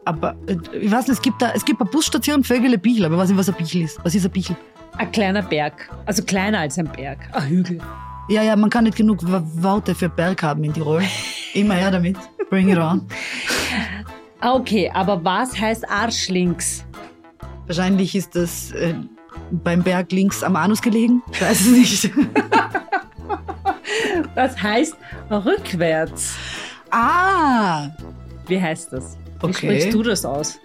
Aber 0.10 0.36
äh, 0.47 0.55
ich 0.76 0.91
weiß 0.91 1.07
nicht, 1.07 1.18
es 1.18 1.22
gibt 1.22 1.39
da, 1.39 1.51
es 1.51 1.64
gibt 1.64 1.80
eine 1.80 1.89
Busstation 1.89 2.43
Vögele 2.43 2.80
Bichel, 2.80 3.05
aber 3.05 3.14
ich 3.14 3.22
weiß 3.22 3.30
nicht, 3.30 3.38
was 3.38 3.49
ein 3.49 3.55
Bichel 3.55 3.84
ist. 3.84 4.03
Was 4.03 4.16
ist 4.16 4.26
ein 4.26 4.32
Bichel? 4.32 4.55
Ein 4.97 5.12
kleiner 5.12 5.43
Berg. 5.43 5.88
Also 6.07 6.24
kleiner 6.24 6.62
als 6.62 6.80
ein 6.80 6.91
Berg. 6.91 7.20
Ein 7.32 7.43
Hügel. 7.43 7.80
Ja, 8.28 8.41
ja, 8.41 8.55
man 8.55 8.72
kann 8.72 8.86
nicht 8.86 8.97
genug 8.97 9.20
Worte 9.24 9.93
für 9.93 10.10
Berg 10.10 10.41
haben 10.41 10.64
in 10.64 10.74
Tirol. 10.74 11.03
Immer 11.53 11.76
her 11.76 11.91
damit. 11.91 12.18
Bring 12.49 12.70
it 12.70 12.78
on. 12.78 13.05
Okay, 14.41 14.89
aber 14.93 15.22
was 15.26 15.60
heißt 15.60 15.89
Arschlinks? 15.89 16.86
Wahrscheinlich 17.68 18.16
ist 18.16 18.38
das 18.38 18.72
äh, 18.72 18.93
beim 19.51 19.84
Berg 19.84 20.14
links 20.14 20.43
am 20.43 20.55
Anus 20.55 20.82
gelegen. 20.82 21.22
Ich 21.30 21.41
weiß 21.41 21.60
es 21.60 21.72
nicht. 21.72 22.12
das 24.36 24.64
heißt 24.64 24.95
rückwärts. 25.30 26.38
Ah! 26.89 27.89
Wie 28.47 28.62
heißt 28.62 28.93
das? 28.93 29.18
Wie 29.42 29.46
Okay. 29.48 29.54
sprichst 29.54 29.94
du 29.94 30.04
das 30.04 30.26
aus? 30.26 30.60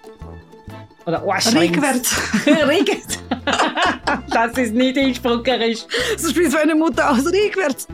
Oder? 1.07 1.23
Rückwärts. 1.23 2.17
Rückwärts. 2.47 3.19
das 4.31 4.59
ist 4.59 4.75
nicht 4.75 4.97
innsbruckerisch. 4.97 5.81
So 6.17 6.31
spricht 6.31 6.53
meine 6.53 6.75
Mutter 6.75 7.11
aus. 7.11 7.27
Rückwärts. 7.27 7.87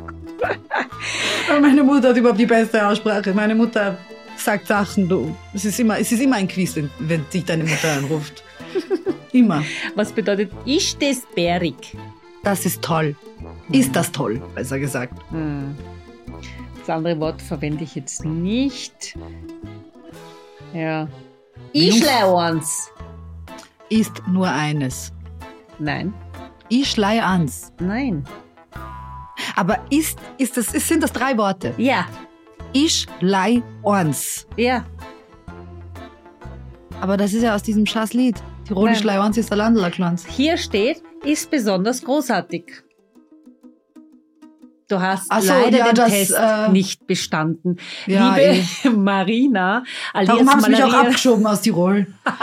Aber 1.51 1.61
meine 1.61 1.83
Mutter 1.83 2.11
hat 2.11 2.17
überhaupt 2.17 2.39
die 2.41 2.47
beste 2.47 2.87
Aussprache. 2.87 3.35
Meine 3.35 3.55
Mutter 3.55 3.99
sagt 4.37 4.69
Sachen, 4.69 5.09
du. 5.09 5.37
Es 5.53 5.65
ist 5.65 5.79
immer, 5.81 5.99
es 5.99 6.11
ist 6.13 6.21
immer 6.21 6.37
ein 6.37 6.49
Quiz, 6.49 6.77
wenn, 6.77 6.89
wenn 7.01 7.25
dich 7.31 7.45
deine 7.45 7.65
Mutter 7.65 7.93
anruft. 7.93 8.43
Immer. 9.33 9.65
Was 9.97 10.13
bedeutet, 10.13 10.51
ist 10.65 11.01
das 11.03 11.23
bärig? 11.35 11.97
Das 12.43 12.65
ist 12.65 12.81
toll. 12.83 13.17
Ist 13.71 13.95
das 13.95 14.11
toll, 14.11 14.41
besser 14.55 14.79
gesagt. 14.79 15.15
Hm. 15.31 15.77
Das 16.79 16.89
andere 16.91 17.21
Wort 17.21 17.43
verwende 17.43 17.85
ich 17.85 17.95
jetzt 17.95 18.25
nicht. 18.25 19.17
Ja. 20.73 21.09
Ich 21.73 22.09
eins. 22.09 22.91
Ist 23.89 24.23
nur 24.29 24.49
eines. 24.49 25.13
Nein. 25.79 26.15
Ich 26.69 26.91
schlei 26.91 27.23
ans. 27.23 27.73
Nein. 27.81 28.25
Aber 29.57 29.79
ist, 29.91 30.19
ist 30.39 30.57
das, 30.57 30.73
ist, 30.73 30.89
sind 30.89 31.03
das 31.03 31.13
drei 31.13 31.37
Worte? 31.37 31.75
Ja. 31.77 32.07
Ich 32.73 33.07
lei 33.21 33.63
ans. 33.83 34.47
Ja. 34.57 34.85
Aber 37.01 37.17
das 37.17 37.33
ist 37.33 37.43
ja 37.43 37.55
aus 37.55 37.63
diesem 37.63 37.87
Schaßlied. 37.87 38.41
Tirolisch 38.67 38.99
Nein. 38.99 39.07
lei 39.07 39.21
ans 39.21 39.37
ist 39.37 39.51
der 39.51 39.57
Landlerglanz. 39.57 40.27
Hier 40.27 40.57
steht, 40.57 41.03
ist 41.25 41.51
besonders 41.51 42.03
großartig. 42.05 42.85
Du 44.91 45.01
hast 45.01 45.33
so, 45.33 45.47
leider 45.47 45.79
ja, 45.79 45.85
den 45.85 45.95
das, 45.95 46.11
Test 46.11 46.35
äh, 46.37 46.69
nicht 46.69 47.07
bestanden. 47.07 47.77
Ja, 48.09 48.37
eh. 48.37 48.65
Liebe 48.83 48.97
Marina, 48.97 49.85
alias 50.13 50.35
Darum 50.35 50.51
haben 50.51 50.61
sie 50.63 50.71
mich 50.71 50.83
auch 50.83 50.93
abgeschoben 50.93 51.47
aus 51.47 51.61
Tirol. 51.63 52.09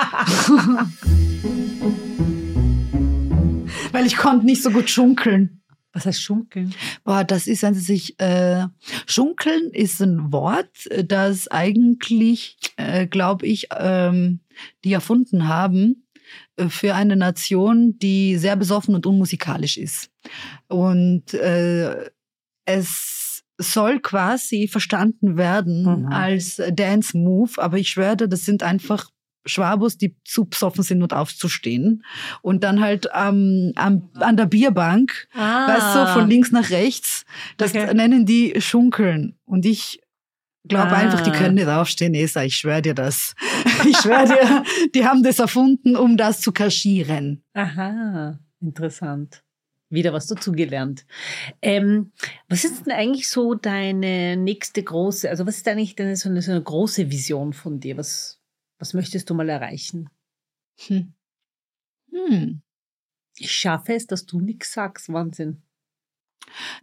Weil 3.92 4.06
ich 4.06 4.16
konnte 4.16 4.46
nicht 4.46 4.64
so 4.64 4.72
gut 4.72 4.90
schunkeln. 4.90 5.62
Was 5.92 6.06
heißt 6.06 6.22
schunkeln? 6.22 6.74
Boah, 7.04 7.26
das 7.26 7.48
ist, 7.48 7.64
wenn 7.64 7.74
sie 7.74 7.82
sich, 7.82 8.18
äh, 8.22 8.68
schunkeln 9.08 9.72
ist 9.74 10.00
ein 10.00 10.32
Wort, 10.32 10.88
das 11.04 11.50
eigentlich, 11.50 12.58
äh, 12.78 13.08
glaube 13.08 13.46
ich, 13.46 13.68
ähm, 13.78 14.40
die 14.86 14.94
erfunden 14.94 15.50
haben 15.50 16.08
äh, 16.56 16.70
für 16.70 16.96
eine 16.96 17.18
Nation, 17.18 18.00
die 18.00 18.38
sehr 18.38 18.56
besoffen 18.56 18.96
und 18.96 19.06
unmusikalisch 19.06 19.78
ist. 19.78 20.12
Und 20.70 21.34
äh, 21.34 22.10
es 22.68 23.44
soll 23.58 24.00
quasi 24.00 24.68
verstanden 24.68 25.36
werden 25.38 26.04
Mhm. 26.04 26.06
als 26.14 26.62
Dance 26.74 27.18
Move, 27.18 27.54
aber 27.58 27.78
ich 27.80 27.90
schwöre, 27.90 28.16
dir, 28.16 28.28
das 28.28 28.46
sind 28.46 28.62
einfach 28.62 29.10
Schwabos, 29.48 29.98
die 29.98 30.16
zu 30.26 30.46
besoffen 30.46 30.84
sind, 30.84 31.02
um 31.02 31.10
aufzustehen. 31.10 32.04
Und 32.42 32.64
dann 32.66 32.82
halt 32.82 33.08
ähm, 33.16 33.72
am, 33.78 34.10
an 34.20 34.36
der 34.38 34.46
Bierbank 34.46 35.28
Ah. 35.34 35.68
weißt 35.70 35.96
du, 35.96 36.14
von 36.20 36.30
links 36.30 36.52
nach 36.52 36.70
rechts. 36.70 37.24
Das 37.56 37.72
Okay. 37.72 37.94
nennen 37.94 38.26
die 38.26 38.60
Schunkeln. 38.62 39.38
Und 39.46 39.66
ich 39.66 40.02
glaube 40.68 40.92
Ah. 40.92 40.98
einfach, 40.98 41.22
die 41.22 41.32
können 41.32 41.56
nicht 41.56 41.70
aufstehen, 41.70 42.14
Esa, 42.14 42.44
ich 42.44 42.58
schwöre 42.58 42.82
dir 42.82 42.94
das. 42.94 43.34
Ich 43.90 43.98
schwöre 43.98 44.26
dir, 44.28 44.64
die 44.94 45.06
haben 45.06 45.24
das 45.24 45.40
erfunden, 45.40 45.96
um 45.96 46.18
das 46.18 46.42
zu 46.42 46.52
kaschieren. 46.52 47.44
Aha, 47.54 48.38
interessant. 48.60 49.44
Wieder 49.90 50.12
was 50.12 50.28
dazugelernt. 50.28 51.06
Ähm, 51.62 52.12
was 52.50 52.66
ist 52.66 52.86
denn 52.86 52.94
eigentlich 52.94 53.30
so 53.30 53.54
deine 53.54 54.36
nächste 54.36 54.84
große, 54.84 55.30
also 55.30 55.46
was 55.46 55.58
ist 55.58 55.68
eigentlich 55.68 55.96
deine, 55.96 56.16
so, 56.18 56.30
eine, 56.30 56.42
so 56.42 56.52
eine 56.52 56.62
große 56.62 57.10
Vision 57.10 57.54
von 57.54 57.80
dir? 57.80 57.98
Was, 57.98 58.42
was 58.80 58.94
möchtest 58.94 59.30
du 59.30 59.34
mal 59.34 59.48
erreichen? 59.48 60.10
Hm. 60.88 61.14
Hm. 62.12 62.62
Ich 63.38 63.52
schaffe 63.52 63.94
es, 63.94 64.08
dass 64.08 64.26
du 64.26 64.42
nichts 64.42 64.74
sagst. 64.74 65.12
Wahnsinn. 65.12 65.62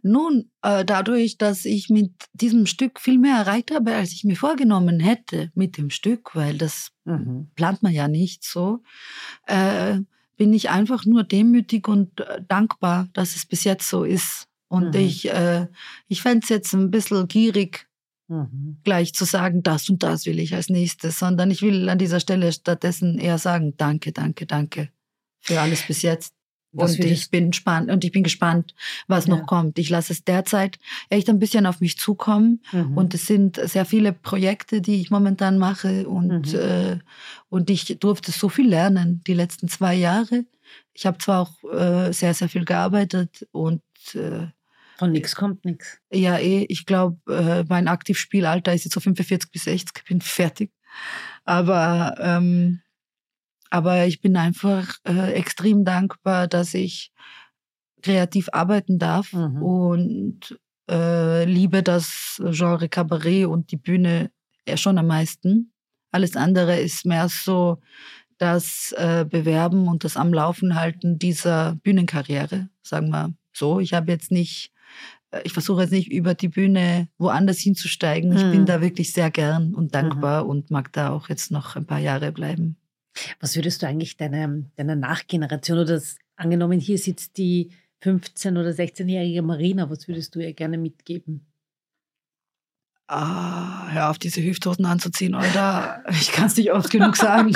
Nun, 0.01 0.51
äh, 0.61 0.85
dadurch, 0.85 1.37
dass 1.37 1.65
ich 1.65 1.89
mit 1.89 2.11
diesem 2.33 2.65
Stück 2.65 2.99
viel 2.99 3.17
mehr 3.17 3.37
erreicht 3.37 3.71
habe, 3.71 3.95
als 3.95 4.11
ich 4.11 4.23
mir 4.23 4.35
vorgenommen 4.35 4.99
hätte 4.99 5.51
mit 5.55 5.77
dem 5.77 5.89
Stück, 5.89 6.35
weil 6.35 6.57
das 6.57 6.91
Mhm. 7.05 7.51
plant 7.55 7.83
man 7.83 7.93
ja 7.93 8.07
nicht 8.07 8.43
so, 8.43 8.81
äh, 9.47 9.99
bin 10.37 10.53
ich 10.53 10.69
einfach 10.69 11.05
nur 11.05 11.23
demütig 11.23 11.87
und 11.87 12.19
äh, 12.21 12.41
dankbar, 12.47 13.07
dass 13.13 13.35
es 13.35 13.45
bis 13.45 13.63
jetzt 13.63 13.89
so 13.89 14.03
ist. 14.03 14.47
Und 14.67 14.95
Mhm. 14.95 15.01
ich, 15.01 15.29
äh, 15.29 15.67
ich 16.07 16.21
fände 16.21 16.41
es 16.43 16.49
jetzt 16.49 16.73
ein 16.73 16.91
bisschen 16.91 17.27
gierig, 17.27 17.87
Mhm. 18.27 18.77
gleich 18.83 19.13
zu 19.13 19.25
sagen, 19.25 19.63
das 19.63 19.89
und 19.89 20.01
das 20.03 20.25
will 20.25 20.39
ich 20.39 20.55
als 20.55 20.69
nächstes, 20.69 21.19
sondern 21.19 21.51
ich 21.51 21.61
will 21.61 21.87
an 21.89 21.99
dieser 21.99 22.19
Stelle 22.19 22.51
stattdessen 22.51 23.19
eher 23.19 23.37
sagen, 23.37 23.75
danke, 23.77 24.11
danke, 24.11 24.45
danke 24.47 24.89
für 25.41 25.61
alles 25.61 25.83
bis 25.87 26.01
jetzt. 26.01 26.34
Und 26.83 26.99
ich 27.03 27.29
bin 27.29 27.51
gespannt 27.51 27.89
und 27.89 28.03
ich 28.03 28.11
bin 28.11 28.23
gespannt, 28.23 28.75
was 29.07 29.27
Ja. 29.27 29.35
noch 29.35 29.45
kommt. 29.45 29.79
Ich 29.79 29.89
lasse 29.89 30.13
es 30.13 30.23
derzeit 30.23 30.77
echt 31.09 31.29
ein 31.29 31.39
bisschen 31.39 31.65
auf 31.65 31.79
mich 31.81 31.97
zukommen 31.97 32.61
Mhm. 32.71 32.97
und 32.97 33.13
es 33.13 33.25
sind 33.27 33.59
sehr 33.63 33.85
viele 33.85 34.11
Projekte, 34.13 34.81
die 34.81 34.99
ich 35.01 35.09
momentan 35.11 35.57
mache 35.57 36.07
und, 36.07 36.53
Mhm. 36.53 36.59
äh, 36.59 36.99
und 37.49 37.69
ich 37.69 37.97
durfte 37.99 38.31
so 38.31 38.49
viel 38.49 38.67
lernen 38.67 39.21
die 39.25 39.33
letzten 39.33 39.67
zwei 39.67 39.95
Jahre. 39.95 40.45
Ich 40.93 41.05
habe 41.05 41.17
zwar 41.19 41.41
auch 41.41 41.63
äh, 41.71 42.11
sehr, 42.11 42.33
sehr 42.33 42.49
viel 42.49 42.65
gearbeitet 42.65 43.47
und 43.51 43.81
äh, 44.13 44.47
Von 44.97 45.11
nichts 45.11 45.35
kommt 45.35 45.65
nichts. 45.65 45.99
ja, 46.11 46.37
eh, 46.37 46.65
ich 46.69 46.85
glaube, 46.85 47.17
äh, 47.31 47.63
mein 47.67 47.87
Aktivspielalter 47.87 48.73
ist 48.73 48.85
jetzt 48.85 48.93
so 48.93 48.99
45 48.99 49.51
bis 49.51 49.63
60, 49.65 49.91
ich 49.97 50.03
bin 50.05 50.21
fertig. 50.21 50.71
Aber, 51.43 52.15
ähm, 52.19 52.81
aber 53.69 54.05
ich 54.05 54.21
bin 54.21 54.37
einfach 54.37 54.95
äh, 55.07 55.33
extrem 55.33 55.83
dankbar, 55.85 56.47
dass 56.47 56.73
ich 56.73 57.11
kreativ 58.01 58.49
arbeiten 58.51 58.99
darf 58.99 59.33
Mhm. 59.33 59.61
und 59.63 60.59
äh, 60.89 61.45
liebe 61.45 61.81
das 61.83 62.41
Genre 62.51 62.89
Kabarett 62.89 63.47
und 63.47 63.71
die 63.71 63.77
Bühne 63.77 64.29
schon 64.75 64.97
am 64.97 65.07
meisten. 65.07 65.71
Alles 66.11 66.35
andere 66.35 66.79
ist 66.79 67.05
mehr 67.05 67.27
so 67.29 67.81
das 68.37 68.93
äh, 68.97 69.25
Bewerben 69.27 69.87
und 69.87 70.03
das 70.03 70.17
am 70.17 70.33
Laufen 70.33 70.75
halten 70.75 71.17
dieser 71.19 71.75
Bühnenkarriere, 71.83 72.69
sagen 72.83 73.09
wir 73.09 73.33
so. 73.53 73.79
Ich 73.79 73.93
habe 73.93 74.11
jetzt 74.11 74.31
nicht 74.31 74.71
äh, 75.31 75.41
ich 75.43 75.53
versuche 75.53 75.81
jetzt 75.81 75.91
nicht 75.91 76.11
über 76.11 76.33
die 76.35 76.49
Bühne 76.49 77.07
woanders 77.17 77.59
hinzusteigen. 77.59 78.31
Ich 78.33 78.43
Mhm. 78.43 78.51
bin 78.51 78.65
da 78.65 78.81
wirklich 78.81 79.11
sehr 79.13 79.31
gern 79.31 79.73
und 79.73 79.95
dankbar 79.95 80.45
und 80.45 80.69
mag 80.69 80.91
da 80.93 81.09
auch 81.09 81.29
jetzt 81.29 81.49
noch 81.51 81.75
ein 81.75 81.85
paar 81.87 81.99
Jahre 81.99 82.31
bleiben. 82.31 82.77
Was 83.39 83.55
würdest 83.55 83.81
du 83.81 83.87
eigentlich 83.87 84.17
deiner, 84.17 84.47
deiner 84.75 84.95
Nachgeneration 84.95 85.79
oder 85.79 85.93
das, 85.93 86.17
angenommen, 86.35 86.79
hier 86.79 86.97
sitzt 86.97 87.37
die 87.37 87.71
15- 88.03 88.51
oder 88.51 88.69
16-jährige 88.69 89.41
Marina, 89.41 89.89
was 89.89 90.07
würdest 90.07 90.35
du 90.35 90.39
ihr 90.39 90.53
gerne 90.53 90.77
mitgeben? 90.77 91.45
Ah, 93.07 93.87
hör 93.89 94.09
auf, 94.09 94.17
diese 94.17 94.43
Hüfthosen 94.43 94.85
anzuziehen, 94.85 95.35
oder? 95.35 96.03
Ich 96.09 96.31
kann 96.31 96.47
es 96.47 96.57
nicht 96.57 96.71
oft 96.71 96.89
genug 96.89 97.15
sagen. 97.15 97.55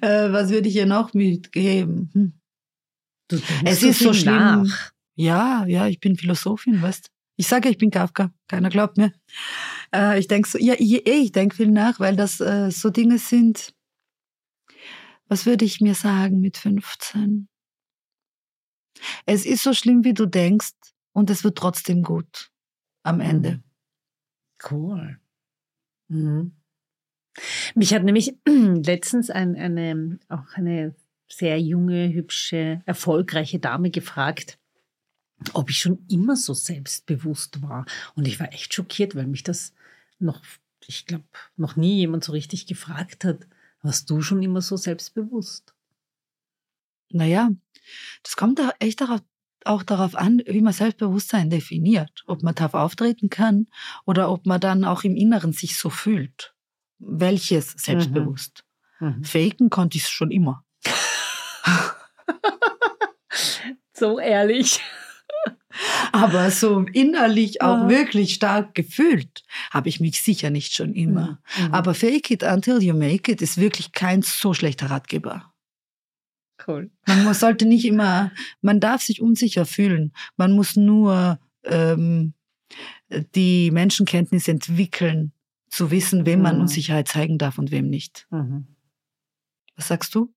äh, 0.00 0.32
was 0.32 0.50
würde 0.50 0.68
ich 0.68 0.74
ihr 0.76 0.86
noch 0.86 1.14
mitgeben? 1.14 2.10
Hm. 2.12 2.32
Du 3.28 3.40
Es 3.64 3.82
ist 3.82 4.00
so 4.00 4.12
schlimm. 4.12 4.34
nach. 4.34 4.92
Ja, 5.14 5.64
ja, 5.66 5.86
ich 5.86 5.98
bin 6.00 6.16
Philosophin, 6.16 6.82
weißt 6.82 7.10
Ich 7.36 7.46
sage, 7.46 7.68
ich 7.68 7.78
bin 7.78 7.90
Kafka. 7.90 8.30
Keiner 8.48 8.68
glaubt 8.68 8.96
mir. 8.98 9.12
Äh, 9.94 10.18
ich 10.18 10.28
denke 10.28 10.48
so, 10.48 10.58
ja, 10.58 10.74
ich, 10.78 11.06
eh, 11.06 11.20
ich 11.20 11.32
denke 11.32 11.56
viel 11.56 11.70
nach, 11.70 12.00
weil 12.00 12.16
das 12.16 12.40
äh, 12.40 12.70
so 12.70 12.90
Dinge 12.90 13.18
sind. 13.18 13.74
Was 15.28 15.46
würde 15.46 15.64
ich 15.64 15.80
mir 15.80 15.94
sagen 15.94 16.40
mit 16.40 16.56
15? 16.56 17.48
Es 19.26 19.44
ist 19.44 19.62
so 19.62 19.74
schlimm, 19.74 20.04
wie 20.04 20.14
du 20.14 20.26
denkst, 20.26 20.72
und 21.12 21.30
es 21.30 21.44
wird 21.44 21.56
trotzdem 21.56 22.02
gut 22.02 22.50
am 23.02 23.20
Ende. 23.20 23.62
Cool. 24.70 25.18
Mhm. 26.08 26.56
Mich 27.74 27.94
hat 27.94 28.04
nämlich 28.04 28.36
letztens 28.46 29.30
ein, 29.30 29.56
eine, 29.56 30.18
auch 30.28 30.54
eine 30.54 30.94
sehr 31.28 31.60
junge, 31.60 32.12
hübsche, 32.12 32.82
erfolgreiche 32.84 33.58
Dame 33.58 33.90
gefragt, 33.90 34.58
ob 35.52 35.70
ich 35.70 35.78
schon 35.78 36.04
immer 36.08 36.36
so 36.36 36.54
selbstbewusst 36.54 37.62
war. 37.62 37.86
Und 38.14 38.26
ich 38.26 38.40
war 38.40 38.52
echt 38.52 38.74
schockiert, 38.74 39.14
weil 39.14 39.26
mich 39.26 39.42
das 39.42 39.74
noch, 40.18 40.40
ich 40.86 41.06
glaube, 41.06 41.24
noch 41.56 41.76
nie 41.76 41.98
jemand 41.98 42.24
so 42.24 42.32
richtig 42.32 42.66
gefragt 42.66 43.24
hat. 43.24 43.46
Warst 43.82 44.10
du 44.10 44.22
schon 44.22 44.42
immer 44.42 44.62
so 44.62 44.76
selbstbewusst? 44.76 45.74
Naja, 47.10 47.50
das 48.22 48.36
kommt 48.36 48.60
echt 48.80 49.00
darauf, 49.00 49.20
auch 49.64 49.82
darauf 49.82 50.16
an, 50.16 50.42
wie 50.46 50.60
man 50.60 50.72
Selbstbewusstsein 50.72 51.50
definiert. 51.50 52.24
Ob 52.26 52.42
man 52.42 52.54
darauf 52.54 52.74
auftreten 52.74 53.30
kann 53.30 53.66
oder 54.04 54.30
ob 54.30 54.46
man 54.46 54.60
dann 54.60 54.84
auch 54.84 55.04
im 55.04 55.16
Inneren 55.16 55.52
sich 55.52 55.76
so 55.76 55.90
fühlt. 55.90 56.54
Welches 56.98 57.72
selbstbewusst. 57.72 58.64
Mhm. 59.00 59.08
Mhm. 59.08 59.24
Faken 59.24 59.70
konnte 59.70 59.98
ich 59.98 60.08
schon 60.08 60.30
immer. 60.30 60.64
so 63.92 64.18
ehrlich. 64.18 64.80
Aber 66.12 66.50
so 66.50 66.80
innerlich 66.92 67.62
auch 67.62 67.82
ja. 67.82 67.88
wirklich 67.88 68.34
stark 68.34 68.74
gefühlt 68.74 69.44
habe 69.70 69.88
ich 69.88 70.00
mich 70.00 70.22
sicher 70.22 70.50
nicht 70.50 70.72
schon 70.72 70.94
immer. 70.94 71.40
Mhm. 71.58 71.74
Aber 71.74 71.94
Fake 71.94 72.30
it 72.30 72.42
until 72.42 72.82
you 72.82 72.94
make 72.94 73.30
it 73.30 73.42
ist 73.42 73.58
wirklich 73.58 73.92
kein 73.92 74.22
so 74.22 74.54
schlechter 74.54 74.90
Ratgeber. 74.90 75.52
Cool. 76.66 76.90
Man 77.06 77.32
sollte 77.34 77.66
nicht 77.66 77.84
immer, 77.84 78.32
man 78.60 78.80
darf 78.80 79.02
sich 79.02 79.20
unsicher 79.20 79.66
fühlen. 79.66 80.12
Man 80.36 80.52
muss 80.52 80.74
nur 80.74 81.38
ähm, 81.64 82.32
die 83.34 83.70
Menschenkenntnis 83.70 84.48
entwickeln, 84.48 85.32
zu 85.68 85.90
wissen, 85.90 86.26
wem 86.26 86.42
man 86.42 86.56
mhm. 86.56 86.62
Unsicherheit 86.62 87.08
zeigen 87.08 87.38
darf 87.38 87.58
und 87.58 87.70
wem 87.70 87.88
nicht. 87.90 88.26
Mhm. 88.30 88.66
Was 89.76 89.88
sagst 89.88 90.14
du? 90.14 90.32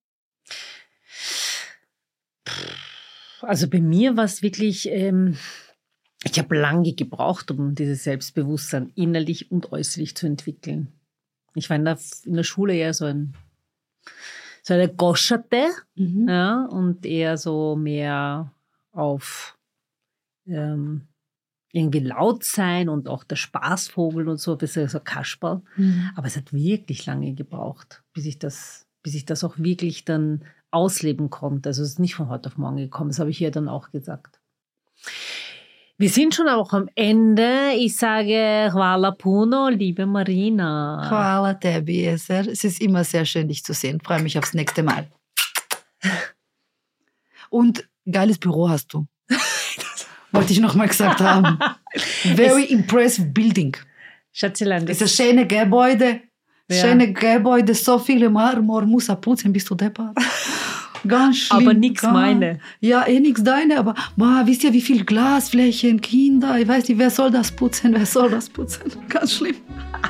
Also 3.41 3.69
bei 3.69 3.81
mir 3.81 4.17
war 4.17 4.25
es 4.25 4.41
wirklich, 4.41 4.89
ähm, 4.89 5.37
ich 6.23 6.37
habe 6.37 6.57
lange 6.57 6.93
gebraucht, 6.93 7.51
um 7.51 7.75
dieses 7.75 8.03
Selbstbewusstsein 8.03 8.91
innerlich 8.95 9.51
und 9.51 9.71
äußerlich 9.71 10.15
zu 10.15 10.27
entwickeln. 10.27 10.91
Ich 11.55 11.69
war 11.69 11.77
in 11.77 11.85
der, 11.85 11.97
in 12.25 12.35
der 12.35 12.43
Schule 12.43 12.75
eher 12.75 12.93
so 12.93 13.05
ein 13.05 13.33
so 14.61 14.73
eine 14.73 14.93
Goscherte 14.93 15.69
mhm. 15.95 16.27
ja, 16.27 16.65
und 16.65 17.05
eher 17.05 17.37
so 17.37 17.75
mehr 17.75 18.53
auf 18.91 19.57
ähm, 20.45 21.07
irgendwie 21.71 21.99
laut 21.99 22.43
sein 22.43 22.89
und 22.89 23.07
auch 23.07 23.23
der 23.23 23.35
Spaßvogel 23.35 24.27
und 24.27 24.37
so, 24.37 24.53
ein 24.53 24.57
bisschen 24.57 24.87
so 24.87 24.99
Kasperl. 24.99 25.61
Mhm. 25.75 26.11
Aber 26.15 26.27
es 26.27 26.35
hat 26.35 26.51
wirklich 26.51 27.05
lange 27.05 27.33
gebraucht, 27.33 28.03
bis 28.13 28.25
ich 28.25 28.39
das, 28.39 28.87
bis 29.03 29.15
ich 29.15 29.25
das 29.25 29.43
auch 29.43 29.57
wirklich 29.57 30.05
dann 30.05 30.43
ausleben 30.71 31.29
konnte. 31.29 31.69
Also 31.69 31.83
es 31.83 31.89
ist 31.89 31.99
nicht 31.99 32.15
von 32.15 32.29
heute 32.29 32.49
auf 32.49 32.57
morgen 32.57 32.77
gekommen, 32.77 33.09
das 33.09 33.19
habe 33.19 33.29
ich 33.29 33.37
hier 33.37 33.51
dann 33.51 33.67
auch 33.67 33.91
gesagt. 33.91 34.39
Wir 35.97 36.09
sind 36.09 36.33
schon 36.33 36.47
auch 36.47 36.71
am 36.71 36.89
Ende. 36.95 37.71
Ich 37.75 37.97
sage 37.97 38.69
Hvala 38.71 39.11
Puno, 39.11 39.67
liebe 39.67 40.05
Marina. 40.05 41.05
Hvala 41.09 41.53
Debbie. 41.55 42.05
Es 42.05 42.29
ist 42.29 42.81
immer 42.81 43.03
sehr 43.03 43.25
schön, 43.25 43.49
dich 43.49 43.65
zu 43.65 43.73
sehen. 43.73 43.99
Freue 44.01 44.21
mich 44.21 44.37
aufs 44.37 44.53
nächste 44.53 44.81
Mal. 44.81 45.07
Und 47.49 47.85
geiles 48.09 48.37
Büro 48.37 48.69
hast 48.69 48.93
du. 48.93 49.07
Wollte 50.31 50.53
ich 50.53 50.59
noch 50.61 50.75
mal 50.75 50.87
gesagt 50.87 51.19
haben. 51.19 51.59
Very 52.35 52.63
es 52.63 52.69
impressive 52.69 53.27
building. 53.27 53.75
Schatzelein. 54.31 54.87
Es 54.87 55.01
ist 55.01 55.19
ein 55.19 55.27
schönes 55.27 55.47
Gebäude. 55.49 56.21
Ja. 56.69 56.81
Schöne 56.81 57.11
Gebäude, 57.11 57.73
so 57.73 57.97
viele 57.97 58.29
Marmor, 58.29 58.85
muss 58.85 59.09
er 59.09 59.15
putzen, 59.15 59.51
bist 59.51 59.69
du 59.69 59.75
deppert. 59.75 60.15
Ganz 61.07 61.37
schlimm. 61.37 61.67
Aber 61.67 61.73
nichts 61.73 62.03
meine. 62.03 62.59
Ja, 62.79 63.07
eh 63.07 63.19
nichts 63.19 63.43
deine, 63.43 63.79
aber 63.79 63.95
boah, 64.15 64.43
wisst 64.45 64.63
ihr, 64.63 64.73
wie 64.73 64.81
viel 64.81 65.05
Glasflächen, 65.05 66.01
Kinder, 66.01 66.59
ich 66.59 66.67
weiß 66.67 66.89
nicht, 66.89 66.97
wer 66.97 67.09
soll 67.09 67.31
das 67.31 67.51
putzen, 67.51 67.93
wer 67.93 68.05
soll 68.05 68.29
das 68.29 68.49
putzen? 68.49 68.91
Ganz 69.09 69.33
schlimm. 69.33 69.55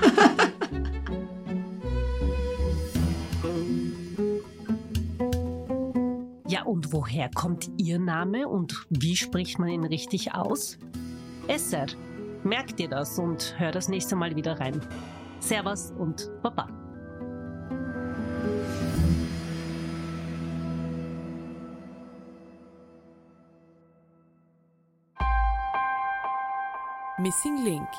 ja, 6.47 6.63
und 6.63 6.91
woher 6.91 7.29
kommt 7.29 7.69
Ihr 7.77 7.99
Name 7.99 8.47
und 8.47 8.85
wie 8.89 9.15
spricht 9.15 9.59
man 9.59 9.69
ihn 9.69 9.85
richtig 9.85 10.33
aus? 10.33 10.77
Esser. 11.47 11.85
Merkt 12.43 12.79
ihr 12.79 12.87
das 12.87 13.19
und 13.19 13.55
hört 13.57 13.75
das 13.75 13.89
nächste 13.89 14.15
Mal 14.15 14.35
wieder 14.35 14.59
rein. 14.59 14.79
Servus 15.41 15.91
und 15.97 16.29
Baba. 16.41 16.88
Missing 27.19 27.65
Link 27.65 27.89